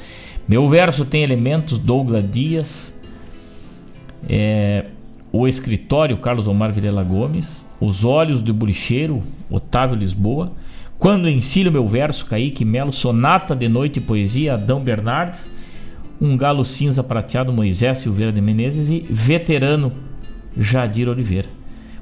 Meu 0.46 0.68
verso 0.68 1.04
tem 1.04 1.24
elementos, 1.24 1.76
Douglas 1.76 2.24
Dias. 2.30 2.96
É, 4.28 4.86
o 5.32 5.48
Escritório, 5.48 6.16
Carlos 6.18 6.46
Omar 6.46 6.72
Vilela 6.72 7.02
Gomes. 7.02 7.66
Os 7.80 8.04
Olhos 8.04 8.40
do 8.40 8.54
Buricheiro, 8.54 9.24
Otávio 9.50 9.96
Lisboa. 9.96 10.52
Quando 11.00 11.28
ensino 11.28 11.72
meu 11.72 11.84
verso, 11.84 12.26
Kaique 12.26 12.64
Melo. 12.64 12.92
Sonata 12.92 13.56
de 13.56 13.68
Noite 13.68 13.96
e 13.96 14.02
Poesia, 14.02 14.54
Adão 14.54 14.80
Bernardes. 14.80 15.50
Um 16.20 16.36
Galo 16.36 16.64
Cinza 16.64 17.02
Prateado, 17.02 17.52
Moisés 17.52 17.98
Silveira 17.98 18.30
de 18.30 18.40
Menezes. 18.40 18.88
E 18.88 19.00
Veterano, 19.10 19.92
Jadir 20.56 21.09
Oliveira. 21.09 21.48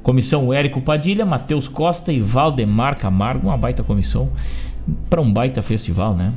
Comissão 0.03 0.53
Érico 0.53 0.81
Padilha, 0.81 1.27
Matheus 1.27 1.69
Costa 1.69 2.13
e 2.13 2.21
Valdemar 2.21 2.97
Camargo. 2.97 3.49
Uma 3.49 3.57
baita 3.57 3.83
comissão 3.83 4.31
para 5.09 5.21
um 5.21 5.33
baita 5.33 5.63
festival, 5.63 6.15
né? 6.15 6.33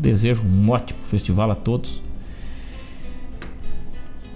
Desejo 0.00 0.42
um 0.42 0.70
ótimo 0.70 0.98
festival 1.04 1.50
a 1.50 1.54
todos. 1.54 2.02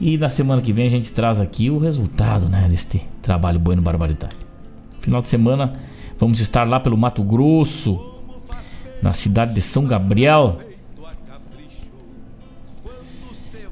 E 0.00 0.18
na 0.18 0.28
semana 0.28 0.60
que 0.60 0.72
vem 0.72 0.86
a 0.86 0.90
gente 0.90 1.12
traz 1.12 1.40
aqui 1.40 1.70
o 1.70 1.78
resultado 1.78 2.48
né, 2.48 2.66
deste 2.68 3.02
trabalho 3.22 3.58
Bueno 3.58 3.80
Barbaridade. 3.80 4.36
Final 5.00 5.22
de 5.22 5.28
semana 5.28 5.74
vamos 6.18 6.40
estar 6.40 6.66
lá 6.66 6.80
pelo 6.80 6.96
Mato 6.96 7.22
Grosso, 7.22 8.12
na 9.00 9.12
cidade 9.12 9.54
de 9.54 9.62
São 9.62 9.84
Gabriel, 9.84 10.58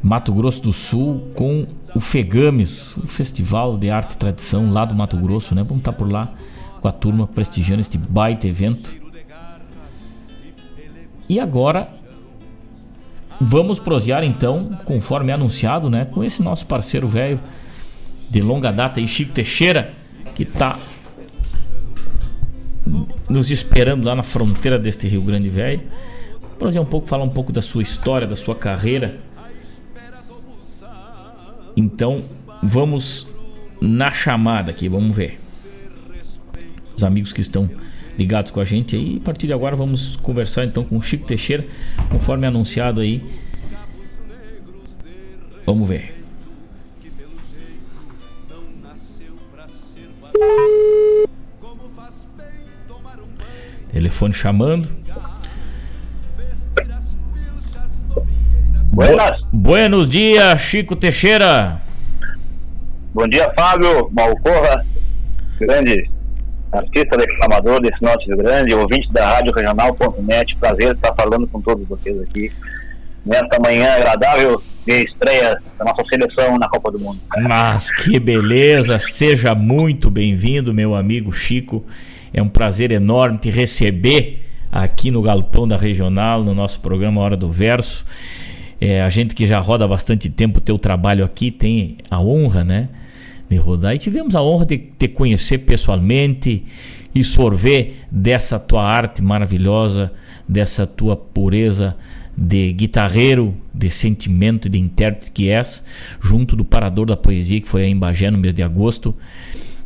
Mato 0.02 0.32
Grosso 0.32 0.60
do 0.60 0.72
Sul, 0.72 1.30
com 1.34 1.66
o 1.94 2.00
Fegames, 2.00 2.96
o 2.96 3.06
Festival 3.06 3.78
de 3.78 3.88
Arte 3.88 4.14
e 4.14 4.16
Tradição 4.16 4.70
lá 4.70 4.84
do 4.84 4.94
Mato 4.94 5.16
Grosso, 5.16 5.54
né? 5.54 5.62
Vamos 5.62 5.78
estar 5.78 5.92
por 5.92 6.10
lá 6.10 6.32
com 6.80 6.88
a 6.88 6.92
turma 6.92 7.26
prestigiando 7.26 7.80
este 7.80 7.96
baita 7.96 8.48
evento. 8.48 8.90
E 11.28 11.38
agora 11.38 11.88
vamos 13.40 13.78
prosear 13.78 14.24
então, 14.24 14.78
conforme 14.84 15.32
anunciado, 15.32 15.88
né, 15.88 16.04
com 16.04 16.22
esse 16.22 16.42
nosso 16.42 16.66
parceiro 16.66 17.08
velho 17.08 17.40
de 18.28 18.40
longa 18.40 18.72
data 18.72 19.00
aí, 19.00 19.06
Chico 19.06 19.32
Teixeira, 19.32 19.94
que 20.34 20.42
está 20.42 20.78
nos 23.28 23.50
esperando 23.50 24.04
lá 24.04 24.14
na 24.14 24.22
fronteira 24.22 24.78
deste 24.78 25.06
Rio 25.06 25.22
Grande 25.22 25.48
Velho. 25.48 25.82
Prosear 26.58 26.82
um 26.82 26.86
pouco, 26.86 27.06
falar 27.06 27.24
um 27.24 27.30
pouco 27.30 27.52
da 27.52 27.62
sua 27.62 27.82
história, 27.82 28.26
da 28.26 28.36
sua 28.36 28.54
carreira. 28.54 29.20
Então, 31.76 32.16
vamos 32.62 33.26
na 33.80 34.12
chamada 34.12 34.70
aqui, 34.70 34.88
vamos 34.88 35.16
ver. 35.16 35.38
Os 36.96 37.02
amigos 37.02 37.32
que 37.32 37.40
estão 37.40 37.68
ligados 38.16 38.50
com 38.50 38.60
a 38.60 38.64
gente 38.64 38.96
aí. 38.96 39.18
A 39.20 39.24
partir 39.24 39.46
de 39.46 39.52
agora 39.52 39.74
vamos 39.74 40.16
conversar 40.16 40.64
então 40.64 40.84
com 40.84 40.96
o 40.96 41.02
Chico 41.02 41.26
Teixeira, 41.26 41.66
conforme 42.10 42.46
anunciado 42.46 43.00
aí. 43.00 43.22
Vamos 45.64 45.88
ver. 45.88 46.22
Telefone 53.92 54.32
chamando. 54.32 55.01
Buenas. 58.92 59.40
Buenos 59.50 60.06
dias, 60.06 60.60
Chico 60.60 60.94
Teixeira. 60.94 61.80
Bom 63.14 63.26
dia, 63.26 63.50
Fábio 63.58 64.10
Malcorra, 64.12 64.84
grande 65.58 66.10
artista 66.70 67.16
declamador 67.16 67.80
desse 67.80 68.02
nosso 68.02 68.26
Rio 68.26 68.36
Grande, 68.36 68.74
ouvinte 68.74 69.10
da 69.10 69.30
Rádio 69.30 69.54
Regional.net. 69.54 70.54
Prazer 70.56 70.94
estar 70.94 71.14
falando 71.14 71.46
com 71.46 71.62
todos 71.62 71.88
vocês 71.88 72.20
aqui 72.20 72.52
nesta 73.24 73.58
manhã 73.58 73.94
agradável 73.94 74.62
de 74.86 75.04
estreia 75.04 75.58
da 75.78 75.86
nossa 75.86 76.04
seleção 76.06 76.58
na 76.58 76.68
Copa 76.68 76.92
do 76.92 76.98
Mundo. 76.98 77.18
Mas 77.48 77.90
que 77.90 78.20
beleza! 78.20 78.98
Seja 78.98 79.54
muito 79.54 80.10
bem-vindo, 80.10 80.74
meu 80.74 80.94
amigo 80.94 81.32
Chico. 81.32 81.82
É 82.30 82.42
um 82.42 82.48
prazer 82.48 82.92
enorme 82.92 83.38
te 83.38 83.50
receber 83.50 84.42
aqui 84.70 85.10
no 85.10 85.22
Galpão 85.22 85.66
da 85.66 85.78
Regional, 85.78 86.44
no 86.44 86.54
nosso 86.54 86.78
programa 86.80 87.22
Hora 87.22 87.38
do 87.38 87.50
Verso. 87.50 88.04
É, 88.84 89.00
a 89.00 89.08
gente 89.08 89.32
que 89.32 89.46
já 89.46 89.60
roda 89.60 89.86
bastante 89.86 90.28
tempo 90.28 90.58
o 90.58 90.60
teu 90.60 90.76
trabalho 90.76 91.24
aqui 91.24 91.52
tem 91.52 91.98
a 92.10 92.20
honra, 92.20 92.64
né? 92.64 92.88
De 93.48 93.54
rodar. 93.54 93.94
E 93.94 93.98
tivemos 93.98 94.34
a 94.34 94.42
honra 94.42 94.66
de 94.66 94.76
te 94.76 95.06
conhecer 95.06 95.58
pessoalmente 95.58 96.64
e 97.14 97.22
sorver 97.22 97.98
dessa 98.10 98.58
tua 98.58 98.82
arte 98.82 99.22
maravilhosa, 99.22 100.10
dessa 100.48 100.84
tua 100.84 101.16
pureza 101.16 101.96
de 102.36 102.72
guitarreiro, 102.72 103.54
de 103.72 103.88
sentimento 103.88 104.68
de 104.68 104.80
intérprete 104.80 105.30
que 105.30 105.48
és, 105.48 105.84
junto 106.20 106.56
do 106.56 106.64
Parador 106.64 107.06
da 107.06 107.16
Poesia, 107.16 107.60
que 107.60 107.68
foi 107.68 107.84
em 107.84 107.96
Bagé 107.96 108.32
no 108.32 108.38
mês 108.38 108.52
de 108.52 108.64
agosto. 108.64 109.14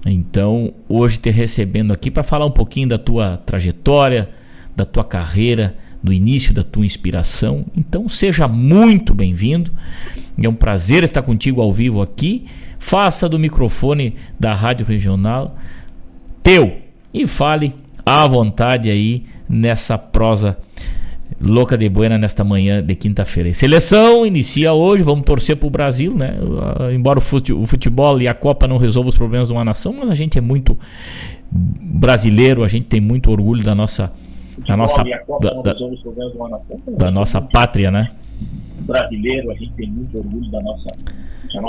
Então, 0.06 0.72
hoje 0.88 1.18
te 1.18 1.28
recebendo 1.28 1.92
aqui 1.92 2.10
para 2.10 2.22
falar 2.22 2.46
um 2.46 2.50
pouquinho 2.50 2.88
da 2.88 2.96
tua 2.96 3.36
trajetória, 3.44 4.30
da 4.74 4.86
tua 4.86 5.04
carreira, 5.04 5.76
do 6.02 6.12
início 6.12 6.54
da 6.54 6.62
tua 6.62 6.86
inspiração. 6.86 7.66
Então, 7.76 8.08
seja 8.08 8.46
muito 8.46 9.14
bem-vindo. 9.14 9.72
É 10.40 10.48
um 10.48 10.54
prazer 10.54 11.02
estar 11.02 11.22
contigo 11.22 11.60
ao 11.60 11.72
vivo 11.72 12.02
aqui. 12.02 12.46
Faça 12.78 13.28
do 13.28 13.38
microfone 13.38 14.14
da 14.38 14.54
Rádio 14.54 14.86
Regional 14.86 15.56
teu 16.42 16.76
e 17.12 17.26
fale 17.26 17.74
à 18.04 18.24
vontade 18.26 18.88
aí 18.88 19.24
nessa 19.48 19.98
prosa 19.98 20.56
louca 21.40 21.76
de 21.76 21.88
buena 21.88 22.16
nesta 22.16 22.44
manhã 22.44 22.80
de 22.80 22.94
quinta-feira. 22.94 23.52
Seleção 23.52 24.24
inicia 24.24 24.72
hoje, 24.72 25.02
vamos 25.02 25.24
torcer 25.24 25.56
para 25.56 25.66
o 25.66 25.70
Brasil, 25.70 26.14
né? 26.14 26.36
Embora 26.94 27.18
o 27.18 27.66
futebol 27.66 28.20
e 28.20 28.28
a 28.28 28.34
Copa 28.34 28.68
não 28.68 28.76
resolvam 28.76 29.08
os 29.08 29.16
problemas 29.16 29.48
de 29.48 29.54
uma 29.54 29.64
nação, 29.64 29.92
mas 29.92 30.08
a 30.08 30.14
gente 30.14 30.38
é 30.38 30.40
muito 30.40 30.78
brasileiro, 31.50 32.62
a 32.62 32.68
gente 32.68 32.86
tem 32.86 33.00
muito 33.00 33.30
orgulho 33.30 33.64
da 33.64 33.74
nossa 33.74 34.12
da 34.58 34.76
nossa 34.76 35.04
da, 35.04 35.50
da, 35.62 35.74
da 36.88 37.10
nossa 37.10 37.40
pátria, 37.40 37.90
né? 37.90 38.10
Brasileiro, 38.80 39.50
a 39.50 39.54
gente 39.54 39.72
tem 39.72 39.90
muito 39.90 40.16
orgulho 40.18 40.50
da 40.50 40.60
nossa 40.60 40.96
da 41.54 41.62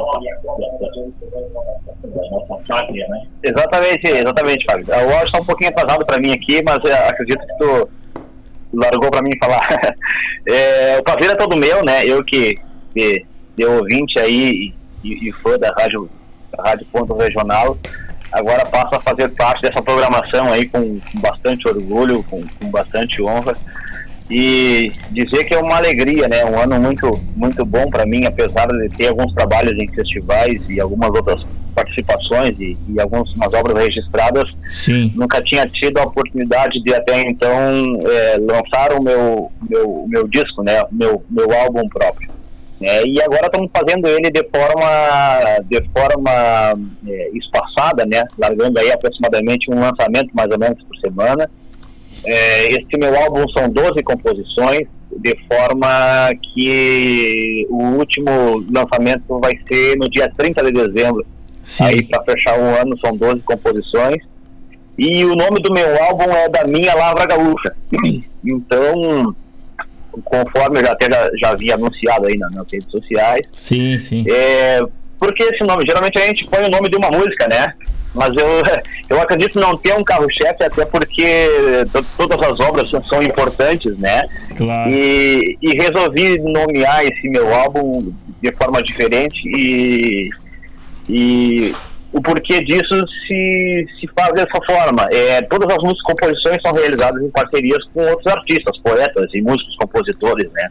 pátria, 2.68 3.08
né? 3.08 3.28
Exatamente, 3.44 4.08
exatamente, 4.08 4.66
Fábio. 4.66 4.86
O 4.88 4.94
áudio 4.94 5.26
está 5.26 5.40
um 5.40 5.46
pouquinho 5.46 5.70
atrasado 5.70 6.06
para 6.06 6.20
mim 6.20 6.32
aqui, 6.32 6.62
mas 6.64 6.84
é, 6.86 7.08
acredito 7.08 7.40
que 7.40 7.58
tu 7.58 7.90
largou 8.74 9.10
para 9.10 9.22
mim 9.22 9.32
falar. 9.40 9.66
é, 10.48 10.98
o 11.00 11.04
prazer 11.04 11.32
é 11.32 11.36
todo 11.36 11.56
meu, 11.56 11.84
né? 11.84 12.06
Eu 12.06 12.24
que, 12.24 12.60
que 12.94 13.26
de 13.58 13.66
ouvinte 13.66 14.20
aí 14.20 14.74
e, 15.04 15.30
e 15.30 15.32
fã 15.42 15.58
da 15.58 15.74
rádio, 15.78 16.10
da 16.56 16.64
rádio 16.64 16.86
Ponto 16.92 17.14
Regional, 17.16 17.78
agora 18.32 18.66
passo 18.66 18.96
a 18.96 19.02
fazer 19.02 19.30
parte 19.30 19.62
dessa 19.62 19.82
programação 19.82 20.52
aí 20.52 20.68
com, 20.68 21.00
com 21.00 21.20
bastante 21.20 21.68
orgulho, 21.68 22.24
com, 22.24 22.44
com, 22.60 22.70
bastante 22.70 23.22
honra 23.22 23.58
e 24.30 24.92
dizer 25.12 25.46
que 25.46 25.56
é 25.56 25.60
uma 25.60 25.78
alegria, 25.78 26.28
né? 26.28 26.44
Um 26.46 26.60
ano 26.60 26.80
muito 26.80 27.20
muito 27.36 27.66
bom 27.66 27.90
para 27.90 28.06
mim, 28.06 28.26
apesar 28.26 28.68
de 28.68 28.90
ter 28.90 29.08
alguns 29.08 29.34
trabalhos 29.34 29.74
em 29.82 29.88
festivais 29.94 30.62
e 30.68 30.80
algumas 30.82 31.10
outras 31.10 31.42
participações 31.74 32.60
e, 32.60 32.76
e 32.90 33.00
algumas 33.00 33.30
obras 33.54 33.78
registradas. 33.78 34.50
Sim. 34.68 35.14
Nunca 35.16 35.42
tinha 35.44 35.66
tido 35.68 36.00
a 36.00 36.04
oportunidade 36.04 36.82
de 36.84 36.94
até 36.94 37.22
então 37.22 37.50
é, 38.06 38.38
lançar 38.40 38.94
o 38.94 39.02
meu, 39.02 39.52
meu, 39.70 40.06
meu 40.08 40.28
disco, 40.28 40.64
né? 40.64 40.84
Meu, 40.92 41.24
meu 41.30 41.48
álbum 41.54 41.88
próprio. 41.88 42.37
É, 42.80 43.08
e 43.08 43.22
agora 43.22 43.48
estamos 43.48 43.70
fazendo 43.74 44.08
ele 44.08 44.30
de 44.30 44.44
forma, 44.44 44.88
de 45.66 45.82
forma 45.90 46.80
é, 47.08 47.30
espaçada, 47.34 48.06
né? 48.06 48.24
Largando 48.38 48.80
aí 48.80 48.92
aproximadamente 48.92 49.72
um 49.72 49.80
lançamento 49.80 50.30
mais 50.34 50.50
ou 50.52 50.60
menos 50.60 50.82
por 50.84 50.96
semana. 50.98 51.50
É, 52.26 52.72
este 52.74 52.98
meu 52.98 53.16
álbum 53.18 53.48
são 53.50 53.70
12 53.70 54.04
composições, 54.04 54.88
de 55.12 55.36
forma 55.48 56.30
que 56.54 57.66
o 57.70 57.84
último 57.98 58.64
lançamento 58.72 59.40
vai 59.40 59.58
ser 59.68 59.98
no 59.98 60.10
dia 60.10 60.32
30 60.38 60.64
de 60.66 60.72
dezembro 60.72 61.26
Sim. 61.68 61.84
Aí 61.84 62.04
para 62.04 62.24
fechar 62.24 62.58
um 62.58 62.76
ano 62.76 62.98
são 62.98 63.16
12 63.16 63.42
composições. 63.42 64.24
E 64.98 65.26
o 65.26 65.36
nome 65.36 65.62
do 65.62 65.72
meu 65.72 66.02
álbum 66.06 66.32
é 66.32 66.48
da 66.48 66.66
minha 66.66 66.96
Lavra 66.96 67.26
Gaúcha. 67.28 67.76
Então, 68.50 69.36
conforme 70.24 70.80
eu 70.80 70.86
já 70.86 70.92
até 70.92 71.08
já, 71.12 71.30
já 71.40 71.50
havia 71.50 71.76
anunciado 71.76 72.28
aí 72.28 72.38
nas, 72.38 72.52
nas 72.52 72.68
redes 72.72 72.90
sociais. 72.92 73.42
Sim, 73.54 73.98
sim. 74.00 74.26
É, 74.30 74.82
porque 75.20 75.44
esse 75.44 75.64
nome? 75.64 75.84
Geralmente 75.86 76.18
a 76.20 76.26
gente 76.26 76.46
põe 76.48 76.64
o 76.66 76.70
nome 76.70 76.90
de 76.90 76.96
uma 76.96 77.10
música, 77.10 77.48
né? 77.48 77.74
Mas 78.14 78.30
eu, 78.36 78.48
eu 79.10 79.22
acredito 79.22 79.60
não 79.60 79.78
ter 79.78 79.94
um 79.94 80.04
carro-chefe, 80.04 80.64
até 80.64 80.86
porque 80.86 81.48
todas 82.18 82.42
as 82.42 82.60
obras 82.60 82.90
são, 82.90 83.04
são 83.04 83.22
importantes, 83.22 83.98
né? 83.98 84.24
Claro. 84.56 84.92
E, 84.92 85.58
e 85.62 85.70
resolvi 85.78 86.40
nomear 86.40 87.06
esse 87.06 87.30
meu 87.30 87.54
álbum 87.54 88.12
de 88.42 88.52
forma 88.56 88.82
diferente 88.82 89.38
e 89.46 90.30
e 91.10 91.74
o 92.18 92.22
porquê 92.22 92.64
disso 92.64 93.06
se, 93.28 93.88
se 94.00 94.08
faz 94.16 94.34
dessa 94.34 94.60
forma. 94.66 95.08
É, 95.12 95.42
todas 95.44 95.70
as 95.70 95.84
músicas 95.84 96.02
composições 96.02 96.58
são 96.64 96.74
realizadas 96.74 97.22
em 97.22 97.30
parcerias 97.30 97.84
com 97.94 98.02
outros 98.02 98.34
artistas, 98.34 98.78
poetas 98.80 99.28
e 99.34 99.42
músicos 99.42 99.76
compositores, 99.78 100.52
né? 100.52 100.68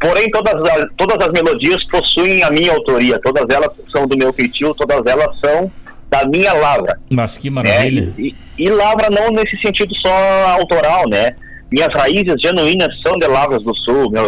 Porém, 0.00 0.30
todas 0.30 0.54
as, 0.54 0.86
todas 0.96 1.26
as 1.26 1.32
melodias 1.32 1.82
possuem 1.84 2.42
a 2.44 2.50
minha 2.50 2.72
autoria, 2.72 3.18
todas 3.20 3.44
elas 3.54 3.70
são 3.90 4.06
do 4.06 4.16
meu 4.16 4.32
feitio, 4.32 4.74
todas 4.74 5.00
elas 5.04 5.28
são 5.40 5.70
da 6.08 6.26
minha 6.26 6.52
lavra. 6.52 6.98
Mas 7.10 7.36
que 7.36 7.50
maravilha. 7.50 8.06
Né? 8.06 8.12
E, 8.18 8.36
e, 8.58 8.68
lavra 8.68 9.10
não 9.10 9.30
nesse 9.30 9.56
sentido 9.60 9.94
só 9.96 10.48
autoral, 10.60 11.08
né? 11.08 11.34
Minhas 11.70 11.88
raízes 11.94 12.34
genuínas 12.40 12.88
são 13.00 13.16
de 13.16 13.26
Lavras 13.26 13.62
do 13.62 13.74
Sul, 13.76 14.10
meu, 14.10 14.24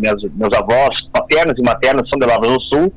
minhas, 0.00 0.20
meus 0.34 0.52
avós 0.52 0.94
paternos 1.12 1.56
e 1.56 1.62
maternos 1.62 2.08
são 2.08 2.18
de 2.18 2.26
Lavras 2.26 2.50
do 2.50 2.60
Sul, 2.62 2.92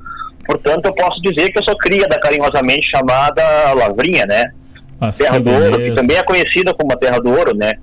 portanto 0.45 0.85
eu 0.85 0.93
posso 0.93 1.21
dizer 1.21 1.51
que 1.51 1.59
eu 1.59 1.63
sou 1.63 1.77
cria 1.77 2.07
da 2.07 2.19
carinhosamente 2.19 2.89
chamada 2.89 3.73
Lavrinha, 3.73 4.25
né? 4.25 4.51
Mas 4.99 5.17
terra 5.17 5.37
que 5.37 5.43
do 5.43 5.51
Ouro, 5.51 5.77
que 5.77 5.91
também 5.93 6.17
é 6.17 6.23
conhecida 6.23 6.73
como 6.75 6.93
a 6.93 6.95
Terra 6.95 7.19
do 7.19 7.31
Ouro, 7.31 7.55
né? 7.55 7.73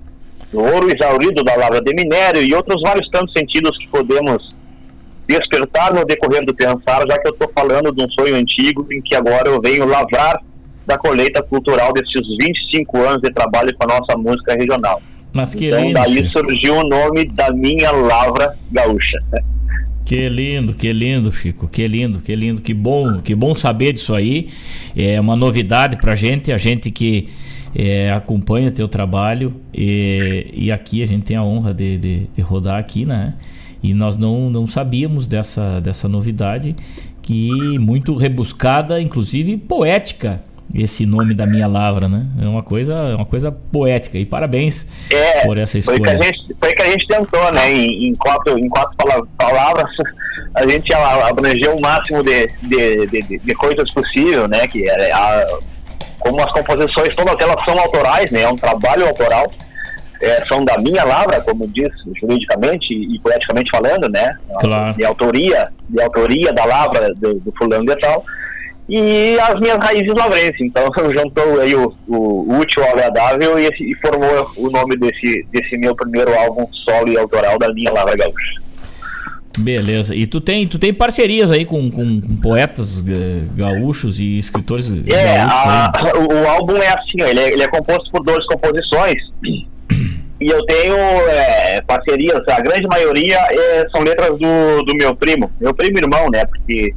Ouro 0.53 0.89
exaurido 0.89 1.43
da 1.43 1.55
lavra 1.55 1.81
de 1.81 1.93
minério 1.93 2.41
e 2.41 2.53
outros 2.53 2.81
vários 2.81 3.09
tantos 3.09 3.33
sentidos 3.33 3.77
que 3.77 3.87
podemos 3.89 4.41
despertar 5.27 5.93
no 5.93 6.05
decorrer 6.05 6.43
do 6.45 6.55
pensar, 6.55 7.05
já 7.07 7.19
que 7.19 7.27
eu 7.27 7.33
estou 7.33 7.51
falando 7.53 7.93
de 7.93 8.03
um 8.03 8.09
sonho 8.11 8.35
antigo 8.35 8.87
em 8.91 9.01
que 9.01 9.15
agora 9.15 9.49
eu 9.49 9.61
venho 9.61 9.85
lavrar 9.85 10.41
da 10.87 10.97
colheita 10.97 11.43
cultural 11.43 11.93
desses 11.93 12.25
25 12.41 12.97
anos 12.97 13.21
de 13.21 13.31
trabalho 13.31 13.75
com 13.77 13.83
a 13.83 13.99
nossa 13.99 14.17
música 14.17 14.55
regional. 14.55 14.99
Mas 15.31 15.53
que 15.53 15.67
então 15.67 15.81
lindo. 15.81 15.93
daí 15.93 16.27
surgiu 16.31 16.77
o 16.77 16.83
nome 16.83 17.25
da 17.25 17.51
minha 17.51 17.91
lavra 17.91 18.55
gaúcha. 18.71 19.17
Que 20.09 20.27
lindo, 20.27 20.73
que 20.73 20.91
lindo, 20.91 21.31
Chico. 21.31 21.67
Que 21.67 21.85
lindo, 21.85 22.19
que 22.19 22.35
lindo. 22.35 22.63
Que 22.63 22.73
bom, 22.73 23.19
que 23.19 23.35
bom 23.35 23.53
saber 23.53 23.93
disso 23.93 24.15
aí. 24.15 24.49
É 24.95 25.21
uma 25.21 25.35
novidade 25.35 25.97
pra 25.97 26.15
gente, 26.15 26.51
a 26.51 26.57
gente 26.57 26.89
que 26.89 27.29
é, 27.75 28.11
acompanha 28.11 28.71
teu 28.71 28.87
trabalho 28.87 29.53
e, 29.71 30.47
e 30.51 30.71
aqui 30.71 31.03
a 31.03 31.05
gente 31.05 31.25
tem 31.25 31.37
a 31.37 31.43
honra 31.43 31.75
de, 31.75 31.99
de, 31.99 32.27
de 32.35 32.41
rodar 32.41 32.79
aqui, 32.79 33.05
né? 33.05 33.35
E 33.83 33.93
nós 33.93 34.17
não, 34.17 34.49
não 34.49 34.65
sabíamos 34.65 35.27
dessa, 35.27 35.79
dessa 35.79 36.09
novidade 36.09 36.75
que 37.21 37.77
muito 37.77 38.15
rebuscada, 38.15 38.99
inclusive 38.99 39.57
poética, 39.57 40.41
esse 40.73 41.05
nome 41.05 41.33
da 41.33 41.45
minha 41.45 41.67
lavra, 41.67 42.07
né? 42.07 42.25
É 42.41 42.45
uma 42.47 42.61
coisa, 42.63 42.93
é 42.93 43.15
uma 43.15 43.25
coisa 43.25 43.51
poética. 43.51 44.17
E 44.17 44.25
parabéns 44.25 44.85
É, 45.11 45.45
por 45.45 45.57
essa 45.57 45.81
foi 45.81 45.99
que, 45.99 46.09
a 46.09 46.13
escolha. 46.13 46.23
gente, 46.23 46.55
foi 46.59 46.73
que 46.73 46.81
a 46.81 46.91
gente 46.91 47.07
tentou, 47.07 47.51
né? 47.51 47.71
Em, 47.71 48.09
em 48.09 48.15
quatro, 48.15 48.57
em 48.57 48.69
quatro 48.69 48.95
pala- 48.97 49.25
palavras, 49.37 49.89
a 50.55 50.67
gente 50.67 50.93
abrangeu 50.93 51.75
o 51.75 51.81
máximo 51.81 52.21
de, 52.23 52.47
de, 52.61 53.07
de, 53.07 53.21
de- 53.23 53.39
de 53.39 53.53
coisas 53.55 53.89
possível, 53.91 54.47
né? 54.47 54.67
Que 54.67 54.87
é 54.89 55.11
a- 55.11 55.57
como 56.19 56.41
as 56.41 56.51
composições 56.51 57.15
todas 57.15 57.35
elas 57.39 57.63
são 57.65 57.79
autorais, 57.79 58.29
né? 58.31 58.41
É 58.43 58.49
um 58.49 58.55
trabalho 58.55 59.07
autoral. 59.07 59.51
é, 60.21 60.45
são 60.47 60.65
da 60.65 60.77
minha 60.77 61.05
lavra, 61.05 61.39
como 61.39 61.65
diz 61.65 61.87
juridicamente 62.19 62.93
e 62.93 63.17
poeticamente 63.19 63.71
falando, 63.71 64.09
né? 64.09 64.37
Claro. 64.59 64.97
De 64.97 65.05
autoria, 65.05 65.69
de 65.87 66.01
autoria 66.01 66.51
da 66.51 66.65
lavra 66.65 67.13
do, 67.15 67.35
do 67.39 67.53
fulano 67.57 67.85
de 67.85 67.95
tal. 68.01 68.25
E 68.89 69.37
as 69.39 69.59
minhas 69.59 69.77
raízes 69.77 70.13
lavrenses. 70.15 70.61
Então 70.61 70.89
juntou 71.15 71.61
aí 71.61 71.75
o, 71.75 71.93
o 72.07 72.57
útil 72.57 72.83
ao 72.83 72.89
agradável 72.91 73.59
e, 73.59 73.67
e 73.67 73.95
formou 74.01 74.51
o 74.57 74.69
nome 74.71 74.97
desse, 74.97 75.45
desse 75.51 75.77
meu 75.77 75.95
primeiro 75.95 76.33
álbum 76.39 76.65
solo 76.85 77.07
e 77.11 77.17
autoral 77.17 77.57
da 77.59 77.71
minha 77.73 77.91
Lavra 77.91 78.15
Gaúcha. 78.17 78.59
Beleza. 79.57 80.15
E 80.15 80.25
tu 80.25 80.39
tem, 80.39 80.67
tu 80.67 80.79
tem 80.79 80.93
parcerias 80.93 81.51
aí 81.51 81.65
com, 81.65 81.89
com, 81.91 82.21
com 82.21 82.35
poetas 82.37 83.03
eh, 83.07 83.39
gaúchos 83.55 84.19
e 84.19 84.37
escritores 84.37 84.89
É, 84.89 85.37
gaúchos 85.37 85.53
a- 85.55 85.91
aí? 85.95 86.11
o, 86.13 86.43
o 86.43 86.47
álbum 86.47 86.77
é 86.77 86.87
assim, 86.87 87.21
ele 87.21 87.39
é, 87.39 87.49
ele 87.53 87.63
é 87.63 87.67
composto 87.67 88.09
por 88.11 88.23
12 88.23 88.45
composições 88.47 89.15
e 90.41 90.47
eu 90.49 90.63
tenho 90.65 90.95
é, 90.95 91.81
parcerias, 91.81 92.39
a 92.47 92.61
grande 92.61 92.87
maioria 92.87 93.37
é, 93.51 93.85
são 93.93 94.01
letras 94.03 94.29
do, 94.39 94.83
do 94.85 94.95
meu 94.95 95.13
primo, 95.13 95.51
meu 95.59 95.73
primo 95.73 95.97
irmão, 95.97 96.27
né? 96.31 96.45
Porque 96.45 96.93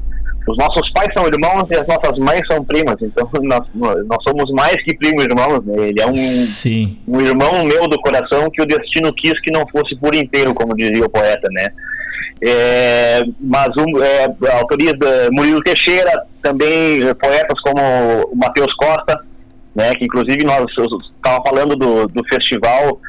os 0.46 0.56
nossos 0.56 0.90
pais 0.92 1.12
são 1.14 1.26
irmãos 1.26 1.70
e 1.70 1.74
as 1.76 1.86
nossas 1.86 2.18
mães 2.18 2.44
são 2.46 2.64
primas, 2.64 2.96
então 3.00 3.28
nós, 3.42 3.64
nós 3.74 4.22
somos 4.26 4.50
mais 4.50 4.74
que 4.82 4.96
primos 4.96 5.24
irmãos, 5.24 5.64
né? 5.64 5.88
Ele 5.88 6.00
é 6.00 6.06
um, 6.06 6.14
Sim. 6.14 6.98
um 7.06 7.20
irmão 7.20 7.64
meu 7.64 7.86
do 7.88 8.00
coração 8.00 8.50
que 8.50 8.60
o 8.60 8.66
destino 8.66 9.12
quis 9.14 9.38
que 9.40 9.52
não 9.52 9.66
fosse 9.68 9.96
por 9.96 10.14
inteiro, 10.14 10.54
como 10.54 10.76
dizia 10.76 11.04
o 11.04 11.10
poeta, 11.10 11.48
né? 11.52 11.68
É, 12.44 13.22
mas 13.40 13.68
um, 13.76 14.02
é, 14.02 14.24
autorias 14.54 14.98
da 14.98 15.30
Murilo 15.30 15.62
Teixeira, 15.62 16.24
também 16.42 17.00
poetas 17.14 17.60
como 17.60 17.80
o 18.32 18.36
Matheus 18.36 18.74
Costa, 18.74 19.20
né, 19.74 19.94
que 19.94 20.04
inclusive 20.04 20.44
nós 20.44 20.66
estava 21.16 21.42
falando 21.44 21.76
do, 21.76 22.08
do 22.08 22.24
festival 22.24 23.00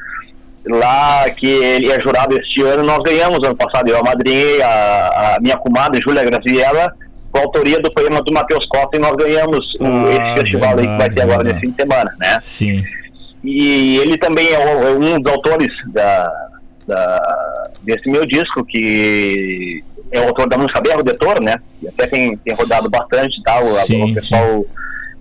lá 0.66 1.28
que 1.30 1.46
ele 1.46 1.92
é 1.92 2.00
jurado 2.00 2.38
este 2.38 2.62
ano, 2.62 2.84
nós 2.84 3.02
ganhamos 3.02 3.44
ano 3.44 3.56
passado, 3.56 3.88
eu 3.88 3.98
amadrinhei 3.98 4.62
a, 4.62 5.36
a 5.36 5.40
minha 5.40 5.56
comadre 5.58 6.00
Júlia 6.02 6.24
Graziella 6.24 6.94
com 7.34 7.38
a 7.40 7.42
autoria 7.42 7.80
do 7.80 7.90
poema 7.92 8.22
do 8.22 8.32
Matheus 8.32 8.64
Costa 8.68 8.96
e 8.96 9.00
nós 9.00 9.16
ganhamos 9.16 9.66
Ah, 9.80 10.04
esse 10.12 10.40
festival 10.40 10.78
aí 10.78 10.86
que 10.86 10.96
vai 10.96 11.10
ter 11.10 11.22
agora 11.22 11.42
verdade. 11.42 11.54
nesse 11.54 11.60
fim 11.60 11.70
de 11.72 11.82
semana, 11.82 12.14
né? 12.20 12.38
Sim. 12.40 12.84
E 13.42 13.96
ele 13.98 14.16
também 14.16 14.48
é 14.52 14.58
um, 14.58 14.86
é 14.86 14.90
um 15.16 15.20
dos 15.20 15.32
autores 15.32 15.68
da, 15.88 16.32
da- 16.86 17.70
desse 17.82 18.08
meu 18.08 18.24
disco, 18.24 18.64
que 18.64 19.82
é 20.12 20.20
o 20.20 20.28
autor 20.28 20.48
da 20.48 20.56
música 20.56 20.80
Berro 20.80 21.02
Detor, 21.02 21.42
né? 21.42 21.56
E 21.82 21.88
até 21.88 22.06
tem, 22.06 22.36
tem 22.36 22.54
rodado 22.54 22.88
bastante 22.88 23.36
e 23.38 23.42
tal. 23.42 23.66
Sim, 23.84 24.12
o 24.12 24.14
pessoal 24.14 24.64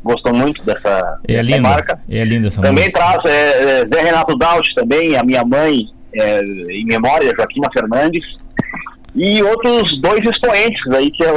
gostou 0.03 0.34
muito 0.34 0.61
dessa, 0.64 1.18
É 1.27 1.34
dessa 1.34 1.41
linda. 1.44 1.61
marca. 1.69 1.99
É 2.07 2.23
linda 2.23 2.48
essa 2.48 2.61
Também 2.61 2.85
música. 2.90 2.99
traz 2.99 3.26
é, 3.26 3.81
é, 3.81 3.88
Zé 3.88 4.02
Renato 4.03 4.38
Daut 4.38 4.73
também, 4.76 5.18
a 5.18 5.23
minha 5.23 5.44
mãe, 5.44 5.88
é, 6.14 6.41
em 6.44 6.85
memória, 6.85 7.34
Joaquina 7.35 7.68
Fernandes. 7.73 8.23
E 9.15 9.44
outros 9.44 10.02
dois 10.02 10.22
expoentes 10.22 10.81
aí 10.91 11.11
que, 11.11 11.23
é 11.23 11.27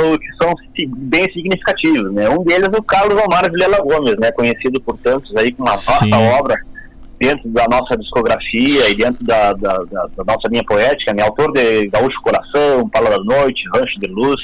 são 0.40 0.54
bem 0.96 1.24
significativos, 1.32 2.10
né? 2.12 2.28
Um 2.28 2.42
deles 2.42 2.70
é 2.72 2.78
o 2.78 2.82
Carlos 2.82 3.22
Omar 3.22 3.50
Vilela 3.50 3.78
Gomes, 3.82 4.16
né? 4.18 4.32
Conhecido 4.32 4.80
por 4.80 4.96
tantos 4.98 5.34
aí 5.36 5.52
com 5.52 5.62
uma 5.62 5.72
vasta 5.76 6.04
Sim. 6.04 6.14
obra 6.14 6.56
dentro 7.20 7.48
da 7.50 7.66
nossa 7.68 7.96
discografia 7.96 8.88
e 8.88 8.94
dentro 8.94 9.22
da, 9.24 9.52
da, 9.52 9.78
da- 9.78 10.06
da 10.16 10.24
nossa 10.24 10.48
linha 10.50 10.64
poética, 10.66 11.12
né? 11.12 11.22
Autor 11.22 11.52
de 11.52 11.86
Gaúcho 11.88 12.18
Coração, 12.22 12.88
Pala 12.88 13.10
da 13.10 13.18
Noite, 13.18 13.62
Rancho 13.74 14.00
de 14.00 14.06
Luz. 14.08 14.40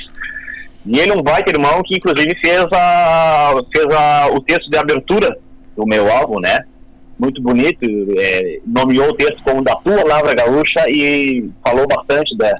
E 0.85 0.99
ele 0.99 1.13
é 1.13 1.15
um 1.17 1.23
baita 1.23 1.51
irmão 1.51 1.81
que 1.87 1.97
inclusive 1.97 2.35
fez, 2.45 2.67
a, 2.73 3.55
fez 3.75 3.87
a, 3.95 4.29
o 4.31 4.41
texto 4.41 4.69
de 4.71 4.77
abertura 4.77 5.35
do 5.75 5.87
meu 5.87 6.11
álbum, 6.13 6.39
né? 6.39 6.59
Muito 7.19 7.41
bonito, 7.41 7.79
é, 8.19 8.59
nomeou 8.67 9.09
o 9.11 9.15
texto 9.15 9.41
como 9.45 9.63
da 9.63 9.75
tua 9.77 10.05
Lavra 10.05 10.35
Gaúcha 10.35 10.85
e 10.89 11.49
falou 11.65 11.87
bastante 11.87 12.37
da, 12.37 12.57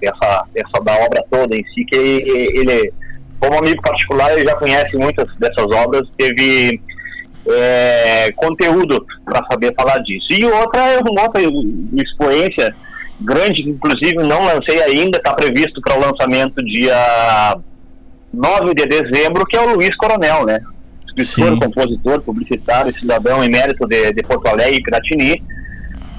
dessa, 0.00 0.44
dessa 0.54 0.84
da 0.84 0.94
obra 1.04 1.24
toda 1.30 1.56
em 1.56 1.64
si, 1.74 1.84
que 1.84 1.96
ele, 1.96 2.92
como 3.40 3.58
amigo 3.58 3.82
particular, 3.82 4.32
ele 4.32 4.44
já 4.48 4.54
conhece 4.56 4.96
muitas 4.96 5.28
dessas 5.36 5.66
obras, 5.66 6.08
teve 6.16 6.80
é, 7.50 8.32
conteúdo 8.36 9.04
para 9.24 9.44
saber 9.50 9.74
falar 9.74 9.98
disso. 9.98 10.26
E 10.30 10.44
outra 10.44 10.80
é 10.90 10.98
uma 10.98 11.22
outra 11.22 11.40
expoência 11.96 12.74
grande, 13.20 13.62
que 13.62 13.70
inclusive 13.70 14.16
não 14.18 14.44
lancei 14.44 14.82
ainda, 14.82 15.18
está 15.18 15.34
previsto 15.34 15.80
para 15.80 15.96
o 15.96 16.00
lançamento 16.00 16.64
dia 16.64 17.58
9 18.32 18.74
de 18.74 18.86
dezembro, 18.86 19.44
que 19.46 19.56
é 19.56 19.60
o 19.60 19.74
Luiz 19.74 19.94
Coronel, 19.96 20.44
né? 20.44 20.60
Escritor, 21.06 21.52
Sim. 21.52 21.58
compositor, 21.58 22.20
publicitário, 22.22 22.96
cidadão 22.98 23.42
emérito 23.42 23.86
de, 23.88 24.12
de 24.12 24.22
Porto 24.22 24.46
Alegre 24.46 24.76
e 24.76 24.82
Piratini, 24.82 25.42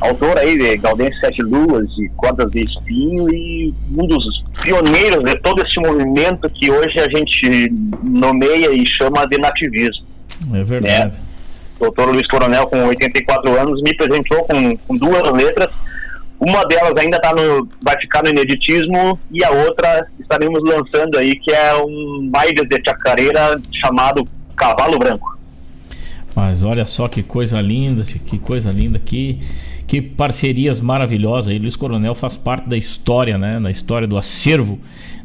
autor 0.02 0.38
aí 0.38 0.58
de 0.58 0.78
Gaudense 0.78 1.20
Sete 1.20 1.42
Luas 1.42 1.88
e 2.00 2.10
Cordas 2.16 2.52
de 2.52 2.64
Espinho 2.64 3.30
e 3.34 3.74
um 3.98 4.08
dos 4.08 4.44
pioneiros 4.62 5.24
de 5.24 5.36
todo 5.40 5.62
esse 5.66 5.80
movimento 5.80 6.50
que 6.50 6.72
hoje 6.72 7.00
a 7.00 7.10
gente 7.10 7.72
nomeia 8.04 8.72
e 8.72 8.86
chama 8.86 9.26
de 9.28 9.38
nativismo. 9.38 10.06
É 10.54 10.64
verdade. 10.64 11.16
Doutor 11.80 12.10
Luiz 12.10 12.28
Coronel, 12.28 12.68
com 12.68 12.86
84 12.88 13.60
anos, 13.60 13.82
me 13.82 13.94
presenteou 13.96 14.44
com, 14.44 14.78
com 14.78 14.98
duas 14.98 15.32
letras. 15.34 15.70
Uma 16.40 16.64
delas 16.66 16.94
ainda 16.98 17.20
tá 17.20 17.34
no, 17.34 17.68
vai 17.82 18.00
ficar 18.00 18.24
no 18.24 18.30
ineditismo 18.30 19.20
e 19.32 19.44
a 19.44 19.50
outra 19.50 20.08
estaremos 20.20 20.62
lançando 20.64 21.18
aí, 21.18 21.36
que 21.36 21.52
é 21.52 21.76
um 21.76 22.30
baile 22.32 22.66
de 22.66 22.82
chacareira 22.86 23.60
chamado 23.82 24.28
Cavalo 24.56 24.98
Branco. 24.98 25.38
Mas 26.36 26.64
olha 26.64 26.86
só 26.86 27.08
que 27.08 27.22
coisa 27.24 27.60
linda, 27.60 28.04
que 28.04 28.38
coisa 28.38 28.72
linda, 28.72 29.00
que, 29.00 29.42
que 29.90 30.00
parcerias 30.04 30.80
maravilhosas. 30.80 31.50
aí. 31.50 31.58
Luiz 31.58 31.76
Coronel 31.76 32.14
faz 32.14 32.38
parte 32.38 32.70
da 32.70 32.78
história, 32.78 33.40
né? 33.40 33.60
Da 33.60 33.72
história 33.72 34.08
do 34.08 34.20
acervo 34.20 34.80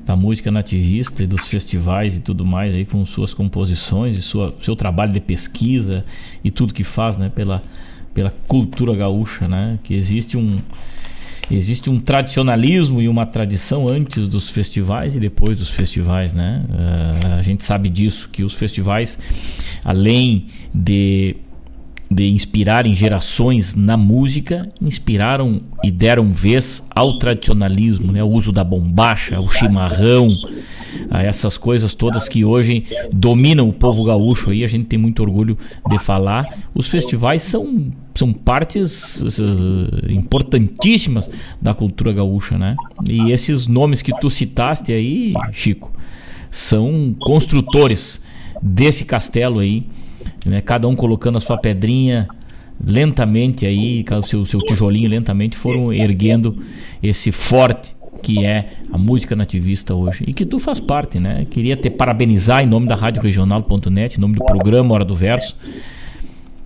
da 0.07 0.16
música 0.16 0.51
nativista 0.51 1.23
e 1.23 1.27
dos 1.27 1.47
festivais 1.47 2.16
e 2.16 2.20
tudo 2.20 2.47
mais 2.47 2.74
aí 2.74 2.86
com 2.86 3.05
suas 3.05 3.35
composições 3.35 4.19
e 4.19 4.23
sua, 4.23 4.55
seu 4.62 4.74
trabalho 4.74 5.12
de 5.12 5.20
pesquisa 5.20 6.03
e 6.43 6.51
tudo 6.51 6.73
que 6.73 6.82
faz, 6.82 7.19
né? 7.19 7.28
Pela, 7.28 7.62
pela 8.15 8.35
cultura 8.49 8.95
gaúcha, 8.97 9.47
né? 9.47 9.78
Que 9.85 9.93
existe 9.93 10.39
um 10.39 10.59
existe 11.51 11.91
um 11.91 12.01
tradicionalismo 12.01 13.03
e 13.03 13.09
uma 13.09 13.27
tradição 13.27 13.86
antes 13.91 14.27
dos 14.28 14.49
festivais 14.49 15.15
e 15.15 15.20
depois 15.20 15.59
dos 15.59 15.69
festivais, 15.69 16.32
né? 16.32 16.65
Uh, 16.70 17.35
a 17.39 17.43
gente 17.43 17.62
sabe 17.65 17.91
disso, 17.91 18.31
que 18.32 18.43
os 18.43 18.55
festivais, 18.55 19.19
além 19.85 20.47
de, 20.74 21.36
de 22.15 22.31
inspirarem 22.31 22.95
gerações 22.95 23.74
na 23.74 23.97
música, 23.97 24.69
inspiraram 24.81 25.61
e 25.82 25.91
deram 25.91 26.32
vez 26.32 26.86
ao 26.95 27.19
tradicionalismo, 27.19 28.12
né? 28.12 28.23
O 28.23 28.28
uso 28.28 28.53
da 28.53 28.62
bombacha, 28.62 29.41
o 29.41 29.49
chimarrão, 29.49 30.28
a 31.11 31.23
essas 31.23 31.57
coisas 31.57 31.93
todas 31.93 32.28
que 32.28 32.45
hoje 32.45 32.85
dominam 33.12 33.69
o 33.69 33.73
povo 33.73 34.05
gaúcho 34.05 34.51
aí, 34.51 34.62
a 34.62 34.69
gente 34.69 34.86
tem 34.86 34.99
muito 34.99 35.23
orgulho 35.23 35.59
de 35.89 35.99
falar. 35.99 36.47
Os 36.73 36.89
festivais 36.89 37.43
são, 37.43 37.93
são 38.15 38.32
partes 38.32 39.20
uh, 39.20 40.11
importantíssimas 40.11 41.28
da 41.61 41.74
cultura 41.74 42.12
gaúcha, 42.12 42.57
né? 42.57 42.77
E 43.09 43.32
esses 43.32 43.66
nomes 43.66 44.03
que 44.03 44.12
tu 44.20 44.31
citaste 44.31 44.93
aí, 44.93 45.35
Chico, 45.53 45.93
são 46.49 47.15
construtores 47.19 48.23
desse 48.62 49.05
castelo 49.05 49.59
aí, 49.59 49.85
né? 50.45 50.61
Cada 50.61 50.89
um 50.89 50.95
colocando 50.95 51.39
a 51.39 51.41
sua 51.41 51.59
pedrinha 51.59 52.29
lentamente 52.83 53.66
aí, 53.66 54.05
o 54.11 54.23
seu, 54.23 54.45
seu 54.45 54.61
tijolinho 54.61 55.09
lentamente 55.09 55.57
foram 55.57 55.93
erguendo 55.93 56.62
esse 57.03 57.31
forte 57.31 57.95
que 58.23 58.45
é 58.45 58.71
a 58.91 58.97
música 58.97 59.37
nativista 59.37 59.95
hoje 59.95 60.25
e 60.27 60.33
que 60.33 60.47
tu 60.47 60.59
faz 60.59 60.81
parte, 60.81 61.21
né? 61.21 61.47
Queria 61.51 61.77
te 61.77 61.91
parabenizar 61.91 62.62
em 62.62 62.66
nome 62.66 62.89
da 62.89 62.95
Rádio 62.95 63.23
Regional.net, 63.23 64.16
em 64.16 64.21
nome 64.21 64.37
do 64.37 64.45
programa 64.45 64.95
Hora 64.95 65.05
do 65.05 65.15
Verso, 65.15 65.55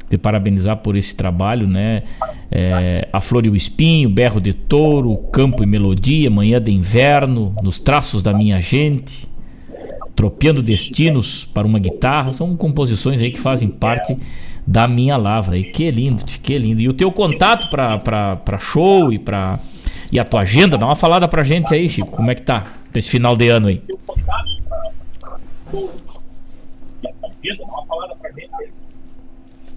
te 0.09 0.17
parabenizar 0.17 0.77
por 0.77 0.97
esse 0.97 1.17
trabalho, 1.17 1.67
né? 1.67 2.05
É, 2.51 3.09
a 3.13 3.21
Flor 3.21 3.45
e 3.45 3.51
o 3.51 3.57
Espinho, 3.57 4.09
Berro 4.09 4.41
de 4.41 4.53
Touro, 4.53 5.17
Campo 5.33 5.63
e 5.63 5.67
Melodia, 5.67 6.31
Manhã 6.31 6.61
de 6.61 6.71
Inverno, 6.71 7.55
Nos 7.61 7.81
Traços 7.81 8.23
da 8.23 8.33
Minha 8.33 8.61
Gente, 8.61 9.29
Tropeando 10.19 10.61
Destinos 10.61 11.45
para 11.55 11.65
uma 11.65 11.79
Guitarra, 11.79 12.33
são 12.33 12.57
composições 12.57 13.21
aí 13.21 13.31
que 13.31 13.39
fazem 13.39 13.69
parte 13.69 14.19
da 14.67 14.89
minha 14.89 15.17
lavra. 15.17 15.57
E 15.57 15.63
que 15.63 15.89
lindo, 15.93 16.25
que 16.25 16.59
lindo. 16.59 16.81
E 16.81 16.89
o 16.89 16.93
teu 16.93 17.13
contato 17.13 17.71
para 17.71 18.59
show 18.59 19.13
e 19.13 19.19
para 19.21 19.61
e 20.11 20.19
a 20.19 20.25
tua 20.25 20.41
agenda, 20.41 20.77
dá 20.77 20.87
uma 20.87 20.97
falada 20.97 21.29
pra 21.29 21.45
gente 21.45 21.73
aí, 21.73 21.89
Chico, 21.89 22.11
como 22.11 22.33
é 22.33 22.35
que 22.35 22.43
tá 22.43 22.67
esse 22.93 23.09
final 23.09 23.37
de 23.37 23.49
ano 23.49 23.69
aí? 23.69 23.81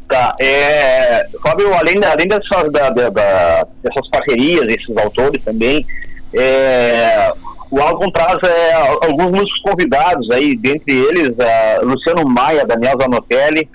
Tá, 0.07 0.35
é, 0.39 1.30
Fábio, 1.43 1.72
além, 1.76 2.03
além 2.03 2.27
dessas, 2.27 2.72
da, 2.72 2.89
da, 2.89 3.09
da, 3.11 3.68
dessas 3.84 4.09
parcerias, 4.09 4.68
esses 4.68 4.97
autores 4.97 5.39
também, 5.43 5.85
é, 6.34 7.31
o 7.72 7.80
álbum 7.80 8.11
traz 8.11 8.38
é, 8.43 8.73
alguns 9.02 9.31
músicos 9.31 9.61
convidados 9.61 10.30
aí, 10.31 10.56
dentre 10.57 10.93
eles 10.93 11.31
é, 11.39 11.80
Luciano 11.81 12.27
Maia, 12.27 12.65
Daniel 12.65 12.98
Zanotelli, 13.02 13.68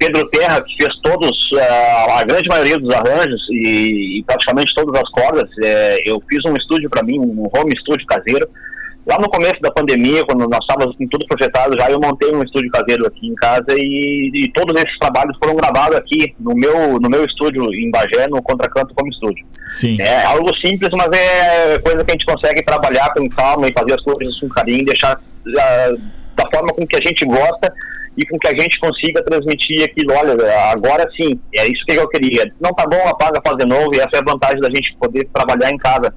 Pedro 0.00 0.24
Terra, 0.30 0.62
que 0.62 0.82
fez 0.82 0.96
todos, 1.02 1.30
uh, 1.52 2.10
a 2.18 2.24
grande 2.24 2.48
maioria 2.48 2.78
dos 2.78 2.88
arranjos 2.94 3.38
e, 3.50 4.18
e 4.18 4.24
praticamente 4.24 4.74
todas 4.74 4.98
as 4.98 5.10
cordas. 5.10 5.50
É, 5.62 5.98
eu 6.06 6.22
fiz 6.26 6.40
um 6.46 6.56
estúdio 6.56 6.88
para 6.88 7.02
mim, 7.02 7.18
um 7.18 7.50
home 7.54 7.70
estúdio 7.76 8.06
caseiro. 8.06 8.48
Lá 9.06 9.18
no 9.18 9.30
começo 9.30 9.60
da 9.62 9.70
pandemia, 9.70 10.24
quando 10.26 10.46
nós 10.46 10.60
estávamos 10.60 10.94
com 10.96 11.06
tudo 11.08 11.26
projetado 11.26 11.74
já, 11.78 11.90
eu 11.90 11.98
montei 11.98 12.30
um 12.32 12.42
estúdio 12.42 12.70
caseiro 12.70 13.06
aqui 13.06 13.28
em 13.28 13.34
casa 13.34 13.66
e, 13.70 14.30
e, 14.34 14.52
todos 14.52 14.78
esses 14.80 14.98
trabalhos 14.98 15.36
foram 15.42 15.56
gravados 15.56 15.96
aqui 15.96 16.34
no 16.38 16.54
meu, 16.54 17.00
no 17.00 17.08
meu 17.08 17.24
estúdio 17.24 17.72
em 17.72 17.90
Bagé, 17.90 18.28
no 18.28 18.42
Contracanto 18.42 18.94
Home 18.98 19.10
Estúdio. 19.10 19.44
Sim. 19.68 20.00
É 20.00 20.24
algo 20.24 20.54
simples, 20.56 20.90
mas 20.92 21.10
é 21.12 21.78
coisa 21.78 22.04
que 22.04 22.10
a 22.10 22.14
gente 22.14 22.26
consegue 22.26 22.62
trabalhar 22.62 23.12
com 23.14 23.28
calma 23.30 23.68
e 23.68 23.72
fazer 23.72 23.94
as 23.94 24.02
coisas 24.02 24.38
com 24.38 24.48
carinho, 24.48 24.84
deixar 24.84 25.16
uh, 25.16 26.00
da 26.36 26.50
forma 26.52 26.72
com 26.74 26.86
que 26.86 26.96
a 26.96 27.06
gente 27.06 27.24
gosta 27.24 27.72
e 28.16 28.26
com 28.26 28.38
que 28.38 28.48
a 28.48 28.56
gente 28.56 28.78
consiga 28.80 29.24
transmitir 29.24 29.84
aquilo, 29.84 30.12
olha, 30.12 30.36
agora 30.70 31.08
sim, 31.16 31.40
é 31.56 31.66
isso 31.66 31.84
que 31.86 31.94
eu 31.94 32.08
queria. 32.08 32.52
Não 32.60 32.70
tá 32.74 32.86
bom, 32.86 33.08
apaga, 33.08 33.40
faz 33.42 33.56
de 33.56 33.64
novo, 33.64 33.94
e 33.94 33.98
essa 33.98 34.16
é 34.16 34.18
a 34.18 34.30
vantagem 34.30 34.60
da 34.60 34.68
gente 34.68 34.94
poder 35.00 35.26
trabalhar 35.32 35.70
em 35.70 35.78
casa, 35.78 36.12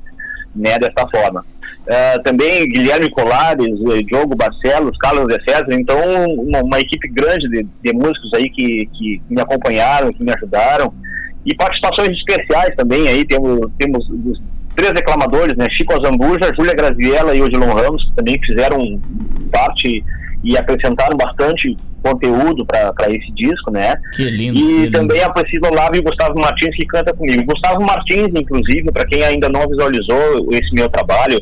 né, 0.54 0.78
dessa 0.80 1.08
forma. 1.10 1.46
Uh, 1.84 2.24
também 2.24 2.70
Guilherme 2.70 3.10
Colares, 3.12 3.68
eh, 3.68 4.04
Diogo 4.04 4.38
Barcelos, 4.38 4.98
Carlos 5.00 5.28
de 5.28 5.44
César, 5.44 5.68
então 5.72 6.00
uma, 6.40 6.62
uma 6.64 6.80
equipe 6.80 7.10
grande 7.10 7.50
de, 7.50 7.68
de, 7.84 7.94
músicos 7.94 8.34
aí 8.36 8.50
que, 8.50 8.86
que 8.86 9.22
me 9.30 9.42
acompanharam, 9.42 10.14
que 10.14 10.24
me 10.24 10.32
ajudaram, 10.32 10.94
e 11.46 11.54
participações 11.56 12.18
especiais 12.18 12.74
também 12.78 13.10
aí, 13.10 13.26
temos, 13.26 13.70
temos 13.78 14.08
três 14.78 14.94
reclamadores, 14.94 15.58
né, 15.58 15.66
Chico 15.72 15.94
Azambuja, 15.94 16.54
Júlia 16.58 16.74
Graziella 16.74 17.36
e 17.36 17.42
Odilon 17.42 17.74
Ramos, 17.74 18.06
que 18.06 18.14
também 18.14 18.40
fizeram 18.46 19.02
parte 19.52 20.06
e 20.42 20.58
acrescentaram 20.58 21.18
bastante 21.18 21.76
conteúdo 22.04 22.66
para 22.66 23.10
esse 23.10 23.32
disco, 23.32 23.72
né? 23.72 23.96
Que 24.16 24.24
lindo. 24.24 24.60
E 24.60 24.64
que 24.64 24.74
lindo. 24.84 24.92
também 24.92 25.24
a 25.24 25.30
Priscila 25.30 25.70
Olavo 25.70 25.96
e 25.96 26.00
o 26.00 26.04
Gustavo 26.04 26.40
Martins 26.40 26.76
que 26.76 26.86
canta 26.86 27.14
comigo. 27.14 27.46
Gustavo 27.46 27.82
Martins, 27.82 28.30
inclusive, 28.36 28.92
para 28.92 29.06
quem 29.06 29.24
ainda 29.24 29.48
não 29.50 29.68
visualizou 29.68 30.50
esse 30.52 30.76
meu 30.76 30.90
trabalho, 30.90 31.40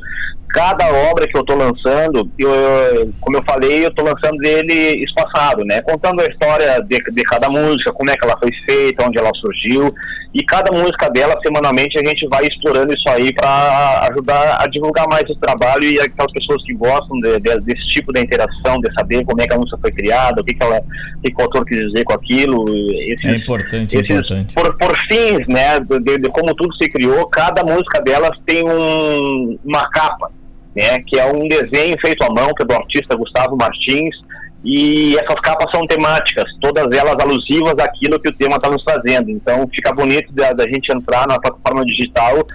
cada 0.49 0.85
obra 1.09 1.27
que 1.27 1.35
eu 1.35 1.41
estou 1.41 1.57
lançando, 1.57 2.29
eu, 2.37 3.13
como 3.19 3.37
eu 3.37 3.43
falei, 3.43 3.85
eu 3.85 3.89
estou 3.89 4.05
lançando 4.05 4.37
dele 4.37 5.03
espaçado, 5.03 5.63
né? 5.65 5.81
Contando 5.81 6.21
a 6.21 6.25
história 6.25 6.81
de, 6.81 6.97
de, 6.97 7.23
cada 7.23 7.49
música, 7.49 7.93
como 7.93 8.09
é 8.09 8.13
que 8.15 8.25
ela 8.25 8.37
foi 8.37 8.51
feita, 8.65 9.05
onde 9.05 9.17
ela 9.17 9.31
surgiu. 9.35 9.93
E 10.33 10.43
cada 10.43 10.71
música 10.71 11.09
dela, 11.09 11.35
semanalmente, 11.43 11.99
a 11.99 12.07
gente 12.07 12.25
vai 12.27 12.45
explorando 12.45 12.93
isso 12.93 13.07
aí 13.09 13.33
para 13.33 14.07
ajudar 14.09 14.61
a 14.61 14.67
divulgar 14.67 15.05
mais 15.09 15.29
o 15.29 15.35
trabalho 15.35 15.83
e 15.83 15.99
aquelas 15.99 16.31
pessoas 16.31 16.63
que 16.63 16.73
gostam 16.73 17.19
de, 17.19 17.39
de, 17.39 17.59
desse 17.59 17.85
tipo 17.89 18.13
de 18.13 18.21
interação, 18.21 18.79
de 18.79 18.93
saber 18.93 19.25
como 19.25 19.41
é 19.41 19.47
que 19.47 19.53
a 19.53 19.57
música 19.57 19.77
foi 19.81 19.91
criada, 19.91 20.41
o 20.41 20.45
que, 20.45 20.53
que, 20.53 20.63
ela, 20.63 20.77
o, 20.79 21.21
que, 21.21 21.31
que 21.31 21.41
o 21.41 21.43
autor 21.43 21.65
quis 21.65 21.79
dizer 21.79 22.05
com 22.05 22.13
aquilo. 22.13 22.65
Esses, 23.09 23.25
é 23.25 23.35
importante, 23.35 23.97
esses, 23.97 24.09
é 24.09 24.13
importante. 24.13 24.55
Por, 24.55 24.77
por 24.77 24.97
fins, 25.11 25.45
né, 25.47 25.79
de, 25.81 26.17
de, 26.17 26.29
como 26.29 26.55
tudo 26.55 26.73
se 26.75 26.89
criou, 26.89 27.27
cada 27.27 27.61
música 27.63 28.01
delas 28.01 28.37
tem 28.45 28.63
um, 28.63 29.59
uma 29.65 29.89
capa 29.89 30.31
né, 30.75 30.99
que 31.05 31.19
é 31.19 31.25
um 31.25 31.47
desenho 31.47 31.97
feito 31.99 32.23
à 32.23 32.29
mão, 32.29 32.53
que 32.53 32.63
é 32.63 32.65
do 32.65 32.73
artista 32.73 33.15
Gustavo 33.15 33.57
Martins, 33.57 34.15
e 34.63 35.15
essas 35.15 35.39
capas 35.41 35.71
são 35.71 35.87
temáticas, 35.87 36.45
todas 36.59 36.85
elas 36.95 37.15
alusivas 37.19 37.73
àquilo 37.79 38.19
que 38.19 38.29
o 38.29 38.33
tema 38.33 38.57
está 38.57 38.69
nos 38.69 38.83
fazendo. 38.83 39.29
Então 39.31 39.67
fica 39.73 39.91
bonito 39.91 40.31
da, 40.33 40.53
da, 40.53 40.63
gente 40.65 40.95
entrar 40.95 41.27
na 41.27 41.39
plataforma 41.39 41.83
digital 41.83 42.45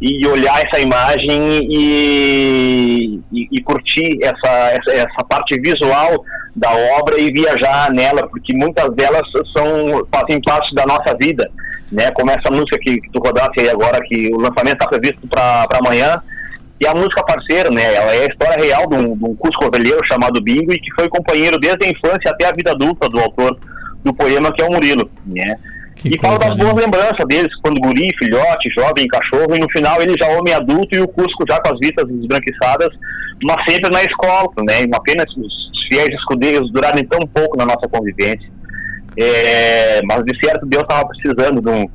e 0.00 0.24
olhar 0.28 0.64
essa 0.64 0.80
imagem 0.80 1.58
e, 1.68 3.20
e, 3.32 3.48
e 3.50 3.62
curtir 3.62 4.18
essa, 4.22 4.70
essa, 4.70 4.92
essa, 4.92 5.24
parte 5.28 5.60
visual 5.60 6.24
da 6.54 6.70
obra 7.00 7.18
e 7.18 7.32
viajar 7.32 7.90
nela, 7.90 8.28
porque 8.28 8.56
muitas 8.56 8.94
delas 8.94 9.22
são, 9.56 10.06
fazem 10.12 10.40
parte 10.42 10.72
da 10.76 10.86
nossa 10.86 11.16
vida. 11.20 11.50
Né? 11.90 12.08
Como 12.12 12.30
essa 12.30 12.50
música 12.52 12.78
que, 12.78 13.00
que 13.00 13.10
tu 13.10 13.18
rodasse 13.18 13.58
aí 13.58 13.68
agora, 13.68 13.98
que 14.04 14.32
o 14.32 14.38
lançamento 14.38 14.74
está 14.74 14.86
previsto 14.86 15.26
para 15.26 15.66
amanhã 15.80 16.22
e 16.80 16.86
a 16.86 16.94
música 16.94 17.24
parceira, 17.24 17.70
né? 17.70 17.94
Ela 17.94 18.14
é 18.14 18.22
a 18.22 18.26
história 18.26 18.62
real 18.62 18.86
de 18.86 18.96
um, 18.96 19.16
de 19.16 19.24
um 19.24 19.34
Cusco 19.34 19.70
Velheiro 19.70 20.00
chamado 20.06 20.40
Bingo 20.40 20.72
e 20.72 20.78
que 20.78 20.92
foi 20.94 21.08
companheiro 21.08 21.58
desde 21.58 21.84
a 21.84 21.90
infância 21.90 22.30
até 22.30 22.46
a 22.46 22.52
vida 22.52 22.70
adulta 22.70 23.08
do 23.08 23.18
autor 23.18 23.58
do 24.04 24.14
poema, 24.14 24.52
que 24.52 24.62
é 24.62 24.66
o 24.66 24.72
Murilo, 24.72 25.10
né? 25.26 25.56
Que 25.96 26.10
e 26.10 26.20
fala 26.20 26.38
das 26.38 26.56
boas 26.56 26.74
lembranças 26.74 27.26
deles, 27.26 27.52
quando 27.60 27.80
guri, 27.80 28.08
filhote, 28.16 28.70
jovem, 28.78 29.08
cachorro, 29.08 29.56
e 29.56 29.58
no 29.58 29.68
final 29.70 30.00
ele 30.00 30.14
já 30.16 30.28
homem 30.28 30.54
adulto 30.54 30.94
e 30.94 31.00
o 31.00 31.08
Cusco 31.08 31.44
já 31.48 31.60
com 31.60 31.74
as 31.74 31.78
vistas 31.80 32.08
esbranquiçadas, 32.08 32.90
mas 33.42 33.56
sempre 33.68 33.90
na 33.90 34.02
escola, 34.02 34.48
né? 34.64 34.84
Uma 34.86 35.02
pena 35.02 35.24
os 35.24 35.88
fiéis 35.88 36.14
escudeiros 36.14 36.70
durarem 36.70 37.04
tão 37.06 37.20
pouco 37.26 37.56
na 37.56 37.66
nossa 37.66 37.88
convivência. 37.88 38.48
É, 39.20 40.00
mas 40.04 40.22
de 40.24 40.38
certo 40.38 40.64
Deus 40.64 40.84
estava 40.84 41.08
precisando 41.08 41.60
de 41.60 41.68
um, 41.68 41.88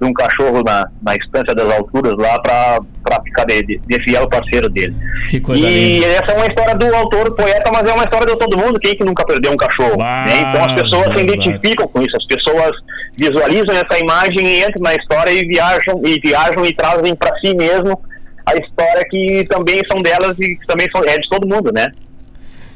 de 0.00 0.06
um 0.06 0.12
cachorro 0.12 0.62
na, 0.64 0.88
na 1.02 1.14
estância 1.14 1.54
das 1.54 1.70
alturas 1.70 2.16
lá 2.16 2.38
para 2.40 3.22
ficar 3.22 3.44
de, 3.44 3.62
de, 3.62 3.80
de, 3.86 4.02
fiel 4.02 4.26
parceiro 4.28 4.68
dele. 4.68 4.96
Que 5.28 5.40
coisa 5.40 5.68
e 5.68 5.98
linda. 5.98 6.06
essa 6.06 6.32
é 6.32 6.36
uma 6.36 6.46
história 6.46 6.74
do 6.74 6.94
autor, 6.94 7.34
poeta, 7.34 7.70
mas 7.70 7.86
é 7.86 7.92
uma 7.92 8.04
história 8.04 8.26
de 8.26 8.38
todo 8.38 8.56
mundo. 8.56 8.80
Quem 8.80 8.96
que 8.96 9.04
nunca 9.04 9.24
perdeu 9.26 9.52
um 9.52 9.56
cachorro? 9.56 10.00
Ah, 10.00 10.24
né? 10.26 10.40
Então 10.40 10.64
as 10.64 10.80
pessoas 10.80 11.16
se 11.16 11.22
identificam 11.22 11.86
com 11.86 12.00
isso, 12.00 12.16
as 12.16 12.26
pessoas 12.26 12.72
visualizam 13.16 13.74
essa 13.74 13.98
imagem 13.98 14.46
e 14.46 14.64
entram 14.64 14.82
na 14.82 14.94
história 14.94 15.30
e 15.30 15.46
viajam 15.46 16.00
e 16.04 16.18
viajam 16.18 16.64
e 16.64 16.74
trazem 16.74 17.14
para 17.14 17.36
si 17.36 17.54
mesmo 17.54 18.00
a 18.46 18.54
história 18.54 19.04
que 19.10 19.44
também 19.48 19.80
são 19.90 20.02
delas 20.02 20.38
e 20.38 20.56
que 20.56 20.66
também 20.66 20.88
são, 20.90 21.04
é 21.04 21.18
de 21.18 21.28
todo 21.28 21.46
mundo, 21.46 21.70
né? 21.72 21.92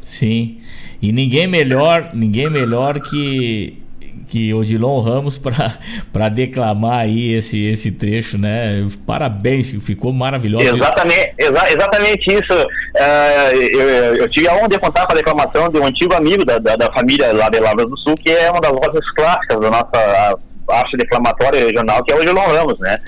Sim. 0.05 0.61
E 1.01 1.11
ninguém 1.11 1.47
melhor, 1.47 2.11
ninguém 2.13 2.51
melhor 2.51 3.01
que 3.01 3.83
que 4.27 4.53
Odilon 4.53 5.01
Ramos 5.01 5.39
para 5.39 6.29
declamar 6.31 7.01
aí 7.01 7.33
esse, 7.33 7.67
esse 7.67 7.93
trecho, 7.93 8.39
né? 8.39 8.87
Parabéns, 9.07 9.71
ficou 9.83 10.13
maravilhoso. 10.13 10.77
Exatamente, 10.77 11.35
exa 11.39 11.73
exatamente 11.73 12.35
isso. 12.35 12.67
Uh, 12.97 13.55
eu, 13.55 14.17
eu, 14.17 14.31
tive 14.31 14.49
a 14.49 14.55
honra 14.55 14.69
de 14.69 14.79
contar 14.79 15.07
com 15.07 15.13
a 15.13 15.17
declamação 15.17 15.69
de 15.69 15.79
um 15.79 15.87
antigo 15.87 16.15
amigo 16.15 16.45
da, 16.45 16.59
da, 16.59 16.77
da, 16.77 16.93
família 16.93 17.33
lá 17.33 17.49
de 17.49 17.59
Lavras 17.61 17.89
do 17.89 17.99
Sul, 17.99 18.15
que 18.15 18.31
é 18.31 18.51
uma 18.51 18.61
das 18.61 18.73
vozes 18.73 19.11
clássicas 19.15 19.61
da 19.61 19.71
nossa 19.71 20.39
arte 20.69 20.97
declamatória 20.97 21.61
regional, 21.61 22.03
que 22.03 22.13
é 22.13 22.17
o 22.17 22.23
Gilon 22.23 22.47
Ramos, 22.47 22.79
né? 22.81 22.99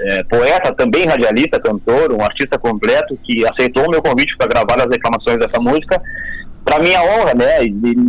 É, 0.00 0.24
poeta, 0.24 0.72
também 0.74 1.06
radialista, 1.06 1.60
cantor, 1.60 2.12
um 2.12 2.22
artista 2.22 2.58
completo, 2.58 3.18
que 3.24 3.46
aceitou 3.46 3.86
o 3.86 3.90
meu 3.90 4.02
convite 4.02 4.36
para 4.36 4.48
gravar 4.48 4.82
as 4.82 4.90
declamações 4.90 5.38
dessa 5.38 5.60
música. 5.60 6.00
Para 6.64 6.80
minha 6.80 7.00
honra, 7.00 7.32
né? 7.34 7.60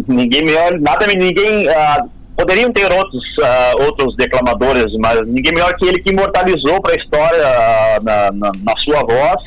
Ninguém 0.07 0.43
melhor, 0.43 0.79
nada, 0.79 1.05
ninguém. 1.05 1.69
ah, 1.69 2.03
poderiam 2.37 2.71
ter 2.71 2.91
outros, 2.91 3.23
ah, 3.43 3.71
outros 3.79 4.15
declamadores, 4.15 4.85
mas 4.99 5.25
ninguém 5.27 5.53
melhor 5.53 5.73
que 5.75 5.85
ele 5.87 5.99
que 5.99 6.11
imortalizou 6.11 6.79
para 6.81 6.93
a 6.93 6.95
história 6.95 7.43
ah, 7.45 7.99
na, 8.01 8.31
na, 8.31 8.51
na 8.63 8.75
sua 8.77 9.01
voz, 9.01 9.41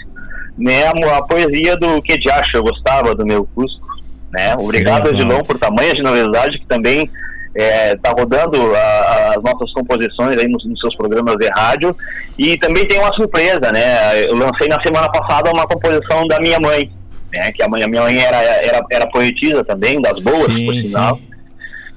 né? 0.58 0.84
A, 0.88 1.16
a 1.18 1.22
poesia 1.22 1.76
do 1.76 2.02
que 2.02 2.18
de 2.18 2.30
acho 2.30 2.56
eu 2.56 2.62
gostava 2.64 3.14
do 3.14 3.24
meu 3.24 3.46
Cusco, 3.54 3.86
né? 4.32 4.54
Obrigado. 4.58 5.08
Edilon, 5.08 5.42
por 5.42 5.58
tamanha 5.58 5.94
generosidade 5.96 6.58
que 6.58 6.66
também 6.66 7.08
está 7.54 8.10
rodando 8.16 8.56
a- 8.76 9.34
as 9.36 9.42
nossas 9.42 9.72
composições 9.72 10.36
aí 10.38 10.46
nos, 10.46 10.64
nos 10.64 10.78
seus 10.80 10.94
programas 10.96 11.36
de 11.36 11.48
rádio 11.48 11.96
e 12.38 12.56
também 12.58 12.86
tem 12.86 12.98
uma 12.98 13.12
surpresa, 13.14 13.72
né? 13.72 14.24
Eu 14.28 14.36
lancei 14.36 14.68
na 14.68 14.80
semana 14.82 15.10
passada 15.10 15.50
uma 15.52 15.66
composição 15.66 16.26
da 16.28 16.38
minha 16.40 16.60
mãe, 16.60 16.90
né? 17.34 17.50
Que 17.52 17.62
a 17.62 17.68
mãe- 17.68 17.82
a 17.82 17.88
minha 17.88 18.02
mãe 18.02 18.18
era, 18.20 18.36
era, 18.36 18.80
era 18.90 19.06
poetisa 19.08 19.64
também, 19.64 20.00
das 20.00 20.18
boas, 20.22 20.46
Sim, 20.46 20.66
por 20.66 20.74
sim. 20.74 20.82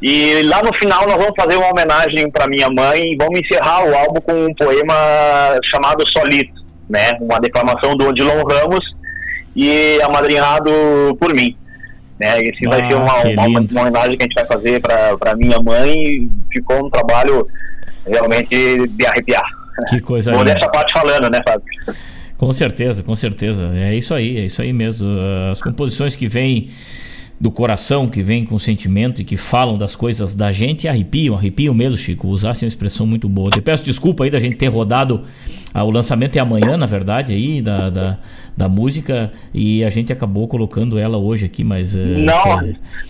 E 0.06 0.42
lá 0.44 0.62
no 0.62 0.74
final 0.78 1.08
nós 1.08 1.16
vamos 1.18 1.34
fazer 1.36 1.56
uma 1.56 1.72
homenagem 1.72 2.30
para 2.30 2.46
minha 2.48 2.70
mãe 2.70 3.14
e 3.14 3.16
vamos 3.16 3.40
encerrar 3.40 3.86
o 3.88 3.96
álbum 3.96 4.20
com 4.20 4.34
um 4.48 4.54
poema 4.54 4.94
chamado 5.72 6.04
Solito, 6.10 6.52
né? 6.90 7.14
Uma 7.22 7.40
declamação 7.40 7.96
do 7.96 8.08
Odilon 8.10 8.44
Ramos 8.44 8.84
e 9.56 10.02
amadrinhado 10.02 10.70
por 11.20 11.34
mim. 11.34 11.56
Né? 12.20 12.42
Esse 12.42 12.68
vai 12.68 12.82
Ah, 12.82 12.90
ser 12.90 12.96
uma, 12.96 13.14
uma, 13.22 13.48
uma 13.48 13.60
lindo. 13.62 13.80
homenagem 13.80 14.18
que 14.18 14.24
a 14.24 14.28
gente 14.28 14.36
vai 14.36 14.46
fazer 14.46 14.82
para 14.82 15.36
minha 15.38 15.58
mãe 15.60 16.30
ficou 16.52 16.86
um 16.86 16.90
trabalho 16.90 17.48
realmente 18.06 18.88
de 18.88 19.06
arrepiar. 19.06 19.46
Que 19.90 20.02
coisa 20.02 20.32
Vou 20.32 20.42
linda. 20.44 20.54
dessa 20.56 20.70
parte 20.70 20.92
falando, 20.94 21.30
né, 21.32 21.40
Fábio? 21.48 21.66
Com 22.38 22.52
certeza, 22.52 23.02
com 23.02 23.16
certeza. 23.16 23.72
É 23.74 23.96
isso 23.96 24.14
aí, 24.14 24.38
é 24.38 24.42
isso 24.42 24.62
aí 24.62 24.74
mesmo. 24.74 25.08
As 25.50 25.62
composições 25.62 26.14
que 26.16 26.28
vêm 26.28 26.70
do 27.40 27.52
coração, 27.52 28.08
que 28.08 28.22
vêm 28.22 28.46
com 28.46 28.58
sentimento 28.58 29.22
e 29.22 29.26
que 29.26 29.36
falam 29.36 29.78
das 29.78 29.96
coisas 29.96 30.34
da 30.34 30.52
gente, 30.52 30.88
arrepiam, 30.88 31.36
arrepiam 31.36 31.74
mesmo, 31.74 31.98
Chico. 31.98 32.28
Usasse 32.28 32.64
uma 32.64 32.70
expressão 32.70 33.06
muito 33.06 33.28
boa. 33.28 33.50
Eu 33.56 33.62
peço 33.62 33.84
desculpa 33.84 34.24
aí 34.24 34.30
da 34.30 34.40
gente 34.40 34.56
ter 34.56 34.68
rodado. 34.68 35.24
Ah, 35.74 35.84
o 35.84 35.90
lançamento 35.92 36.36
é 36.36 36.40
amanhã, 36.40 36.78
na 36.78 36.86
verdade, 36.86 37.34
aí, 37.34 37.62
da, 37.62 37.90
da, 37.90 38.18
da 38.56 38.70
música, 38.70 39.32
e 39.54 39.84
a 39.84 39.90
gente 39.90 40.14
acabou 40.14 40.48
colocando 40.48 41.00
ela 41.00 41.18
hoje 41.18 41.46
aqui, 41.46 41.64
mas. 41.64 41.96
eh, 41.96 42.00
Não, 42.00 42.44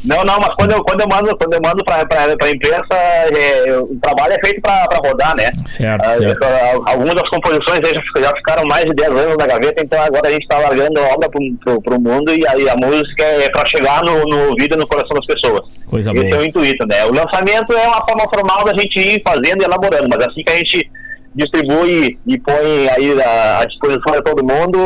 não, 0.06 0.23
não, 0.23 0.40
mas 0.40 0.56
quando 0.56 0.72
eu, 0.72 0.84
quando 0.84 1.02
eu 1.02 1.07
mando, 1.07 1.35
quando 1.38 1.53
eu 1.53 1.60
mando 1.61 1.84
para 1.84 1.98
a 2.02 2.49
imprensa, 2.52 2.94
é, 2.94 3.77
o 3.80 3.95
trabalho 4.02 4.34
é 4.34 4.40
feito 4.45 4.61
para 4.61 4.88
rodar, 5.06 5.35
né? 5.35 5.52
Certo, 5.65 6.03
Ah, 6.06 6.15
certo. 6.15 6.44
ah, 6.44 6.91
Algumas 6.91 7.15
das 7.15 7.30
composições 7.30 7.80
já, 7.84 8.22
já 8.22 8.35
ficaram 8.38 8.64
mais 8.65 8.85
de 8.85 8.94
10 8.94 9.10
anos 9.11 9.38
na 9.38 9.45
gaveta, 9.48 9.84
então 9.84 10.02
agora 10.02 10.30
a 10.30 10.31
gente 10.31 10.44
está 10.44 10.57
largando 10.60 10.99
a 10.99 11.03
obra 11.14 11.30
para 11.30 11.95
o 11.98 12.02
mundo 12.02 12.34
e 12.34 12.48
aí 12.48 12.69
a 12.69 12.76
música 12.77 13.23
é 13.23 13.49
para 13.49 13.65
chegar 13.68 14.03
no, 14.03 14.23
no 14.26 14.49
ouvido 14.49 14.76
e 14.76 14.77
no 14.77 14.88
coração 14.88 15.15
das 15.18 15.26
pessoas. 15.26 15.61
Coisa 15.85 16.11
Esse 16.14 16.22
boa. 16.23 16.35
é 16.35 16.40
o 16.40 16.45
intuito, 16.45 16.88
né? 16.88 17.06
O 17.06 17.14
lançamento 17.14 17.73
é 17.73 17.88
uma 17.88 18.02
forma 18.06 18.23
formal 18.34 18.64
da 18.65 18.72
gente 18.73 18.98
ir 18.99 19.22
fazendo 19.26 19.61
e 19.61 19.65
elaborando, 19.65 20.07
mas 20.10 20.26
assim 20.27 20.44
que 20.44 20.52
a 20.52 20.56
gente 20.56 20.90
distribui 21.35 22.18
e 22.27 22.38
põe 22.38 22.89
aí 22.89 23.22
à, 23.22 23.65
disposição 23.65 24.14
de 24.14 24.23
todo 24.23 24.43
mundo, 24.43 24.77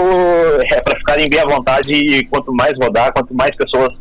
é 0.71 0.81
para 0.81 0.97
ficarem 0.97 1.29
bem 1.29 1.39
à 1.39 1.45
vontade 1.45 1.93
e 1.93 2.25
quanto 2.25 2.53
mais 2.53 2.73
rodar, 2.81 3.13
quanto 3.13 3.33
mais 3.33 3.55
pessoas 3.55 3.93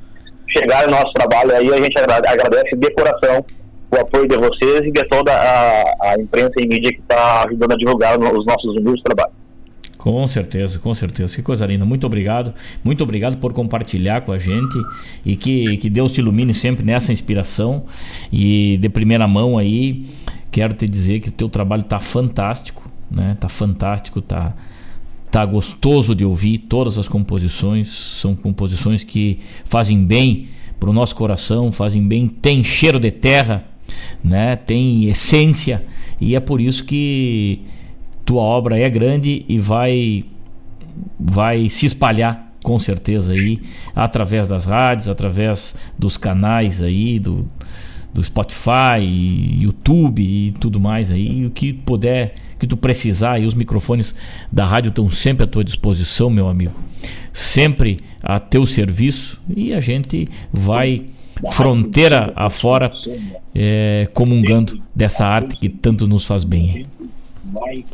chegarem 0.48 0.86
no 0.90 0.96
nosso 0.96 1.12
trabalho 1.12 1.54
aí, 1.54 1.72
a 1.72 1.76
gente 1.76 1.98
agra- 1.98 2.30
agradece 2.30 2.76
de 2.76 2.90
coração 2.92 3.44
o 3.90 3.96
apoio 3.96 4.26
de 4.26 4.36
vocês 4.36 4.80
e 4.84 4.90
de 4.90 5.04
toda 5.04 5.32
a, 5.32 6.10
a 6.10 6.20
imprensa 6.20 6.54
e 6.58 6.66
mídia 6.66 6.92
que 6.92 7.00
está 7.00 7.44
ajudando 7.46 7.72
a 7.72 7.76
divulgar 7.76 8.18
os 8.18 8.46
nossos 8.46 8.76
humildes 8.76 9.02
trabalhos. 9.02 9.34
Com 9.96 10.24
certeza, 10.28 10.78
com 10.78 10.94
certeza. 10.94 11.34
Que 11.34 11.42
coisa 11.42 11.66
linda. 11.66 11.84
Muito 11.84 12.06
obrigado. 12.06 12.54
Muito 12.84 13.02
obrigado 13.02 13.38
por 13.38 13.52
compartilhar 13.52 14.20
com 14.20 14.30
a 14.30 14.38
gente 14.38 14.76
e 15.24 15.34
que, 15.34 15.78
que 15.78 15.90
Deus 15.90 16.12
te 16.12 16.20
ilumine 16.20 16.54
sempre 16.54 16.84
nessa 16.84 17.12
inspiração. 17.12 17.86
E 18.32 18.76
de 18.80 18.88
primeira 18.88 19.26
mão 19.26 19.58
aí, 19.58 20.04
quero 20.50 20.74
te 20.74 20.88
dizer 20.88 21.20
que 21.20 21.30
teu 21.30 21.48
trabalho 21.48 21.82
tá 21.82 21.98
fantástico, 21.98 22.90
né? 23.10 23.36
Tá 23.40 23.48
fantástico, 23.48 24.20
tá 24.20 24.54
tá 25.30 25.44
gostoso 25.44 26.14
de 26.14 26.24
ouvir 26.24 26.58
todas 26.58 26.96
as 26.96 27.08
composições, 27.08 27.88
são 27.88 28.32
composições 28.32 29.04
que 29.04 29.40
fazem 29.64 30.02
bem 30.02 30.48
pro 30.78 30.92
nosso 30.92 31.14
coração, 31.14 31.70
fazem 31.72 32.06
bem, 32.06 32.28
tem 32.28 32.62
cheiro 32.62 32.98
de 32.98 33.10
terra, 33.10 33.64
né? 34.22 34.56
Tem 34.56 35.04
essência 35.06 35.84
e 36.20 36.34
é 36.34 36.40
por 36.40 36.60
isso 36.60 36.84
que 36.84 37.60
tua 38.24 38.40
obra 38.40 38.78
é 38.78 38.88
grande 38.88 39.44
e 39.48 39.58
vai 39.58 40.24
vai 41.18 41.68
se 41.68 41.86
espalhar 41.86 42.52
com 42.64 42.78
certeza 42.78 43.32
aí 43.32 43.60
através 43.94 44.48
das 44.48 44.64
rádios, 44.64 45.08
através 45.08 45.74
dos 45.98 46.16
canais 46.16 46.80
aí 46.80 47.18
do, 47.18 47.46
do 48.16 48.24
Spotify, 48.24 48.98
YouTube 49.60 50.22
e 50.22 50.52
tudo 50.52 50.80
mais 50.80 51.10
aí, 51.10 51.44
o 51.44 51.50
que 51.50 51.74
puder, 51.74 52.34
que 52.58 52.66
tu 52.66 52.74
precisar, 52.74 53.38
e 53.38 53.44
os 53.44 53.52
microfones 53.52 54.14
da 54.50 54.64
rádio 54.64 54.88
estão 54.88 55.10
sempre 55.10 55.44
à 55.44 55.46
tua 55.46 55.62
disposição, 55.62 56.30
meu 56.30 56.48
amigo. 56.48 56.72
Sempre 57.30 57.98
a 58.22 58.40
teu 58.40 58.66
serviço 58.66 59.38
e 59.54 59.74
a 59.74 59.80
gente 59.80 60.24
vai 60.50 61.04
fronteira 61.52 62.32
afora 62.34 62.90
é, 63.54 64.08
comungando 64.14 64.80
dessa 64.94 65.26
arte 65.26 65.58
que 65.58 65.68
tanto 65.68 66.08
nos 66.08 66.24
faz 66.24 66.42
bem. 66.42 66.86
Vai 67.44 67.84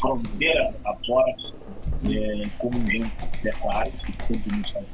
fronteira 0.00 0.72
afora 0.84 1.34
é, 2.08 2.42
como 2.58 2.78
dessa 3.42 3.72
área 3.72 3.92
que 4.06 4.12
tanto 4.12 4.56
nos 4.56 4.70
faz 4.70 4.84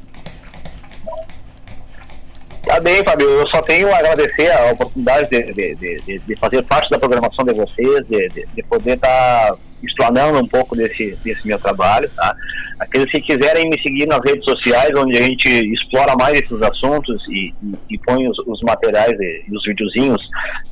Tá 2.66 2.78
bem, 2.80 3.02
Fábio. 3.04 3.26
Eu 3.28 3.48
só 3.48 3.62
tenho 3.62 3.92
a 3.92 3.98
agradecer 3.98 4.50
a 4.50 4.72
oportunidade 4.72 5.28
de, 5.30 5.52
de, 5.52 5.74
de- 6.06 6.18
de- 6.18 6.36
fazer 6.36 6.62
parte 6.62 6.90
da 6.90 6.98
programação 6.98 7.44
de 7.44 7.54
vocês, 7.54 8.06
de, 8.06 8.28
de- 8.28 8.46
de 8.54 8.62
poder 8.64 8.94
estar 8.94 9.54
explanando 9.82 10.38
um 10.38 10.46
pouco 10.46 10.76
desse, 10.76 11.16
desse 11.24 11.46
meu 11.46 11.58
trabalho, 11.58 12.08
tá? 12.14 12.36
Aqueles 12.78 13.10
que 13.10 13.20
quiserem 13.22 13.68
me 13.68 13.80
seguir 13.80 14.06
nas 14.06 14.20
redes 14.24 14.44
sociais, 14.44 14.90
onde 14.94 15.16
a 15.16 15.22
gente 15.22 15.48
explora 15.72 16.14
mais 16.16 16.38
esses 16.38 16.60
assuntos 16.62 17.22
e, 17.30 17.46
e- 17.62 17.74
e 17.94 17.98
põe 17.98 18.28
os, 18.28 18.38
os 18.46 18.60
materiais 18.62 19.18
e, 19.18 19.44
e 19.48 19.56
os 19.56 19.64
videozinhos, 19.64 20.22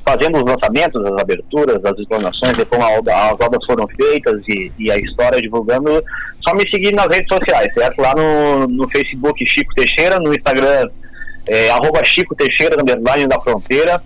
fazendo 0.05 0.37
os 0.37 0.43
lançamentos, 0.43 1.03
as 1.03 1.19
aberturas, 1.19 1.83
as 1.83 1.97
explanações 1.97 2.55
de 2.55 2.65
como 2.65 2.83
a 2.83 2.89
as 3.29 3.39
obras 3.41 3.65
foram 3.65 3.87
feitas 3.87 4.39
e 4.47 4.91
a 4.91 4.97
história 4.97 5.41
divulgando, 5.41 6.03
só 6.47 6.53
me 6.55 6.69
seguir 6.69 6.93
nas 6.93 7.07
redes 7.07 7.27
sociais, 7.27 7.73
certo? 7.73 7.99
Lá 7.99 8.13
no, 8.15 8.67
no 8.67 8.87
Facebook 8.91 9.43
Chico 9.47 9.73
Teixeira, 9.73 10.19
no 10.19 10.31
Instagram 10.33 10.87
é, 11.49 11.69
arroba 11.71 12.03
Chico 12.03 12.35
Teixeira, 12.35 12.79
underline 12.79 13.27
da 13.27 13.39
fronteira, 13.39 14.01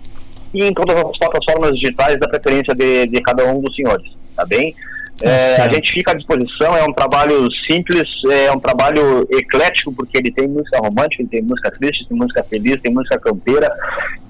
e 0.52 0.64
em 0.64 0.72
todas 0.72 0.96
as 0.96 1.18
plataformas 1.18 1.78
digitais 1.78 2.18
da 2.18 2.28
preferência 2.28 2.74
de, 2.74 3.06
de 3.06 3.20
cada 3.20 3.44
um 3.44 3.60
dos 3.60 3.74
senhores, 3.76 4.06
tá 4.34 4.46
bem? 4.46 4.74
É, 5.22 5.28
a 5.28 5.56
certo. 5.56 5.74
gente 5.74 5.92
fica 5.92 6.10
à 6.10 6.14
disposição, 6.14 6.76
é 6.76 6.82
um 6.82 6.92
trabalho 6.92 7.46
simples, 7.68 8.08
é 8.30 8.50
um 8.50 8.58
trabalho 8.58 9.26
eclético, 9.30 9.92
porque 9.92 10.18
ele 10.18 10.32
tem 10.32 10.48
música 10.48 10.78
romântica, 10.78 11.22
ele 11.22 11.28
tem 11.28 11.42
música 11.42 11.70
triste, 11.70 12.08
tem 12.08 12.18
música 12.18 12.42
feliz, 12.42 12.80
tem 12.80 12.92
música 12.92 13.18
campeira, 13.18 13.70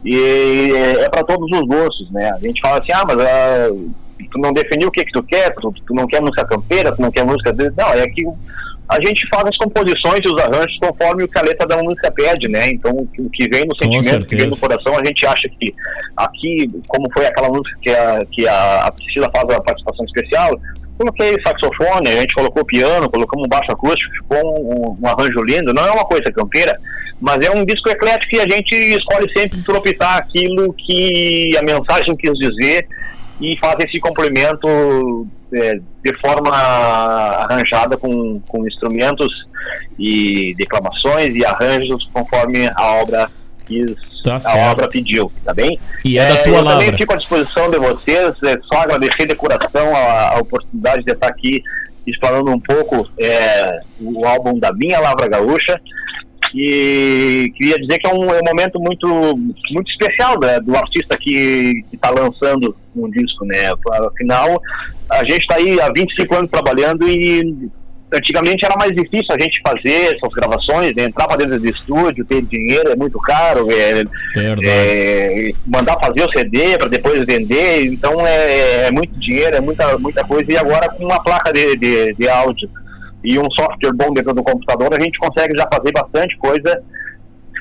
e 0.05 0.73
é 1.01 1.09
para 1.09 1.25
todos 1.25 1.51
os 1.51 1.67
gostos, 1.67 2.11
né? 2.11 2.31
A 2.33 2.39
gente 2.39 2.61
fala 2.61 2.81
assim, 2.81 2.93
ah, 2.93 3.05
mas 3.07 3.19
ah, 3.19 3.69
tu 4.31 4.39
não 4.39 4.53
definiu 4.53 4.89
o 4.89 4.91
que 4.91 5.05
que 5.05 5.13
tu 5.13 5.23
quer, 5.23 5.55
tu, 5.55 5.73
tu 5.87 5.95
não 5.95 6.07
quer 6.07 6.21
música 6.21 6.45
campeira, 6.45 6.95
tu 6.95 7.01
não 7.01 7.11
quer 7.11 7.25
música... 7.25 7.53
de-" 7.53 7.73
Não, 7.77 7.89
é 7.95 8.07
que 8.07 8.23
a 8.89 9.01
gente 9.01 9.27
faz 9.29 9.47
as 9.47 9.57
composições 9.57 10.21
e 10.25 10.29
os 10.29 10.41
arranjos 10.41 10.77
conforme 10.81 11.25
o 11.25 11.29
que 11.29 11.39
a 11.39 11.43
letra 11.43 11.67
da 11.67 11.83
música 11.83 12.11
pede, 12.11 12.49
né? 12.49 12.71
Então, 12.71 12.93
o 12.93 13.31
que 13.31 13.49
vem 13.49 13.65
no 13.65 13.77
sentimento, 13.77 14.25
o 14.25 14.27
que 14.27 14.37
vem 14.37 14.47
no 14.47 14.57
coração, 14.57 14.97
a 14.99 15.05
gente 15.05 15.27
acha 15.27 15.49
que 15.49 15.75
aqui, 16.17 16.71
como 16.87 17.11
foi 17.13 17.27
aquela 17.27 17.49
música 17.49 17.77
que 17.81 17.91
a, 17.91 18.27
que 18.31 18.47
a, 18.47 18.85
a 18.85 18.93
Priscila 18.93 19.31
faz 19.35 19.49
a 19.51 19.61
participação 19.61 20.05
especial, 20.05 20.61
coloquei 20.99 21.37
saxofone, 21.47 22.09
a 22.09 22.21
gente 22.21 22.35
colocou 22.35 22.65
piano, 22.65 23.11
colocamos 23.11 23.47
um 23.47 23.49
baixo 23.49 23.73
acústico, 23.73 24.13
ficou 24.17 24.39
um, 24.45 24.99
um 25.01 25.09
arranjo 25.09 25.43
lindo. 25.43 25.73
Não 25.73 25.87
é 25.87 25.91
uma 25.91 26.05
coisa 26.05 26.31
campeira, 26.31 26.79
mas 27.21 27.45
é 27.45 27.51
um 27.51 27.65
disco 27.65 27.89
eclético 27.89 28.37
e 28.37 28.41
a 28.41 28.49
gente 28.49 28.75
escolhe 28.75 29.31
sempre 29.35 29.63
tropitar 29.63 30.19
aquilo 30.19 30.75
que 30.75 31.57
a 31.57 31.63
mensagem 31.63 32.15
quis 32.15 32.33
dizer 32.35 32.87
e 33.41 33.57
faz 33.59 33.77
esse 33.81 33.99
complemento 33.99 35.27
é, 35.53 35.79
de 36.03 36.19
forma 36.21 36.51
arranjada 36.51 37.97
com, 37.97 38.41
com 38.41 38.67
instrumentos 38.67 39.47
e 39.99 40.55
declamações 40.57 41.35
e 41.35 41.45
arranjos 41.45 42.09
conforme 42.13 42.69
a 42.75 42.95
obra 42.95 43.31
quis, 43.67 43.95
Tá 44.25 44.37
a 44.37 44.41
certo. 44.41 44.71
obra 44.71 44.89
pediu, 44.89 45.31
tá 45.45 45.53
bem? 45.53 45.79
E 46.03 46.19
é 46.19 46.27
da 46.27 46.37
tua 46.43 46.57
eu 46.59 46.65
também 46.65 46.97
fico 46.97 47.13
à 47.13 47.17
disposição 47.17 47.71
de 47.71 47.79
vocês, 47.79 48.35
é 48.43 48.59
só 48.73 48.81
agradecer 48.81 49.27
de 49.27 49.35
coração 49.35 49.95
a, 49.95 50.31
a 50.31 50.39
oportunidade 50.39 51.05
de 51.05 51.13
estar 51.13 51.29
aqui 51.29 51.63
explanando 52.07 52.51
um 52.51 52.59
pouco 52.59 53.07
é, 53.19 53.81
o 54.01 54.27
álbum 54.27 54.59
da 54.59 54.73
minha 54.73 54.99
Lavra 54.99 55.29
Gaúcha 55.29 55.79
E 56.55 57.53
queria 57.57 57.77
dizer 57.79 57.99
que 57.99 58.09
é 58.09 58.15
um, 58.15 58.25
é 58.33 58.39
um 58.39 58.45
momento 58.45 58.79
muito, 58.79 59.09
muito 59.37 59.91
especial 59.91 60.39
né, 60.41 60.61
do 60.61 60.77
artista 60.77 61.17
que 61.19 61.85
está 61.93 62.11
lançando 62.11 62.77
um 62.95 63.11
disco, 63.11 63.45
né? 63.45 63.73
Afinal, 64.07 64.63
a 65.11 65.19
gente 65.25 65.41
está 65.41 65.57
aí 65.57 65.81
há 65.81 65.91
25 65.93 66.35
anos 66.35 66.51
trabalhando 66.51 67.09
e 67.09 67.69
antigamente 68.13 68.65
era 68.65 68.77
mais 68.77 68.93
difícil 68.93 69.27
a 69.31 69.41
gente 69.41 69.61
fazer 69.67 70.15
essas 70.15 70.33
gravações, 70.33 70.95
né? 70.95 71.05
entrar 71.05 71.27
para 71.27 71.39
dentro 71.39 71.59
do 71.59 71.69
estúdio, 71.69 72.25
ter 72.25 72.43
dinheiro 72.43 72.91
é 72.91 72.97
muito 72.97 73.19
caro, 73.19 73.69
é, 73.73 74.05
é, 74.65 75.53
mandar 75.67 75.99
fazer 75.99 76.23
o 76.23 76.31
CD 76.31 76.79
para 76.79 76.89
depois 76.89 77.25
vender, 77.25 77.87
então 77.87 78.25
é, 78.25 78.87
é, 78.87 78.91
muito 78.93 79.19
dinheiro, 79.19 79.57
é 79.57 79.61
muita, 79.61 79.99
muita 79.99 80.23
coisa, 80.25 80.53
e 80.53 80.57
agora 80.57 80.89
com 80.91 81.05
uma 81.05 81.21
placa 81.21 81.53
de, 81.53 81.77
de, 81.77 82.15
de 82.15 82.29
áudio 82.29 82.71
e 83.25 83.39
um 83.39 83.51
software 83.51 83.95
bom 83.95 84.13
dentro 84.13 84.35
do 84.35 84.43
computador, 84.43 84.93
a 84.93 85.03
gente 85.03 85.19
consegue 85.19 85.57
já 85.57 85.67
fazer 85.73 85.93
bastante 85.93 86.37
coisa 86.37 86.83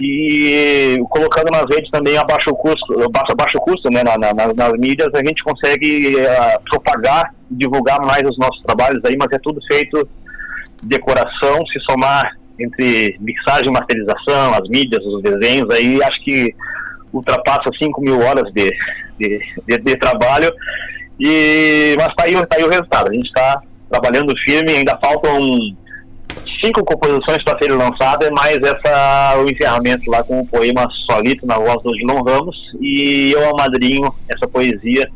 e 0.02 0.98
colocando 1.10 1.52
nas 1.52 1.65
redes 1.73 1.90
também 1.91 2.18
a 2.18 2.23
baixo 2.23 2.53
custo, 2.56 3.10
baixo, 3.11 3.35
baixo 3.35 3.57
custo 3.60 3.90
né, 3.91 4.03
na, 4.03 4.18
na, 4.18 4.53
nas 4.53 4.73
mídias, 4.73 5.10
a 5.14 5.19
gente 5.19 5.44
consegue 5.44 6.15
uh, 6.18 6.61
propagar, 6.69 7.34
divulgar 7.49 8.02
mais 8.02 8.23
os 8.23 8.38
nossos 8.38 8.61
trabalhos 8.64 8.99
aí, 9.06 9.15
mas 9.18 9.31
é 9.31 9.40
tudo 9.40 9.61
feito 9.72 10.07
decoração, 10.81 11.65
se 11.68 11.80
somar 11.90 12.35
entre 12.60 13.18
mixagem 13.19 13.68
e 13.68 13.72
masterização, 13.72 14.53
as 14.53 14.68
mídias, 14.68 15.03
os 15.06 15.22
desenhos, 15.23 15.69
aí 15.69 16.02
acho 16.03 16.23
que 16.23 16.53
ultrapassa 17.14 17.69
5 17.77 18.02
mil 18.02 18.19
horas 18.19 18.52
de, 18.53 18.69
de, 19.19 19.40
de, 19.68 19.77
de 19.77 19.95
trabalho. 19.98 20.52
E, 21.19 21.95
mas 21.98 22.07
está 22.07 22.23
aí, 22.23 22.34
tá 22.48 22.56
aí 22.57 22.64
o 22.64 22.69
resultado. 22.69 23.10
A 23.10 23.14
gente 23.14 23.27
está 23.27 23.61
trabalhando 23.94 24.36
firme, 24.40 24.72
ainda 24.72 24.98
faltam 24.98 25.38
cinco 26.64 26.84
composições 26.84 27.44
para 27.44 27.57
serem 27.60 27.78
lançadas, 27.78 28.30
mais 28.32 28.57
essa, 28.57 29.38
o 29.38 29.49
encerramento 29.49 30.10
lá 30.10 30.24
com 30.24 30.40
o 30.40 30.48
poema 30.48 30.88
Solito 31.06 31.45
na 31.45 31.57
voz 31.60 31.82
do 31.84 31.95
Gilão 31.95 32.24
Ramos 32.24 32.56
e 32.82 33.32
eu 33.34 33.49
amadrinho 33.49 34.11
essa 34.28 34.48
poesia 34.48 35.07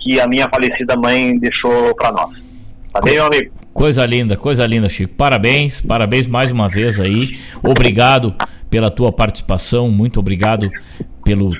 que 0.00 0.18
a 0.18 0.26
minha 0.26 0.48
falecida 0.48 0.96
mãe 0.96 1.38
deixou 1.38 1.94
para 1.94 2.12
nós. 2.12 2.30
Tá 2.92 3.00
bem, 3.00 3.14
meu 3.14 3.26
amigo? 3.26 3.52
Coisa 3.74 4.06
linda, 4.06 4.36
coisa 4.36 4.66
linda, 4.66 4.88
Chico. 4.88 5.12
Parabéns, 5.14 5.82
parabéns 5.82 6.26
mais 6.26 6.50
uma 6.50 6.68
vez 6.68 6.98
aí. 6.98 7.36
Obrigado 7.62 8.34
pela 8.70 8.90
tua 8.90 9.12
participação, 9.12 9.90
muito 9.90 10.18
obrigado 10.18 10.70
pelo 11.22 11.52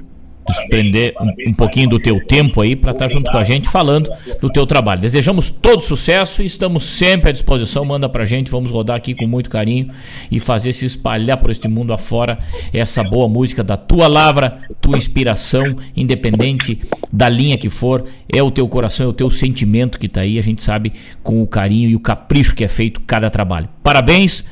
desprender 0.47 1.15
um, 1.21 1.51
um, 1.51 1.55
pouquinho 1.55 1.89
do 1.89 1.99
teu 1.99 2.25
tempo 2.25 2.61
aí 2.61 2.77
para 2.77 2.93
estar 2.93 3.09
tá 3.09 3.13
junto 3.13 3.31
com 3.31 3.39
a 3.39 3.45
gente 3.45 3.69
falando 3.69 4.11
do 4.41 4.51
teu 4.51 4.67
trabalho. 4.67 5.01
Desejamos 5.01 5.51
todo 5.51 5.83
sucesso 5.83 6.43
e 6.43 6.47
estamos 6.47 6.85
sempre 6.85 7.31
à 7.31 7.33
disposição. 7.33 7.85
Manda 7.85 8.09
pra 8.09 8.25
gente, 8.25 8.51
vamos 8.51 8.71
rodar 8.71 8.97
aqui 8.97 9.15
com 9.15 9.27
muito 9.27 9.51
carinho 9.51 9.91
e 10.31 10.39
fazer 10.39 10.73
se 10.73 10.85
espalhar 10.85 11.37
por 11.39 11.51
este 11.51 11.69
mundo 11.69 11.93
afora 11.93 12.39
essa 12.73 13.03
boa 13.03 13.29
música 13.29 13.63
da 13.63 13.77
tua 13.77 14.09
lavra, 14.09 14.59
tua 14.81 14.97
inspiração, 14.97 15.77
independente 15.97 16.81
da 17.13 17.29
linha 17.29 17.59
que 17.59 17.69
for, 17.69 18.05
é 18.33 18.43
o 18.43 18.51
teu 18.51 18.69
coração, 18.69 19.07
é 19.07 19.09
o 19.09 19.13
teu 19.13 19.31
sentimento 19.31 19.99
que 19.99 20.09
tá 20.09 20.21
aí, 20.21 20.39
a 20.39 20.43
gente 20.43 20.63
sabe 20.63 20.93
com 21.23 21.43
o 21.43 21.47
carinho 21.47 21.91
e 21.91 21.97
o 21.97 22.01
capricho 22.01 22.55
que 22.55 22.65
é 22.65 22.69
feito 22.69 23.01
cada 23.01 23.31
trabalho. 23.31 23.69
Parabéns 23.83 24.45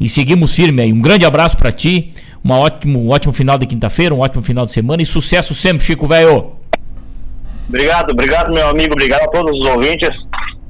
e 0.00 0.08
seguimos 0.08 0.54
firme 0.54 0.82
aí. 0.82 0.92
Um 0.92 1.00
grande 1.00 1.26
abraço 1.26 1.56
para 1.56 1.72
ti. 1.72 2.12
Uma 2.48 2.60
ótimo, 2.60 2.98
um 2.98 3.10
ótimo 3.10 3.30
final 3.30 3.58
de 3.58 3.66
quinta-feira, 3.66 4.14
um 4.14 4.20
ótimo 4.20 4.42
final 4.42 4.64
de 4.64 4.72
semana 4.72 5.02
e 5.02 5.04
sucesso 5.04 5.54
sempre, 5.54 5.84
Chico 5.84 6.06
Velho. 6.06 6.52
Obrigado, 7.68 8.12
obrigado, 8.12 8.54
meu 8.54 8.66
amigo. 8.68 8.94
Obrigado 8.94 9.24
a 9.24 9.28
todos 9.28 9.52
os 9.58 9.66
ouvintes 9.66 10.08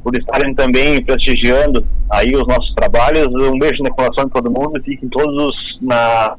por 0.03 0.13
estarem 0.17 0.53
também 0.57 1.01
prestigiando 1.05 1.87
aí 2.11 2.35
os 2.35 2.45
nossos 2.49 2.75
trabalhos. 2.75 3.29
Um 3.29 3.57
beijo 3.61 3.81
no 3.85 3.95
coração 3.95 4.25
de 4.25 4.33
todo 4.33 4.51
mundo. 4.51 4.83
Fiquem 4.85 5.09
todos 5.09 5.55
na. 5.81 6.35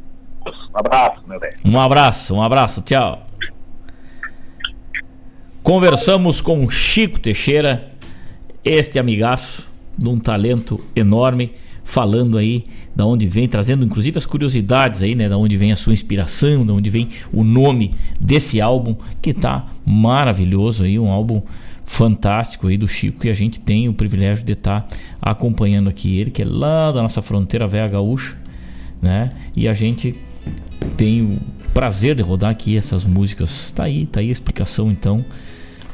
Um 0.45 0.77
abraço, 0.77 1.21
meu 1.25 1.39
velho. 1.39 1.55
Um 1.63 1.79
abraço, 1.79 2.35
um 2.35 2.41
abraço. 2.41 2.81
Tchau. 2.81 3.25
Conversamos 5.63 6.41
com 6.41 6.69
Chico 6.69 7.17
Teixeira, 7.17 7.87
este 8.65 8.99
amigaço 8.99 9.65
de 9.97 10.09
um 10.09 10.19
talento 10.19 10.83
enorme 10.93 11.53
falando 11.89 12.37
aí 12.37 12.65
da 12.95 13.03
onde 13.03 13.27
vem, 13.27 13.47
trazendo 13.47 13.83
inclusive 13.83 14.15
as 14.15 14.25
curiosidades 14.25 15.01
aí, 15.01 15.15
né, 15.15 15.27
da 15.27 15.35
onde 15.35 15.57
vem 15.57 15.71
a 15.71 15.75
sua 15.75 15.91
inspiração, 15.91 16.63
da 16.63 16.71
onde 16.71 16.87
vem 16.87 17.09
o 17.33 17.43
nome 17.43 17.95
desse 18.21 18.61
álbum 18.61 18.95
que 19.19 19.33
tá 19.33 19.65
maravilhoso 19.83 20.83
aí, 20.83 20.99
um 20.99 21.09
álbum 21.09 21.41
fantástico 21.85 22.67
aí 22.67 22.77
do 22.77 22.87
Chico 22.87 23.21
que 23.21 23.29
a 23.29 23.33
gente 23.33 23.59
tem 23.59 23.89
o 23.89 23.93
privilégio 23.95 24.45
de 24.45 24.53
estar 24.53 24.81
tá 24.81 24.97
acompanhando 25.19 25.89
aqui 25.89 26.15
ele, 26.19 26.29
que 26.29 26.43
é 26.43 26.45
lá 26.45 26.91
da 26.91 27.01
nossa 27.01 27.23
fronteira 27.23 27.65
velha 27.65 27.87
gaúcha, 27.87 28.37
né? 29.01 29.29
E 29.55 29.67
a 29.67 29.73
gente 29.73 30.13
tem 30.95 31.23
o 31.23 31.39
prazer 31.73 32.13
de 32.13 32.21
rodar 32.21 32.51
aqui 32.51 32.77
essas 32.77 33.03
músicas. 33.03 33.71
Tá 33.71 33.85
aí, 33.85 34.05
tá 34.05 34.19
aí 34.19 34.29
a 34.29 34.31
explicação 34.31 34.91
então, 34.91 35.25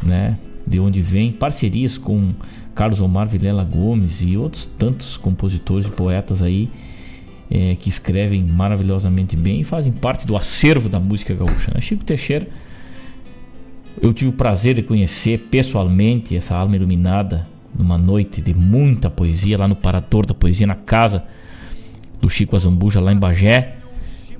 né, 0.03 0.37
de 0.67 0.77
onde 0.77 1.01
vem, 1.01 1.31
parcerias 1.31 1.97
com 1.97 2.33
Carlos 2.75 2.99
Omar 2.99 3.27
Vilela 3.27 3.63
Gomes 3.63 4.21
e 4.21 4.35
outros 4.35 4.65
tantos 4.77 5.15
compositores 5.15 5.87
e 5.87 5.89
poetas 5.89 6.41
aí 6.43 6.69
é, 7.49 7.75
que 7.75 7.87
escrevem 7.87 8.43
maravilhosamente 8.43 9.35
bem 9.35 9.61
e 9.61 9.63
fazem 9.63 9.93
parte 9.93 10.27
do 10.27 10.35
acervo 10.35 10.89
da 10.89 10.99
música 10.99 11.33
gaúcha. 11.33 11.71
Né? 11.73 11.79
Chico 11.79 12.03
Teixeira, 12.03 12.47
eu 14.01 14.13
tive 14.13 14.29
o 14.29 14.33
prazer 14.33 14.75
de 14.75 14.83
conhecer 14.83 15.47
pessoalmente 15.49 16.35
essa 16.35 16.55
alma 16.55 16.75
iluminada 16.75 17.47
numa 17.77 17.97
noite 17.97 18.41
de 18.41 18.53
muita 18.53 19.09
poesia 19.09 19.57
lá 19.57 19.67
no 19.67 19.75
Parador 19.75 20.25
da 20.25 20.33
Poesia, 20.33 20.67
na 20.67 20.75
casa 20.75 21.23
do 22.21 22.29
Chico 22.29 22.55
Azambuja, 22.55 22.99
lá 22.99 23.11
em 23.11 23.17
Bagé, 23.17 23.77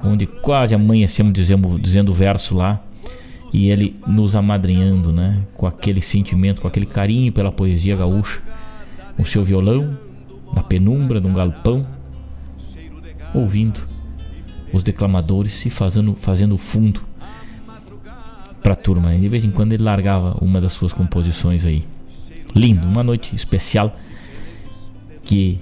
onde 0.04 0.26
quase 0.26 0.76
amanhecemos 0.76 1.34
dizendo, 1.34 1.80
dizendo 1.80 2.12
o 2.12 2.14
verso 2.14 2.56
lá 2.56 2.82
e 3.56 3.70
ele 3.70 3.96
nos 4.06 4.36
amadrinhando, 4.36 5.14
né? 5.14 5.42
Com 5.54 5.66
aquele 5.66 6.02
sentimento, 6.02 6.62
com 6.62 6.68
aquele 6.68 6.86
carinho 6.86 7.32
pela 7.32 7.54
poesia 7.54 7.96
gaúcha, 7.96 8.42
o 9.18 9.26
seu 9.26 9.46
violão 9.46 9.98
na 10.54 10.62
penumbra 10.62 11.22
de 11.22 11.28
um 11.28 11.34
galpão, 11.34 11.88
ouvindo 13.34 13.82
os 14.74 14.84
declamadores 14.84 15.66
e 15.66 15.70
fazendo 15.70 16.16
fazendo 16.16 16.58
fundo 16.58 17.02
para 18.62 18.74
a 18.74 18.76
turma. 18.76 19.16
E 19.16 19.20
de 19.20 19.30
vez 19.30 19.46
em 19.46 19.52
quando 19.52 19.72
ele 19.72 19.84
largava 19.84 20.38
uma 20.42 20.60
das 20.60 20.74
suas 20.74 20.92
composições 20.92 21.64
aí. 21.64 21.86
Lindo, 22.54 22.86
uma 22.86 23.06
noite 23.06 23.34
especial 23.34 23.98
que 25.24 25.62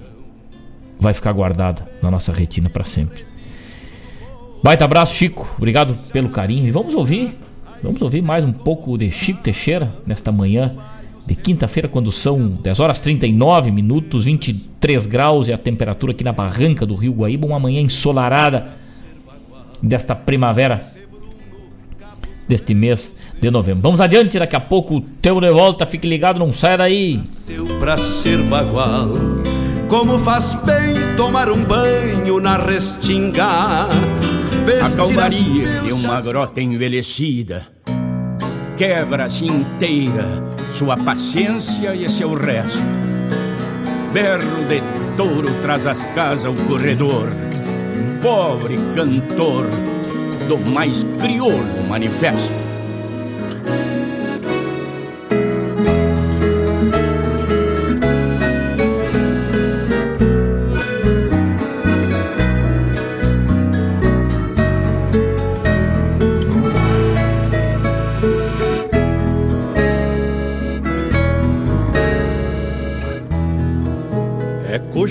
vai 0.98 1.14
ficar 1.14 1.32
guardada 1.32 1.88
na 2.02 2.10
nossa 2.10 2.32
retina 2.32 2.68
para 2.68 2.82
sempre. 2.82 3.24
Baita 4.64 4.84
abraço, 4.84 5.14
Chico. 5.14 5.48
Obrigado 5.56 5.94
pelo 6.10 6.30
carinho. 6.30 6.66
E 6.66 6.72
vamos 6.72 6.92
ouvir 6.92 7.38
Vamos 7.84 8.00
ouvir 8.00 8.22
mais 8.22 8.42
um 8.42 8.50
pouco 8.50 8.96
de 8.96 9.12
Chico 9.12 9.42
Teixeira 9.42 9.92
nesta 10.06 10.32
manhã 10.32 10.74
de 11.26 11.36
quinta-feira, 11.36 11.86
quando 11.86 12.10
são 12.10 12.48
10 12.48 12.80
horas 12.80 12.98
39 12.98 13.70
minutos, 13.70 14.24
23 14.24 15.04
graus 15.04 15.48
e 15.48 15.52
a 15.52 15.58
temperatura 15.58 16.12
aqui 16.12 16.24
na 16.24 16.32
barranca 16.32 16.86
do 16.86 16.94
Rio 16.94 17.12
Guaíba, 17.12 17.46
uma 17.46 17.60
manhã 17.60 17.82
ensolarada 17.82 18.68
desta 19.82 20.14
primavera 20.14 20.82
deste 22.48 22.72
mês 22.72 23.14
de 23.38 23.50
novembro. 23.50 23.82
Vamos 23.82 24.00
adiante, 24.00 24.38
daqui 24.38 24.56
a 24.56 24.60
pouco 24.60 24.96
o 24.96 25.00
teu 25.02 25.38
de 25.38 25.50
volta, 25.50 25.84
fique 25.84 26.08
ligado, 26.08 26.38
não 26.38 26.54
saia 26.54 26.78
daí. 26.78 27.22
Teu 27.46 27.66
pra 27.78 27.98
ser 27.98 28.38
bagual, 28.44 29.10
como 29.88 30.18
faz 30.20 30.54
bem 30.64 31.14
tomar 31.16 31.50
um 31.50 31.62
banho 31.62 32.40
na 32.40 32.56
restinga. 32.56 33.88
A 34.82 34.90
calmaria 34.96 35.82
de 35.82 35.92
uma 35.92 36.22
grota 36.22 36.62
envelhecida 36.62 37.73
quebra-se 38.76 39.46
inteira 39.46 40.26
sua 40.70 40.96
paciência 40.96 41.94
e 41.94 42.08
seu 42.08 42.34
resto. 42.34 42.82
Berro 44.12 44.64
de 44.68 44.80
touro 45.16 45.52
traz 45.60 45.86
as 45.86 46.04
casas 46.14 46.44
ao 46.46 46.54
corredor, 46.66 47.28
pobre 48.22 48.76
cantor 48.94 49.66
do 50.48 50.58
mais 50.58 51.04
crioulo 51.20 51.88
manifesto. 51.88 52.63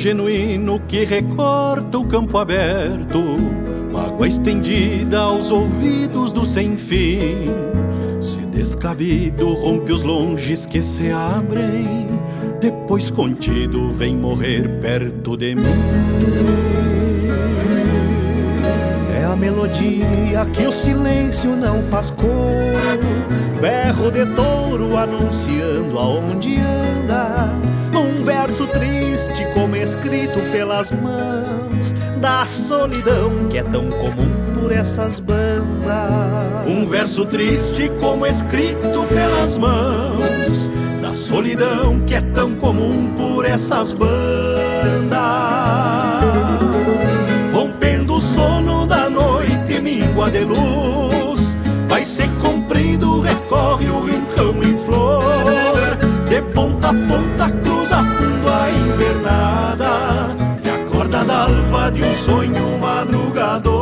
Genuíno 0.04 0.82
que 0.82 1.06
recorta 1.06 1.98
o 1.98 2.06
campo 2.06 2.38
aberto, 2.38 3.38
mágoa 3.90 4.28
estendida 4.28 5.20
aos 5.20 5.50
ouvidos 5.50 6.34
do 6.34 6.46
sem 6.46 6.76
fim. 6.76 7.50
Se 8.20 8.40
descabido 8.40 9.54
rompe 9.54 9.94
os 9.94 10.04
longes 10.04 10.66
que 10.66 10.82
se 10.82 11.10
abrem, 11.10 12.10
depois 12.60 13.10
contido 13.10 13.92
vem 13.92 14.18
morrer 14.18 14.68
perto 14.82 15.38
de 15.38 15.56
mim. 15.56 15.64
melodia 19.38 20.46
que 20.54 20.66
o 20.66 20.72
silêncio 20.72 21.56
não 21.56 21.84
faz 21.84 22.12
cor. 22.12 22.30
Berro 23.60 24.12
de 24.12 24.26
touro 24.36 24.96
anunciando 24.96 25.98
aonde 25.98 26.58
anda. 26.58 27.73
Um 27.96 28.24
verso 28.24 28.66
triste 28.68 29.46
como 29.54 29.76
escrito 29.76 30.40
pelas 30.52 30.92
mãos 30.92 31.92
da 32.20 32.44
solidão 32.44 33.48
que 33.50 33.60
é 33.60 33.64
tão 33.64 33.90
comum 33.90 34.32
por 34.60 34.72
essas 34.72 35.20
bandas. 35.20 36.66
Um 36.66 36.88
verso 36.88 37.26
triste 37.26 37.92
como 38.00 38.26
escrito 38.26 39.06
pelas 39.10 39.58
mãos 39.58 40.70
da 41.02 41.14
solidão 41.14 42.00
que 42.00 42.16
é 42.16 42.22
tão 42.22 42.56
comum 42.56 43.14
por 43.16 43.46
essas 43.46 43.94
bandas. 43.94 44.10
Rompendo 47.54 48.16
o 48.16 48.22
sono 48.22 48.88
da 48.88 49.10
noite, 49.10 49.80
míngua 49.80 50.32
de 50.32 50.46
luz, 50.46 51.58
vai 51.88 52.04
ser 52.06 52.30
comprido, 52.42 53.22
recorre 53.22 53.88
o 53.88 54.04
rincão 54.06 54.64
em 54.64 54.78
flor, 54.84 55.98
de 56.28 56.42
ponta 56.54 56.90
a 56.90 56.94
ponta 56.94 57.63
de 61.92 62.04
um 62.04 62.16
sonho 62.16 62.80
madrugador. 62.80 63.74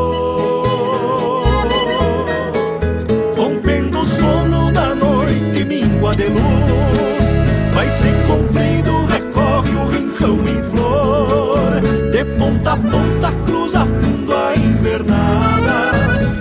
Rompendo 3.36 4.00
o 4.00 4.06
sono 4.06 4.72
da 4.72 4.96
noite, 4.96 5.64
míngua 5.64 6.16
de 6.16 6.28
luz, 6.28 7.74
vai 7.74 7.90
ser 7.90 8.14
comprido, 8.28 9.06
recorre 9.06 9.72
o 9.76 9.90
rincão 9.90 10.40
em 10.48 10.64
flor, 10.64 11.82
de 12.12 12.26
ponta 12.38 12.74
a 12.74 12.78
ponta 12.78 13.32
cruza 13.46 13.86
fundo 13.86 14.36
a 14.36 14.56
invernada, 14.56 15.92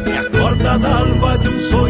e 0.06 0.12
a 0.16 0.30
corda 0.38 0.78
d'alva 0.78 1.38
de 1.38 1.48
um 1.48 1.60
sonho 1.60 1.89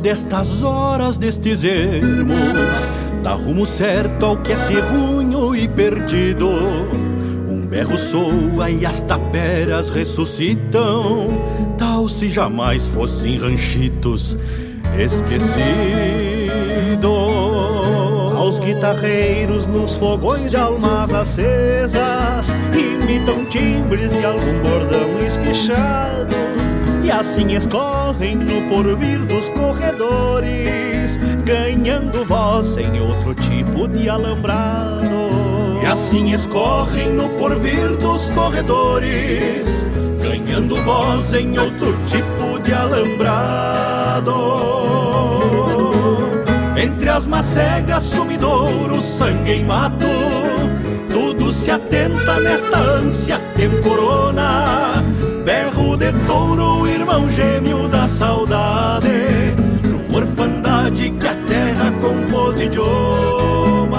destas 0.00 0.62
horas, 0.62 1.18
destes 1.18 1.62
ermos, 1.62 2.88
dá 3.22 3.32
rumo 3.32 3.66
certo 3.66 4.26
ao 4.26 4.36
que 4.36 4.52
é 4.52 4.56
terrunho 4.56 5.54
e 5.54 5.68
perdido. 5.68 6.48
Um 7.48 7.60
berro 7.66 7.98
soa 7.98 8.70
e 8.70 8.84
as 8.86 9.02
taperas 9.02 9.90
ressuscitam, 9.90 11.28
tal 11.78 12.08
se 12.08 12.30
jamais 12.30 12.86
fossem 12.86 13.38
ranchitos 13.38 14.36
esquecidos. 14.98 15.60
Aos 18.36 18.58
guitarreiros 18.58 19.66
nos 19.66 19.94
fogões 19.94 20.50
de 20.50 20.56
almas 20.56 21.12
acesas, 21.12 22.48
imitam 22.74 23.44
timbres 23.44 24.10
de 24.10 24.24
algum 24.24 24.60
bordão 24.62 25.18
espichado. 25.24 26.34
E 27.04 27.10
assim 27.10 27.52
escorrem 28.20 28.36
no 28.36 28.68
porvir 28.68 29.18
dos 29.24 29.48
corredores, 29.48 31.16
ganhando 31.44 32.24
voz 32.26 32.76
em 32.76 33.00
outro 33.00 33.34
tipo 33.34 33.88
de 33.88 34.10
alambrado. 34.10 35.80
E 35.82 35.86
assim 35.86 36.32
escorrem 36.32 37.14
no 37.14 37.30
porvir 37.30 37.96
dos 37.96 38.28
corredores, 38.30 39.86
ganhando 40.22 40.76
voz 40.84 41.32
em 41.32 41.58
outro 41.58 41.96
tipo 42.06 42.62
de 42.62 42.74
alambrado. 42.74 44.34
Entre 46.76 47.08
as 47.08 47.26
macegas, 47.26 48.02
sumidouro, 48.02 49.00
sangue 49.00 49.52
em 49.52 49.64
mato, 49.64 50.06
tudo 51.10 51.52
se 51.52 51.70
atenta 51.70 52.38
nesta 52.40 52.78
ânsia 52.78 53.38
temporona. 53.56 55.09
Berro 55.44 55.96
de 55.96 56.12
touro, 56.26 56.86
irmão 56.86 57.28
gêmeo 57.30 57.88
da 57.88 58.06
saudade, 58.06 59.08
numa 59.88 60.18
orfandade 60.18 61.10
que 61.10 61.26
a 61.26 61.34
terra 61.46 61.92
compôs 62.00 62.58
idioma. 62.60 63.98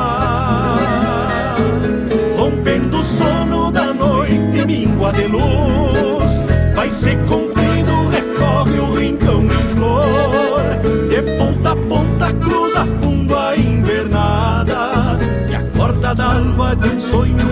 Rompendo 2.37 2.99
o 2.99 3.03
sono 3.03 3.71
da 3.71 3.93
noite, 3.93 4.65
míngua 4.65 5.11
de 5.11 5.27
luz, 5.27 6.43
vai 6.75 6.89
ser 6.89 7.17
comprido, 7.25 8.07
recorre 8.09 8.79
o 8.79 8.95
rincão 8.95 9.43
em 9.43 9.75
flor, 9.75 10.61
de 11.09 11.21
ponta 11.37 11.71
a 11.71 11.75
ponta 11.75 12.33
cruza 12.33 12.85
fundo 13.01 13.35
a 13.35 13.55
invernada, 13.55 15.19
e 15.49 15.55
a 15.55 15.63
corda 15.75 16.13
d'alva 16.13 16.75
de 16.75 16.89
um 16.89 17.01
sonho 17.01 17.50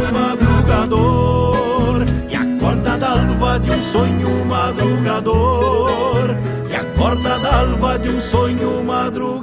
um 3.80 3.82
sonho 3.82 4.46
madrugador, 4.46 6.36
e 6.70 6.76
a 6.76 6.84
corda 6.98 7.40
d'alva 7.40 7.98
de 7.98 8.10
um 8.10 8.22
sonho 8.22 8.84
Tio 8.84 9.40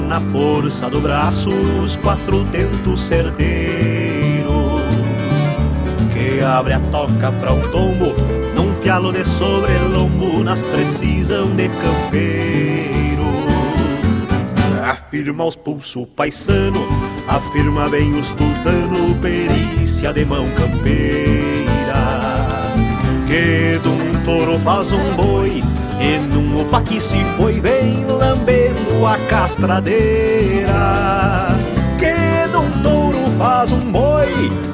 na 0.00 0.20
força 0.20 0.90
do 0.90 1.00
braço 1.00 1.50
os 1.50 1.96
quatro 1.96 2.44
tentos 2.44 3.00
certeiros 3.00 4.46
que 6.12 6.42
abre 6.42 6.74
a 6.74 6.80
toca 6.80 7.30
pra 7.40 7.52
um 7.52 7.60
tombo 7.70 8.12
num 8.54 8.74
pialo 8.80 9.12
de 9.12 9.24
sobrelombo 9.24 10.42
nas 10.42 10.60
precisam 10.60 11.54
de 11.54 11.68
campeiro. 11.68 13.26
Afirma 14.90 15.44
os 15.44 15.56
pulso 15.56 16.06
paisano, 16.06 16.80
afirma 17.28 17.88
bem 17.88 18.14
os 18.18 18.32
tutano, 18.32 19.14
perícia 19.20 20.12
de 20.12 20.24
mão 20.24 20.46
campeira. 20.50 21.66
Que 23.26 23.78
de 23.78 23.88
um 23.88 24.22
touro 24.24 24.58
faz 24.60 24.90
um 24.92 25.14
boi 25.14 25.62
opa 26.66 26.82
que 26.82 27.00
se 27.00 27.24
foi 27.36 27.60
vem 27.60 28.04
lambendo 28.06 29.06
a 29.06 29.16
castradeira. 29.28 30.74
Que 31.98 32.48
de 32.48 32.56
um 32.56 32.82
touro 32.82 33.18
faz 33.38 33.72
um 33.72 33.90
boi 33.90 34.26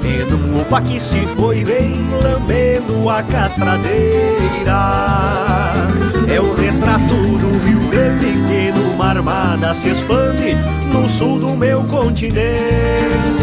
E 0.03 0.25
num 0.31 0.61
opa 0.61 0.81
que 0.81 0.99
se 0.99 1.21
foi 1.37 1.65
vem 1.65 2.01
lambendo 2.23 3.09
a 3.09 3.23
castradeira. 3.23 3.93
É 6.29 6.41
o 6.41 6.55
retrato 6.55 7.15
do 7.15 7.67
Rio 7.67 7.89
Grande 7.91 8.27
que 8.27 8.73
numa 8.73 9.09
armada 9.09 9.75
se 9.75 9.91
expande 9.91 10.57
No 10.91 11.09
sul 11.09 11.39
do 11.39 11.57
meu 11.57 11.85
continente 11.85 13.42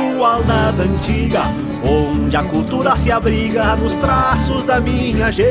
ritual 0.00 0.42
das 0.44 0.78
antigas, 0.78 1.46
onde 1.84 2.36
a 2.36 2.42
cultura 2.42 2.96
se 2.96 3.10
abriga 3.10 3.76
nos 3.76 3.94
traços 3.94 4.64
da 4.64 4.80
minha 4.80 5.30
gente. 5.30 5.50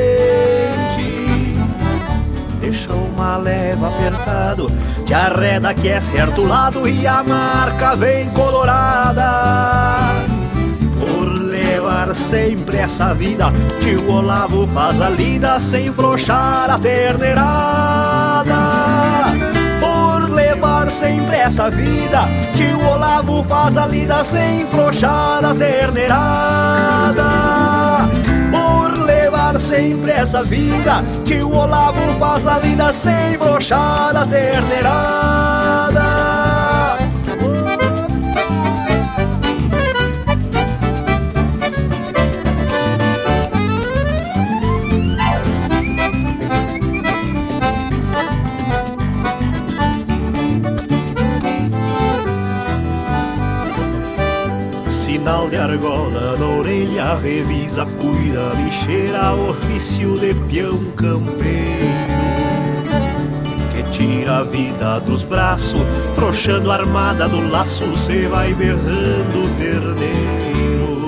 De 0.96 2.60
deixa 2.60 2.92
uma 2.92 3.36
leva 3.36 3.88
apertado, 3.88 4.70
te 5.04 5.14
arreda 5.14 5.74
que 5.74 5.88
é 5.88 6.00
certo 6.00 6.44
lado 6.44 6.88
e 6.88 7.06
a 7.06 7.22
marca 7.22 7.96
vem 7.96 8.28
colorada. 8.30 10.24
Por 11.00 11.26
levar 11.26 12.14
sempre 12.14 12.78
essa 12.78 13.14
vida, 13.14 13.52
tio 13.80 14.10
Olavo 14.10 14.66
faz 14.68 15.00
a 15.00 15.08
lida 15.08 15.58
sem 15.58 15.92
frouxar 15.92 16.70
a 16.70 16.78
terneirada. 16.78 17.89
Sempre 21.00 21.36
essa 21.36 21.70
vida, 21.70 22.28
tio 22.54 22.78
Olavo 22.86 23.42
faz 23.44 23.74
a 23.78 23.86
lida 23.86 24.22
sem 24.22 24.66
frouxar 24.66 25.42
a 25.42 25.54
terneirada. 25.54 27.24
Por 28.52 29.06
levar 29.06 29.58
sempre 29.58 30.10
essa 30.10 30.42
vida, 30.42 31.02
tio 31.24 31.50
Olavo 31.50 32.06
faz 32.18 32.46
a 32.46 32.58
lida 32.58 32.92
sem 32.92 33.38
frouxar 33.38 34.14
a 34.14 34.26
terneirada. 34.26 35.89
Revisa, 57.22 57.86
cuida, 57.86 58.52
lixeira, 58.56 59.34
ofício 59.34 60.18
de 60.18 60.34
peão 60.48 60.78
campeiro. 60.96 62.10
Que 63.70 63.82
tira 63.90 64.38
a 64.38 64.44
vida 64.44 65.00
dos 65.00 65.24
braços, 65.24 65.80
frouxando 66.14 66.70
a 66.70 66.74
armada 66.74 67.28
do 67.28 67.48
laço, 67.50 67.96
cê 67.96 68.26
vai 68.28 68.54
berrando 68.54 69.56
terneiro. 69.58 71.06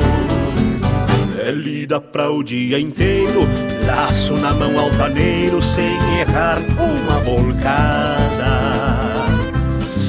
É 1.44 1.50
lida 1.50 2.00
pra 2.00 2.30
o 2.30 2.42
dia 2.42 2.78
inteiro, 2.78 3.40
laço 3.86 4.34
na 4.34 4.52
mão 4.52 4.78
altaneiro, 4.78 5.60
sem 5.60 5.96
errar 6.20 6.58
uma 6.78 7.18
bolcada. 7.20 8.31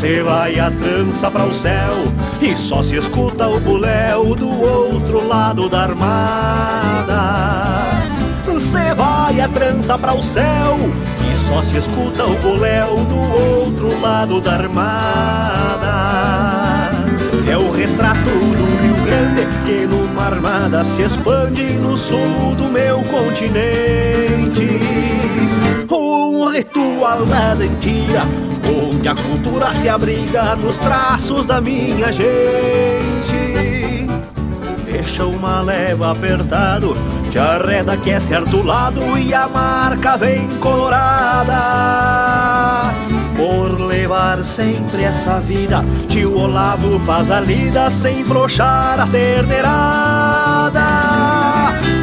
Cê 0.03 0.21
vai 0.21 0.59
a 0.59 0.69
trança 0.69 1.31
para 1.31 1.45
o 1.45 1.53
céu 1.53 1.93
e 2.41 2.57
só 2.57 2.83
se 2.83 2.97
escuta 2.97 3.47
o 3.47 3.57
buléu 3.57 4.35
do 4.35 4.49
outro 4.49 5.25
lado 5.25 5.69
da 5.69 5.83
armada. 5.83 7.23
Cê 8.59 8.93
vai 8.93 9.39
a 9.39 9.47
trança 9.47 9.97
para 9.97 10.13
o 10.13 10.21
céu 10.21 10.77
e 11.31 11.37
só 11.37 11.61
se 11.61 11.77
escuta 11.77 12.25
o 12.25 12.35
buléu 12.39 12.97
do 13.05 13.15
outro 13.17 13.97
lado 14.01 14.41
da 14.41 14.55
armada. 14.55 15.93
É 17.49 17.57
o 17.57 17.71
retrato 17.71 18.19
do 18.19 18.83
Rio 18.83 19.05
Grande 19.05 19.47
que 19.65 19.87
numa 19.87 20.25
armada 20.25 20.83
se 20.83 21.03
expande 21.03 21.63
no 21.75 21.95
sul 21.95 22.53
do 22.57 22.69
meu 22.69 22.97
continente. 23.03 24.67
Um 25.89 26.49
ritual 26.49 27.25
das 27.25 27.61
antigas 27.61 28.27
onde 28.73 29.07
a 29.07 29.15
cultura 29.15 29.73
se 29.73 29.87
abriga 29.87 30.55
nos 30.55 30.77
traços 30.77 31.45
da 31.45 31.61
minha 31.61 32.11
gente. 32.11 33.53
Deixa 34.85 35.25
uma 35.25 35.61
leva 35.61 36.11
apertado, 36.11 36.95
te 37.29 37.37
arreda 37.37 37.97
que 37.97 38.11
é 38.11 38.19
certo 38.19 38.63
lado 38.63 39.01
e 39.17 39.33
a 39.33 39.47
marca 39.47 40.17
vem 40.17 40.47
colorada. 40.59 41.53
Por 43.35 43.79
levar 43.81 44.43
sempre 44.43 45.03
essa 45.03 45.39
vida, 45.39 45.83
tio 46.07 46.37
Olavo 46.37 46.99
faz 46.99 47.29
a 47.29 47.39
lida 47.39 47.91
sem 47.91 48.23
frouxar 48.23 48.99
a 48.99 49.07
terneirada. 49.07 50.85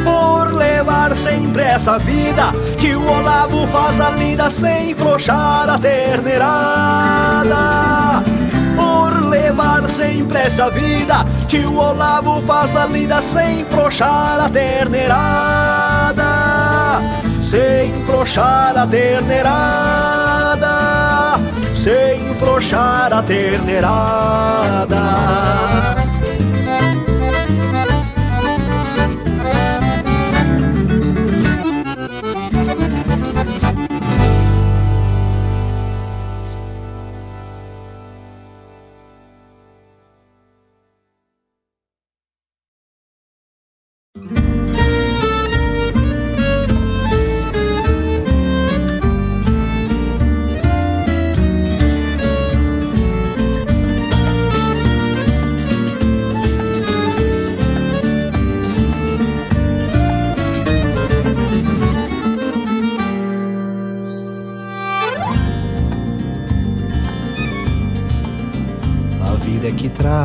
Por 0.03 0.53
levar 0.53 1.15
sempre 1.15 1.50
essa 1.59 1.97
vida, 1.99 2.53
tio 2.77 3.03
Olavo 3.05 3.67
faz 3.67 3.99
a 3.99 4.11
lida 4.11 4.49
sem 4.49 4.95
frouxar 4.95 5.69
a 5.69 5.77
terneirada. 5.77 7.55
Por 8.75 9.29
levar 9.29 9.85
sempre 9.87 10.37
essa 10.39 10.69
vida, 10.69 11.25
tio 11.47 11.75
Olavo 11.75 12.41
faz 12.43 12.75
a 12.75 12.85
lida 12.85 13.21
sem 13.21 13.65
frouxar 13.65 14.39
a 14.39 14.49
terneirada. 14.49 16.23
Sem 17.41 17.93
frouxar 18.05 18.77
a 18.77 18.87
terneirada. 18.87 20.69
Sem 21.73 22.33
frouxar 22.35 23.11
a 23.11 23.21
terneirada. 23.21 25.01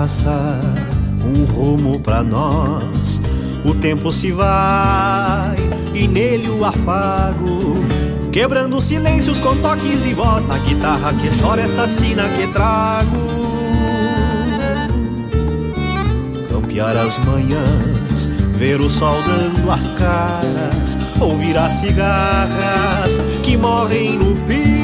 Traça 0.06 0.60
um 1.24 1.44
rumo 1.44 1.98
pra 1.98 2.22
nós. 2.22 3.20
O 3.64 3.74
tempo 3.74 4.12
se 4.12 4.30
vai 4.30 5.56
e 5.92 6.06
nele 6.06 6.48
o 6.48 6.64
afago. 6.64 7.84
Quebrando 8.30 8.80
silêncios 8.80 9.40
com 9.40 9.56
toques 9.56 10.04
e 10.04 10.14
voz 10.14 10.46
na 10.46 10.58
guitarra 10.58 11.12
que 11.14 11.28
chora 11.40 11.60
esta 11.60 11.88
sina 11.88 12.22
que 12.28 12.46
trago. 12.52 13.16
Campear 16.50 16.96
as 16.96 17.18
manhãs, 17.24 18.26
ver 18.56 18.80
o 18.80 18.88
sol 18.88 19.16
dando 19.26 19.68
as 19.72 19.88
caras, 19.88 20.96
ouvir 21.20 21.56
as 21.58 21.72
cigarras 21.72 23.18
que 23.42 23.56
morrem 23.56 24.16
no 24.16 24.36
fim. 24.46 24.75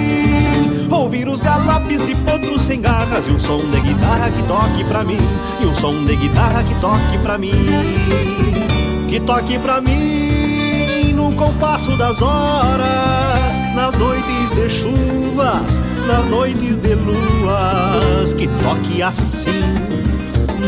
Ouvir 1.13 1.29
os 1.29 1.43
galopes 1.43 2.07
de 2.07 2.15
potros 2.15 2.63
sem 2.63 2.81
garras 2.81 3.27
E 3.27 3.31
um 3.33 3.39
som 3.39 3.59
de 3.59 3.81
guitarra 3.83 4.31
que 4.31 4.43
toque 4.45 4.83
pra 4.85 5.05
mim 5.05 5.19
E 5.61 5.67
um 5.67 5.75
som 5.75 5.93
de 6.07 6.17
guitarra 6.17 6.65
que 6.65 6.75
toque 6.77 7.19
pra 7.23 7.37
mim 7.37 7.53
Que 9.07 9.21
toque 9.21 9.59
pra 9.59 9.83
mim 9.83 11.13
No 11.15 11.31
compasso 11.35 11.95
das 11.99 12.23
horas 12.23 13.61
Nas 13.77 13.95
noites 13.97 14.53
de 14.53 14.71
chuvas 14.71 15.83
Nas 16.07 16.27
noites 16.29 16.79
de 16.79 16.95
luas 16.95 18.33
Que 18.33 18.49
toque 18.65 19.03
assim 19.03 19.61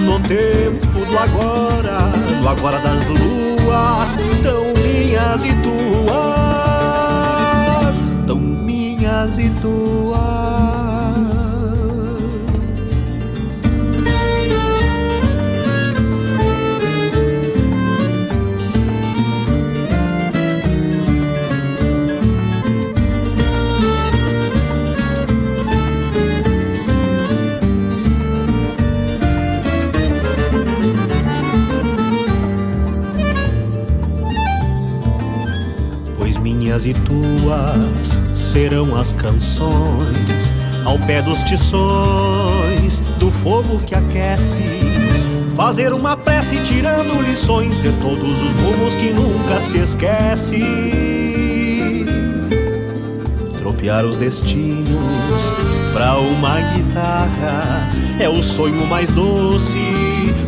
No 0.04 0.20
tempo 0.20 1.06
do 1.06 1.18
agora 1.18 2.00
Do 2.42 2.46
agora 2.46 2.78
das 2.80 3.02
luas 3.06 4.14
Tão 4.42 4.74
minhas 4.82 5.42
e 5.46 5.53
minhas 9.24 9.38
e 9.38 9.48
minhas 36.74 36.86
e 36.86 36.94
tuas 36.94 38.18
serão 38.34 38.96
as 38.96 39.12
canções 39.12 40.52
ao 40.84 40.98
pé 40.98 41.22
dos 41.22 41.42
tições 41.44 43.00
do 43.18 43.30
fogo 43.30 43.78
que 43.86 43.94
aquece. 43.94 44.56
Fazer 45.54 45.92
uma 45.92 46.16
prece 46.16 46.56
tirando 46.64 47.22
lições 47.22 47.80
de 47.80 47.92
todos 47.92 48.40
os 48.40 48.52
rumos 48.54 48.94
que 48.96 49.10
nunca 49.10 49.60
se 49.60 49.78
esquece. 49.78 50.60
tropear 53.60 54.04
os 54.04 54.18
destinos 54.18 55.52
pra 55.92 56.18
uma 56.18 56.60
guitarra 56.72 57.88
é 58.18 58.28
o 58.28 58.42
sonho 58.42 58.84
mais 58.86 59.10
doce 59.10 59.78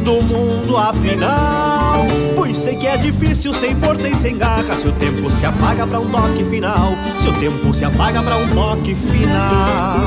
do 0.04 0.20
mundo 0.22 0.76
afinal. 0.76 2.25
Pois 2.46 2.58
sei 2.58 2.76
que 2.76 2.86
é 2.86 2.96
difícil 2.96 3.52
sem 3.52 3.74
força 3.74 4.08
e 4.08 4.14
sem 4.14 4.38
garra. 4.38 4.76
Se 4.76 4.86
o 4.86 4.92
tempo 4.92 5.28
se 5.28 5.44
apaga 5.44 5.84
pra 5.84 5.98
um 5.98 6.08
toque 6.08 6.44
final, 6.44 6.92
se 7.18 7.26
o 7.26 7.32
tempo 7.40 7.74
se 7.74 7.84
apaga 7.84 8.22
pra 8.22 8.36
um 8.36 8.48
toque 8.50 8.94
final, 8.94 9.98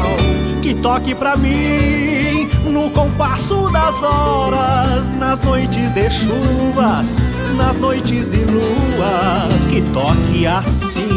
que 0.61 0.73
toque 0.75 1.13
pra 1.13 1.35
mim 1.35 2.47
no 2.63 2.89
compasso 2.91 3.69
das 3.71 4.01
horas, 4.01 5.13
nas 5.17 5.41
noites 5.41 5.91
de 5.91 6.09
chuvas, 6.09 7.17
nas 7.57 7.75
noites 7.75 8.29
de 8.29 8.45
luas, 8.45 9.65
que 9.67 9.81
toque 9.91 10.47
assim 10.47 11.09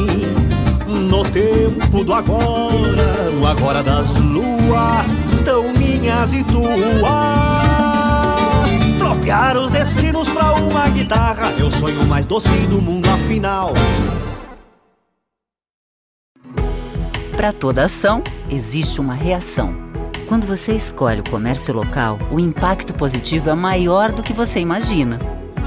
no 0.89 1.23
tempo 1.23 2.03
do 2.03 2.13
agora, 2.13 3.31
no 3.39 3.47
agora 3.47 3.81
das 3.81 4.13
luas, 4.19 5.17
tão 5.45 5.73
minhas 5.75 6.33
e 6.33 6.43
tuas. 6.43 7.72
Tropear 9.23 9.57
os 9.57 9.71
destinos 9.71 10.29
pra 10.31 10.53
uma 10.55 10.89
guitarra 10.89 11.53
é 11.57 11.63
o 11.63 11.71
sonho 11.71 12.05
mais 12.09 12.27
doce 12.27 12.49
do 12.67 12.83
mundo, 12.83 13.09
afinal. 13.09 13.73
Para 17.37 17.53
toda 17.53 17.85
ação, 17.85 18.21
existe 18.51 19.01
uma 19.01 19.15
reação. 19.15 19.77
Quando 20.27 20.45
você 20.45 20.73
escolhe 20.73 21.21
o 21.21 21.31
comércio 21.31 21.73
local, 21.73 22.19
o 22.33 22.41
impacto 22.41 22.93
positivo 22.93 23.49
é 23.49 23.55
maior 23.55 24.11
do 24.11 24.25
que 24.25 24.33
você 24.33 24.59
imagina. 24.59 25.21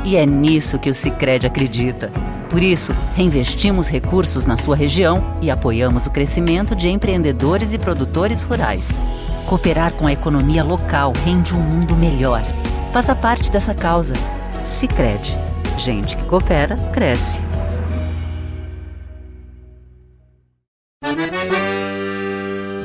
E 0.04 0.18
é 0.18 0.26
nisso 0.26 0.78
que 0.78 0.90
o 0.90 0.94
Sicredi 0.94 1.48
acredita. 1.48 2.12
Por 2.50 2.62
isso, 2.62 2.94
reinvestimos 3.16 3.88
recursos 3.88 4.46
na 4.46 4.58
sua 4.58 4.76
região 4.76 5.24
e 5.42 5.50
apoiamos 5.50 6.06
o 6.08 6.12
crescimento 6.12 6.76
de 6.76 6.90
empreendedores 6.90 7.74
e 7.74 7.80
produtores 7.80 8.44
rurais. 8.44 8.90
Cooperar 9.48 9.94
com 9.94 10.08
a 10.08 10.12
economia 10.12 10.62
local 10.62 11.14
rende 11.24 11.56
um 11.56 11.62
mundo 11.62 11.96
melhor. 11.96 12.42
Faça 12.96 13.14
parte 13.14 13.52
dessa 13.52 13.74
causa. 13.76 14.14
Sicredi. 14.64 15.36
Gente 15.78 16.16
que 16.16 16.24
coopera 16.24 16.78
cresce. 16.94 17.44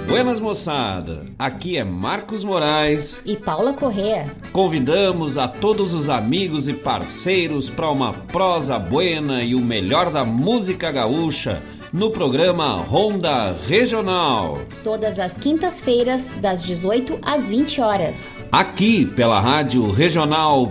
Buenas 0.09 0.41
moçada, 0.41 1.25
aqui 1.39 1.77
é 1.77 1.85
Marcos 1.85 2.43
Moraes 2.43 3.23
e 3.25 3.37
Paula 3.37 3.73
Correa. 3.73 4.27
Convidamos 4.53 5.39
a 5.39 5.47
todos 5.47 5.95
os 5.95 6.11
amigos 6.11 6.67
e 6.67 6.73
parceiros 6.73 7.71
para 7.71 7.89
uma 7.89 8.13
prosa 8.13 8.81
buena 8.81 9.45
e 9.45 9.55
o 9.55 9.61
melhor 9.61 10.11
da 10.11 10.25
música 10.25 10.91
gaúcha 10.91 11.63
no 11.93 12.11
programa 12.11 12.79
Ronda 12.79 13.55
Regional. 13.67 14.59
Todas 14.85 15.19
as 15.19 15.37
quintas-feiras, 15.37 16.37
das 16.41 16.63
18 16.65 17.19
às 17.23 17.49
20 17.49 17.81
horas. 17.81 18.37
Aqui 18.53 19.05
pela 19.05 19.41
Rádio 19.41 19.91
Regional.net. 19.91 20.71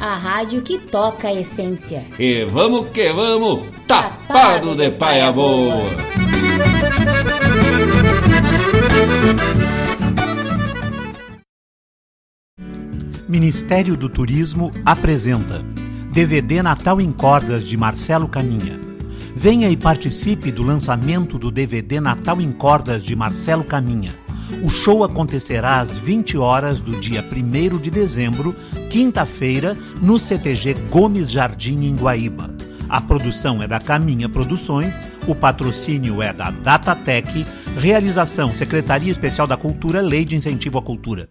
A 0.00 0.16
rádio 0.16 0.60
que 0.62 0.78
toca 0.78 1.28
a 1.28 1.34
essência. 1.34 2.04
E 2.18 2.44
vamos 2.44 2.90
que 2.90 3.10
vamos, 3.12 3.62
tapado, 3.86 4.26
tapado 4.26 4.74
de 4.74 4.90
paia 4.90 5.30
boa. 5.32 5.76
boa. 5.76 5.90
Ministério 13.28 13.96
do 13.96 14.08
Turismo 14.08 14.72
apresenta 14.84 15.64
DVD 16.12 16.62
Natal 16.62 17.00
em 17.00 17.12
Cordas 17.12 17.64
de 17.64 17.76
Marcelo 17.76 18.28
Caminha. 18.28 18.89
Venha 19.42 19.70
e 19.70 19.74
participe 19.74 20.52
do 20.52 20.62
lançamento 20.62 21.38
do 21.38 21.50
DVD 21.50 21.98
Natal 21.98 22.42
em 22.42 22.52
Cordas 22.52 23.02
de 23.02 23.16
Marcelo 23.16 23.64
Caminha. 23.64 24.14
O 24.62 24.68
show 24.68 25.02
acontecerá 25.02 25.80
às 25.80 25.98
20 25.98 26.36
horas 26.36 26.82
do 26.82 27.00
dia 27.00 27.24
1 27.24 27.78
de 27.78 27.90
dezembro, 27.90 28.54
quinta-feira, 28.90 29.74
no 30.02 30.18
CTG 30.18 30.74
Gomes 30.90 31.30
Jardim, 31.30 31.86
em 31.86 31.96
Guaíba. 31.96 32.54
A 32.86 33.00
produção 33.00 33.62
é 33.62 33.66
da 33.66 33.80
Caminha 33.80 34.28
Produções, 34.28 35.06
o 35.26 35.34
patrocínio 35.34 36.22
é 36.22 36.34
da 36.34 36.50
Datatec, 36.50 37.46
realização 37.78 38.54
Secretaria 38.54 39.10
Especial 39.10 39.46
da 39.46 39.56
Cultura, 39.56 40.02
Lei 40.02 40.26
de 40.26 40.36
Incentivo 40.36 40.76
à 40.76 40.82
Cultura. 40.82 41.30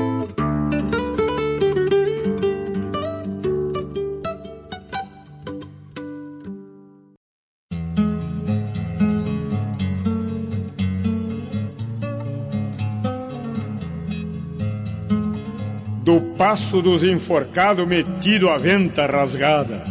Passo 16.41 16.81
dos 16.81 17.03
enforcados 17.03 17.87
metido 17.87 18.49
a 18.49 18.57
venta 18.57 19.05
rasgada. 19.05 19.83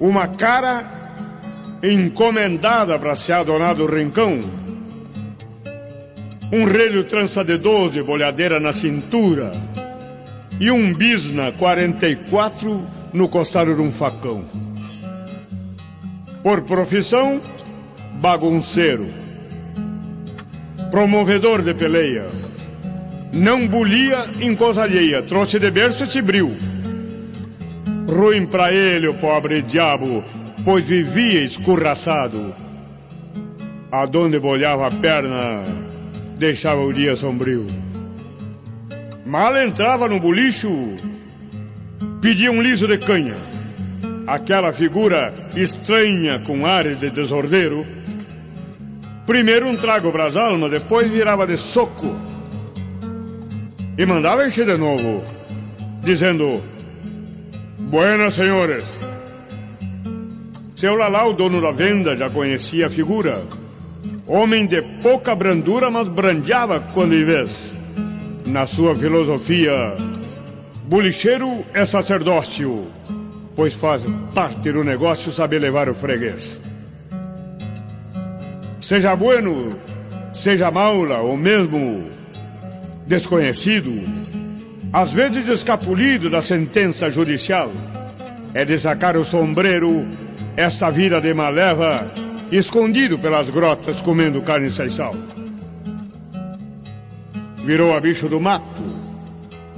Uma 0.00 0.26
cara 0.26 1.78
encomendada 1.82 2.98
para 2.98 3.14
se 3.14 3.30
adonar 3.30 3.74
do 3.74 3.84
rincão. 3.84 4.40
Um 6.50 6.64
relho 6.64 7.04
trança 7.04 7.44
de 7.44 7.58
doze, 7.58 8.02
bolhadeira 8.02 8.58
na 8.58 8.72
cintura. 8.72 9.52
E 10.58 10.70
um 10.70 10.94
bisna 10.94 11.52
44 11.52 12.86
no 13.12 13.28
costado 13.28 13.74
de 13.74 13.82
um 13.82 13.92
facão. 13.92 14.46
Por 16.42 16.62
profissão, 16.62 17.38
bagunceiro. 18.14 19.08
Promovedor 20.90 21.60
de 21.60 21.74
peleia 21.74 22.45
não 23.32 23.66
bulia 23.66 24.26
em 24.40 24.54
coisa 24.54 24.82
alheia, 24.82 25.22
trouxe 25.22 25.58
de 25.58 25.70
berço 25.70 26.04
esse 26.04 26.20
bril. 26.22 26.56
Ruim 28.08 28.46
pra 28.46 28.72
ele, 28.72 29.08
o 29.08 29.14
pobre 29.14 29.62
diabo, 29.62 30.24
pois 30.64 30.86
vivia 30.86 31.42
escurraçado. 31.42 32.54
Aonde 33.90 34.38
bolhava 34.38 34.86
a 34.86 34.90
perna, 34.90 35.64
deixava 36.38 36.80
o 36.82 36.92
dia 36.92 37.16
sombrio. 37.16 37.66
Mal 39.24 39.56
entrava 39.58 40.08
no 40.08 40.20
bolicho, 40.20 40.70
pedia 42.20 42.50
um 42.50 42.62
liso 42.62 42.86
de 42.86 42.98
canha. 42.98 43.36
Aquela 44.26 44.72
figura 44.72 45.32
estranha 45.54 46.40
com 46.40 46.66
ares 46.66 46.98
de 46.98 47.10
desordeiro 47.10 47.86
Primeiro 49.26 49.66
um 49.66 49.76
trago 49.76 50.12
pras 50.12 50.36
almas, 50.36 50.70
depois 50.70 51.10
virava 51.10 51.44
de 51.48 51.56
soco. 51.56 52.14
E 53.98 54.04
mandava 54.04 54.46
encher 54.46 54.66
de 54.66 54.76
novo, 54.76 55.24
dizendo: 56.02 56.62
Buenas 57.78 58.34
senhores. 58.34 58.84
Seu 60.74 60.94
Lalau, 60.94 61.32
dono 61.32 61.62
da 61.62 61.72
venda, 61.72 62.14
já 62.14 62.28
conhecia 62.28 62.88
a 62.88 62.90
figura. 62.90 63.42
Homem 64.26 64.66
de 64.66 64.82
pouca 65.02 65.34
brandura, 65.34 65.90
mas 65.90 66.08
brandeava 66.08 66.78
quando 66.92 67.14
em 67.14 67.24
vez. 67.24 67.72
Na 68.44 68.66
sua 68.66 68.94
filosofia, 68.94 69.96
bolicheiro 70.84 71.64
é 71.72 71.86
sacerdócio, 71.86 72.86
pois 73.56 73.74
faz 73.74 74.04
parte 74.34 74.70
do 74.70 74.84
negócio 74.84 75.32
saber 75.32 75.58
levar 75.58 75.88
o 75.88 75.94
freguês. 75.94 76.60
Seja 78.78 79.16
bueno, 79.16 79.74
seja 80.34 80.70
maula 80.70 81.20
ou 81.20 81.36
mesmo 81.36 82.15
desconhecido, 83.06 84.02
às 84.92 85.12
vezes 85.12 85.48
escapulido 85.48 86.28
da 86.28 86.42
sentença 86.42 87.08
judicial, 87.08 87.70
é 88.52 88.64
de 88.64 88.78
sacar 88.78 89.16
o 89.16 89.24
sombreiro 89.24 90.06
esta 90.56 90.90
vida 90.90 91.20
de 91.20 91.32
maleva, 91.34 92.06
escondido 92.50 93.18
pelas 93.18 93.50
grotas 93.50 94.00
comendo 94.00 94.40
carne 94.42 94.70
sem 94.70 94.88
sal. 94.88 95.14
Virou 97.64 97.94
a 97.94 98.00
bicho 98.00 98.28
do 98.28 98.40
mato, 98.40 98.82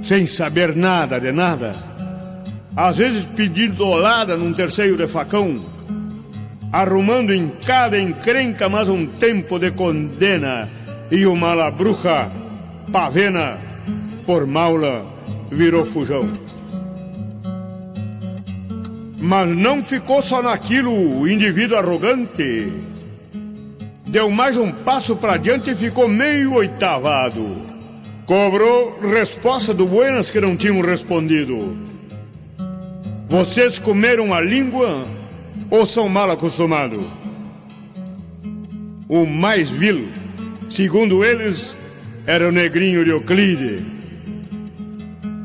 sem 0.01 0.25
saber 0.25 0.77
nada 0.77 1.19
de 1.19 1.33
nada, 1.33 1.75
às 2.77 2.97
vezes 2.97 3.25
pedindo 3.35 3.85
olada 3.85 4.37
num 4.37 4.53
terceiro 4.53 4.97
de 4.97 5.09
facão, 5.09 5.67
arrumando 6.71 7.35
em 7.35 7.49
cada 7.49 7.99
encrenca 7.99 8.69
mais 8.69 8.89
um 8.89 9.07
tempo 9.07 9.59
de 9.59 9.73
condena 9.73 10.69
e 11.11 11.27
o 11.27 11.35
malabruja, 11.35 12.31
pavena, 12.91 13.59
por 14.27 14.47
maula, 14.47 15.07
virou 15.51 15.85
fujão. 15.85 16.29
Mas 19.21 19.49
não 19.57 19.83
ficou 19.83 20.23
só 20.23 20.43
naquilo 20.43 20.93
o 20.93 21.29
indivíduo 21.29 21.77
arrogante. 21.77 22.73
Deu 24.07 24.31
mais 24.31 24.57
um 24.57 24.73
passo 24.73 25.17
para 25.17 25.37
diante 25.37 25.71
e 25.71 25.75
ficou 25.75 26.09
meio 26.09 26.55
oitavado. 26.55 27.57
Cobrou 28.27 28.99
resposta 29.01 29.73
do 29.75 29.87
Buenas 29.87 30.31
que 30.31 30.41
não 30.41 30.57
tinham 30.57 30.81
respondido. 30.81 31.77
Vocês 33.29 33.79
comeram 33.79 34.33
a 34.33 34.41
língua 34.41 35.05
ou 35.71 35.85
são 35.85 36.09
mal 36.09 36.31
acostumados? 36.31 37.05
O 39.09 39.25
mais 39.25 39.71
vil, 39.71 40.09
segundo 40.69 41.25
eles, 41.25 41.78
era 42.29 42.47
o 42.47 42.53
negrinho 42.53 43.03
de 43.07 43.11
Euclide. 43.11 43.87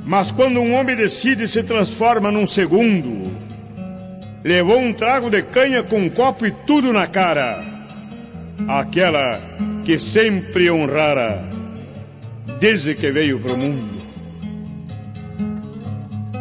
Mas 0.05 0.33
quando 0.33 0.59
um 0.59 0.73
homem 0.73 0.97
decide 0.97 1.47
se 1.47 1.63
transforma 1.63 2.29
num 2.29 2.45
segundo, 2.45 3.31
levou 4.43 4.79
um 4.79 4.91
trago 4.91 5.29
de 5.29 5.41
canha 5.43 5.81
com 5.81 5.97
um 5.97 6.09
copo 6.09 6.45
e 6.45 6.51
tudo 6.51 6.91
na 6.91 7.07
cara. 7.07 7.63
Aquela 8.67 9.41
que 9.85 9.97
sempre 9.97 10.69
honrara 10.69 11.47
desde 12.59 12.95
que 12.95 13.09
veio 13.11 13.39
pro 13.39 13.57
mundo. 13.57 14.03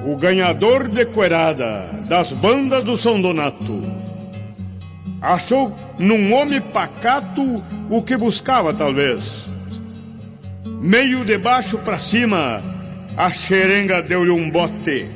O 0.05 0.17
ganhador 0.17 0.89
de 0.89 1.07
coerada 1.07 2.05
das 2.09 2.33
bandas 2.33 2.83
do 2.83 2.97
São 2.97 3.23
Donato 3.23 3.81
achou 5.21 5.73
num 6.01 6.33
homem 6.33 6.61
pacato 6.61 7.63
o 7.89 8.03
que 8.03 8.17
buscava, 8.17 8.75
talvez. 8.75 9.52
Meio 10.83 11.25
de 11.25 11.39
baixo 11.39 11.79
para 11.79 11.97
cima, 11.97 12.61
a 13.17 13.31
xerenga 13.31 14.03
deu-lhe 14.03 14.33
um 14.33 14.51
bote 14.51 15.07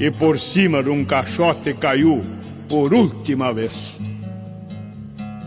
e 0.00 0.10
por 0.10 0.40
cima 0.40 0.82
de 0.82 0.90
um 0.90 1.04
caixote 1.04 1.72
caiu 1.74 2.26
por 2.68 2.92
última 2.92 3.52
vez. 3.52 3.96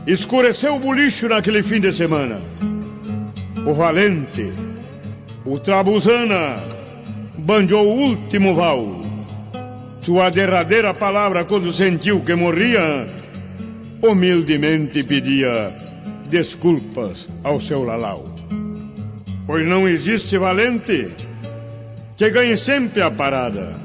Escureceu 0.07 0.77
o 0.77 0.79
bolicho 0.79 1.27
naquele 1.27 1.61
fim 1.61 1.81
de 1.81 1.91
semana. 1.91 2.39
O 3.67 3.73
valente, 3.73 4.53
o 5.45 5.59
trabuzana, 5.59 6.63
banjou 7.37 7.85
o 7.85 7.99
último 8.07 8.55
val. 8.55 9.01
Sua 9.99 10.29
derradeira 10.29 10.93
palavra 10.93 11.43
quando 11.43 11.73
sentiu 11.73 12.21
que 12.21 12.35
morria, 12.35 13.05
humildemente 14.01 15.03
pedia 15.03 15.75
desculpas 16.29 17.27
ao 17.43 17.59
seu 17.59 17.83
lalau. 17.83 18.32
Pois 19.45 19.67
não 19.67 19.87
existe 19.87 20.37
valente 20.37 21.09
que 22.15 22.29
ganhe 22.29 22.55
sempre 22.55 23.01
a 23.01 23.11
parada 23.11 23.83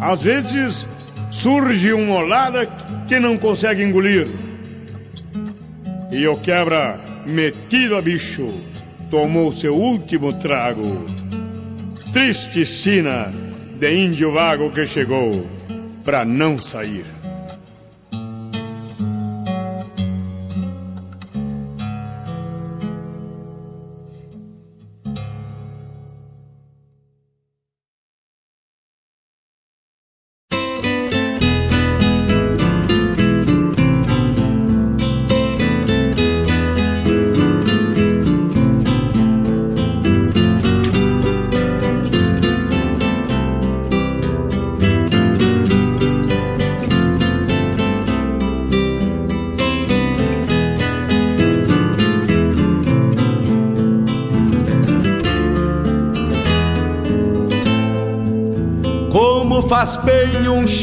às 0.00 0.22
vezes 0.22 0.88
surge 1.30 1.92
uma 1.92 2.16
olada 2.16 2.68
que 3.06 3.18
não 3.18 3.36
consegue 3.36 3.82
engolir. 3.82 4.28
E 6.10 6.26
o 6.26 6.36
quebra, 6.36 7.00
metido 7.26 7.96
a 7.96 8.02
bicho, 8.02 8.54
tomou 9.10 9.52
seu 9.52 9.74
último 9.74 10.32
trago. 10.32 11.04
Triste 12.12 12.64
sina 12.64 13.32
de 13.78 13.92
índio 13.92 14.32
vago 14.32 14.70
que 14.70 14.86
chegou 14.86 15.46
para 16.04 16.24
não 16.24 16.58
sair. 16.58 17.04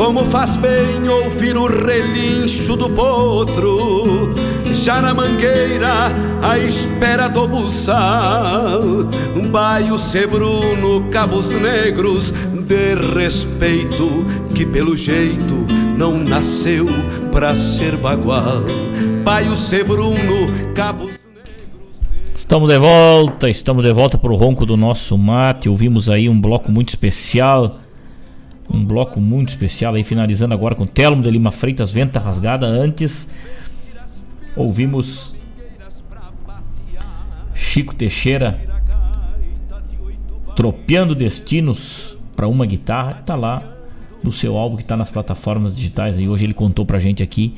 Como 0.00 0.24
faz 0.24 0.56
bem 0.56 1.06
ouvir 1.06 1.54
o 1.58 1.66
relincho 1.66 2.74
do 2.74 2.88
potro, 2.88 4.32
já 4.72 5.02
na 5.02 5.12
mangueira, 5.12 6.06
à 6.40 6.58
espera 6.58 7.28
do 7.28 7.46
buçal. 7.46 8.80
Um 9.36 9.46
baio 9.46 9.98
sebruno, 9.98 11.06
cabos 11.10 11.54
negros, 11.54 12.30
de 12.30 12.94
respeito, 13.14 14.24
que 14.54 14.64
pelo 14.64 14.96
jeito 14.96 15.66
não 15.98 16.16
nasceu 16.16 16.86
pra 17.30 17.54
ser 17.54 17.94
bagual. 17.98 18.62
Baio 19.22 19.54
sebruno, 19.54 20.46
cabos 20.74 21.20
Estamos 22.34 22.70
de 22.70 22.78
volta, 22.78 23.50
estamos 23.50 23.84
de 23.84 23.92
volta 23.92 24.16
para 24.16 24.32
o 24.32 24.34
ronco 24.34 24.64
do 24.64 24.78
nosso 24.78 25.18
mate. 25.18 25.68
Ouvimos 25.68 26.08
aí 26.08 26.26
um 26.26 26.40
bloco 26.40 26.72
muito 26.72 26.88
especial 26.88 27.80
um 28.72 28.84
bloco 28.84 29.20
muito 29.20 29.48
especial 29.48 29.94
aí, 29.94 30.04
finalizando 30.04 30.54
agora 30.54 30.74
com 30.74 30.86
Telmo 30.86 31.22
de 31.22 31.30
Lima 31.30 31.50
Freitas, 31.50 31.90
Venta 31.90 32.20
Rasgada. 32.20 32.66
Antes, 32.66 33.28
ouvimos 34.56 35.34
Chico 37.54 37.94
Teixeira 37.94 38.60
tropeando 40.54 41.14
destinos 41.14 42.16
para 42.36 42.46
uma 42.46 42.64
guitarra. 42.64 43.22
Tá 43.24 43.34
lá 43.34 43.76
no 44.22 44.30
seu 44.30 44.56
álbum 44.56 44.76
que 44.76 44.84
tá 44.84 44.96
nas 44.96 45.10
plataformas 45.10 45.76
digitais. 45.76 46.16
E 46.18 46.28
hoje 46.28 46.44
ele 46.44 46.54
contou 46.54 46.86
pra 46.86 46.98
gente 46.98 47.22
aqui 47.22 47.54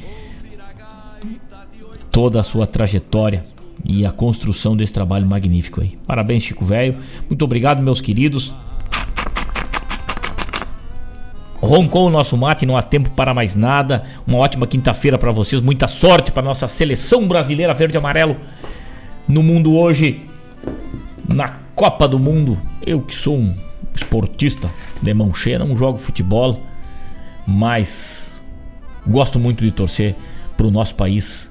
toda 2.10 2.40
a 2.40 2.42
sua 2.42 2.66
trajetória 2.66 3.42
e 3.84 4.06
a 4.06 4.12
construção 4.12 4.76
desse 4.76 4.92
trabalho 4.92 5.26
magnífico 5.26 5.80
aí. 5.80 5.98
Parabéns, 6.06 6.44
Chico 6.44 6.64
Velho. 6.64 6.96
Muito 7.28 7.44
obrigado, 7.44 7.82
meus 7.82 8.00
queridos. 8.00 8.54
Roncou 11.62 12.08
o 12.08 12.10
nosso 12.10 12.36
mate, 12.36 12.66
não 12.66 12.76
há 12.76 12.82
tempo 12.82 13.08
para 13.10 13.32
mais 13.32 13.54
nada. 13.54 14.02
Uma 14.26 14.38
ótima 14.38 14.66
quinta-feira 14.66 15.16
para 15.16 15.30
vocês, 15.30 15.62
muita 15.62 15.86
sorte 15.86 16.32
para 16.32 16.42
nossa 16.42 16.66
seleção 16.66 17.28
brasileira 17.28 17.72
verde 17.72 17.96
e 17.96 17.98
amarelo 17.98 18.36
no 19.28 19.44
mundo 19.44 19.76
hoje, 19.76 20.26
na 21.32 21.60
Copa 21.76 22.08
do 22.08 22.18
Mundo. 22.18 22.58
Eu 22.84 23.00
que 23.00 23.14
sou 23.14 23.38
um 23.38 23.54
esportista 23.94 24.68
de 25.00 25.14
mão 25.14 25.32
cheia, 25.32 25.60
não 25.60 25.76
jogo 25.76 25.98
futebol, 25.98 26.60
mas 27.46 28.36
gosto 29.06 29.38
muito 29.38 29.64
de 29.64 29.70
torcer 29.70 30.16
para 30.56 30.66
o 30.66 30.70
nosso 30.70 30.96
país 30.96 31.48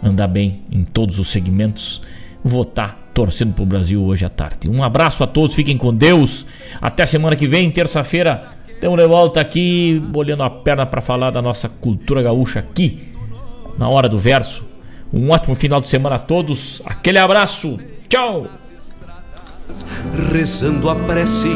andar 0.00 0.28
bem 0.28 0.62
em 0.70 0.84
todos 0.84 1.18
os 1.18 1.26
segmentos. 1.28 2.00
Votar 2.44 2.96
torcendo 3.12 3.52
para 3.54 3.62
o 3.64 3.66
Brasil 3.66 4.00
hoje 4.04 4.24
à 4.24 4.28
tarde. 4.28 4.68
Um 4.68 4.84
abraço 4.84 5.24
a 5.24 5.26
todos, 5.26 5.56
fiquem 5.56 5.76
com 5.76 5.92
Deus. 5.92 6.46
Até 6.80 7.04
semana 7.04 7.34
que 7.34 7.48
vem, 7.48 7.68
terça-feira. 7.72 8.55
Estamos 8.76 8.98
de 8.98 9.06
volta 9.06 9.40
aqui, 9.40 9.98
bolhando 10.04 10.42
a 10.42 10.50
perna 10.50 10.84
para 10.84 11.00
falar 11.00 11.30
da 11.30 11.40
nossa 11.40 11.66
cultura 11.66 12.22
gaúcha 12.22 12.58
aqui, 12.58 13.08
na 13.78 13.88
hora 13.88 14.06
do 14.06 14.18
verso. 14.18 14.62
Um 15.10 15.30
ótimo 15.30 15.54
final 15.54 15.80
de 15.80 15.88
semana 15.88 16.16
a 16.16 16.18
todos. 16.18 16.82
Aquele 16.84 17.18
abraço. 17.18 17.78
Tchau. 18.06 18.46
Rezando 20.30 20.90
a 20.90 20.94
prece 20.94 21.48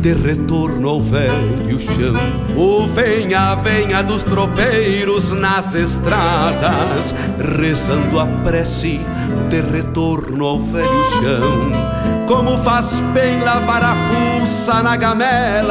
de 0.00 0.14
retorno 0.14 0.88
ao 0.88 1.00
velho 1.00 1.78
chão. 1.78 2.16
O 2.56 2.88
venha, 2.88 3.54
venha 3.54 4.02
dos 4.02 4.24
tropeiros 4.24 5.30
nas 5.30 5.76
estradas, 5.76 7.14
rezando 7.56 8.18
a 8.18 8.26
prece 8.42 9.00
de 9.48 9.60
retorno 9.60 10.44
ao 10.44 10.60
velho 10.60 11.04
chão. 11.20 11.94
Como 12.26 12.58
faz 12.64 12.98
bem 13.12 13.40
lavar 13.42 13.84
a 13.84 13.94
fuça 13.94 14.82
na 14.82 14.96
gamela 14.96 15.62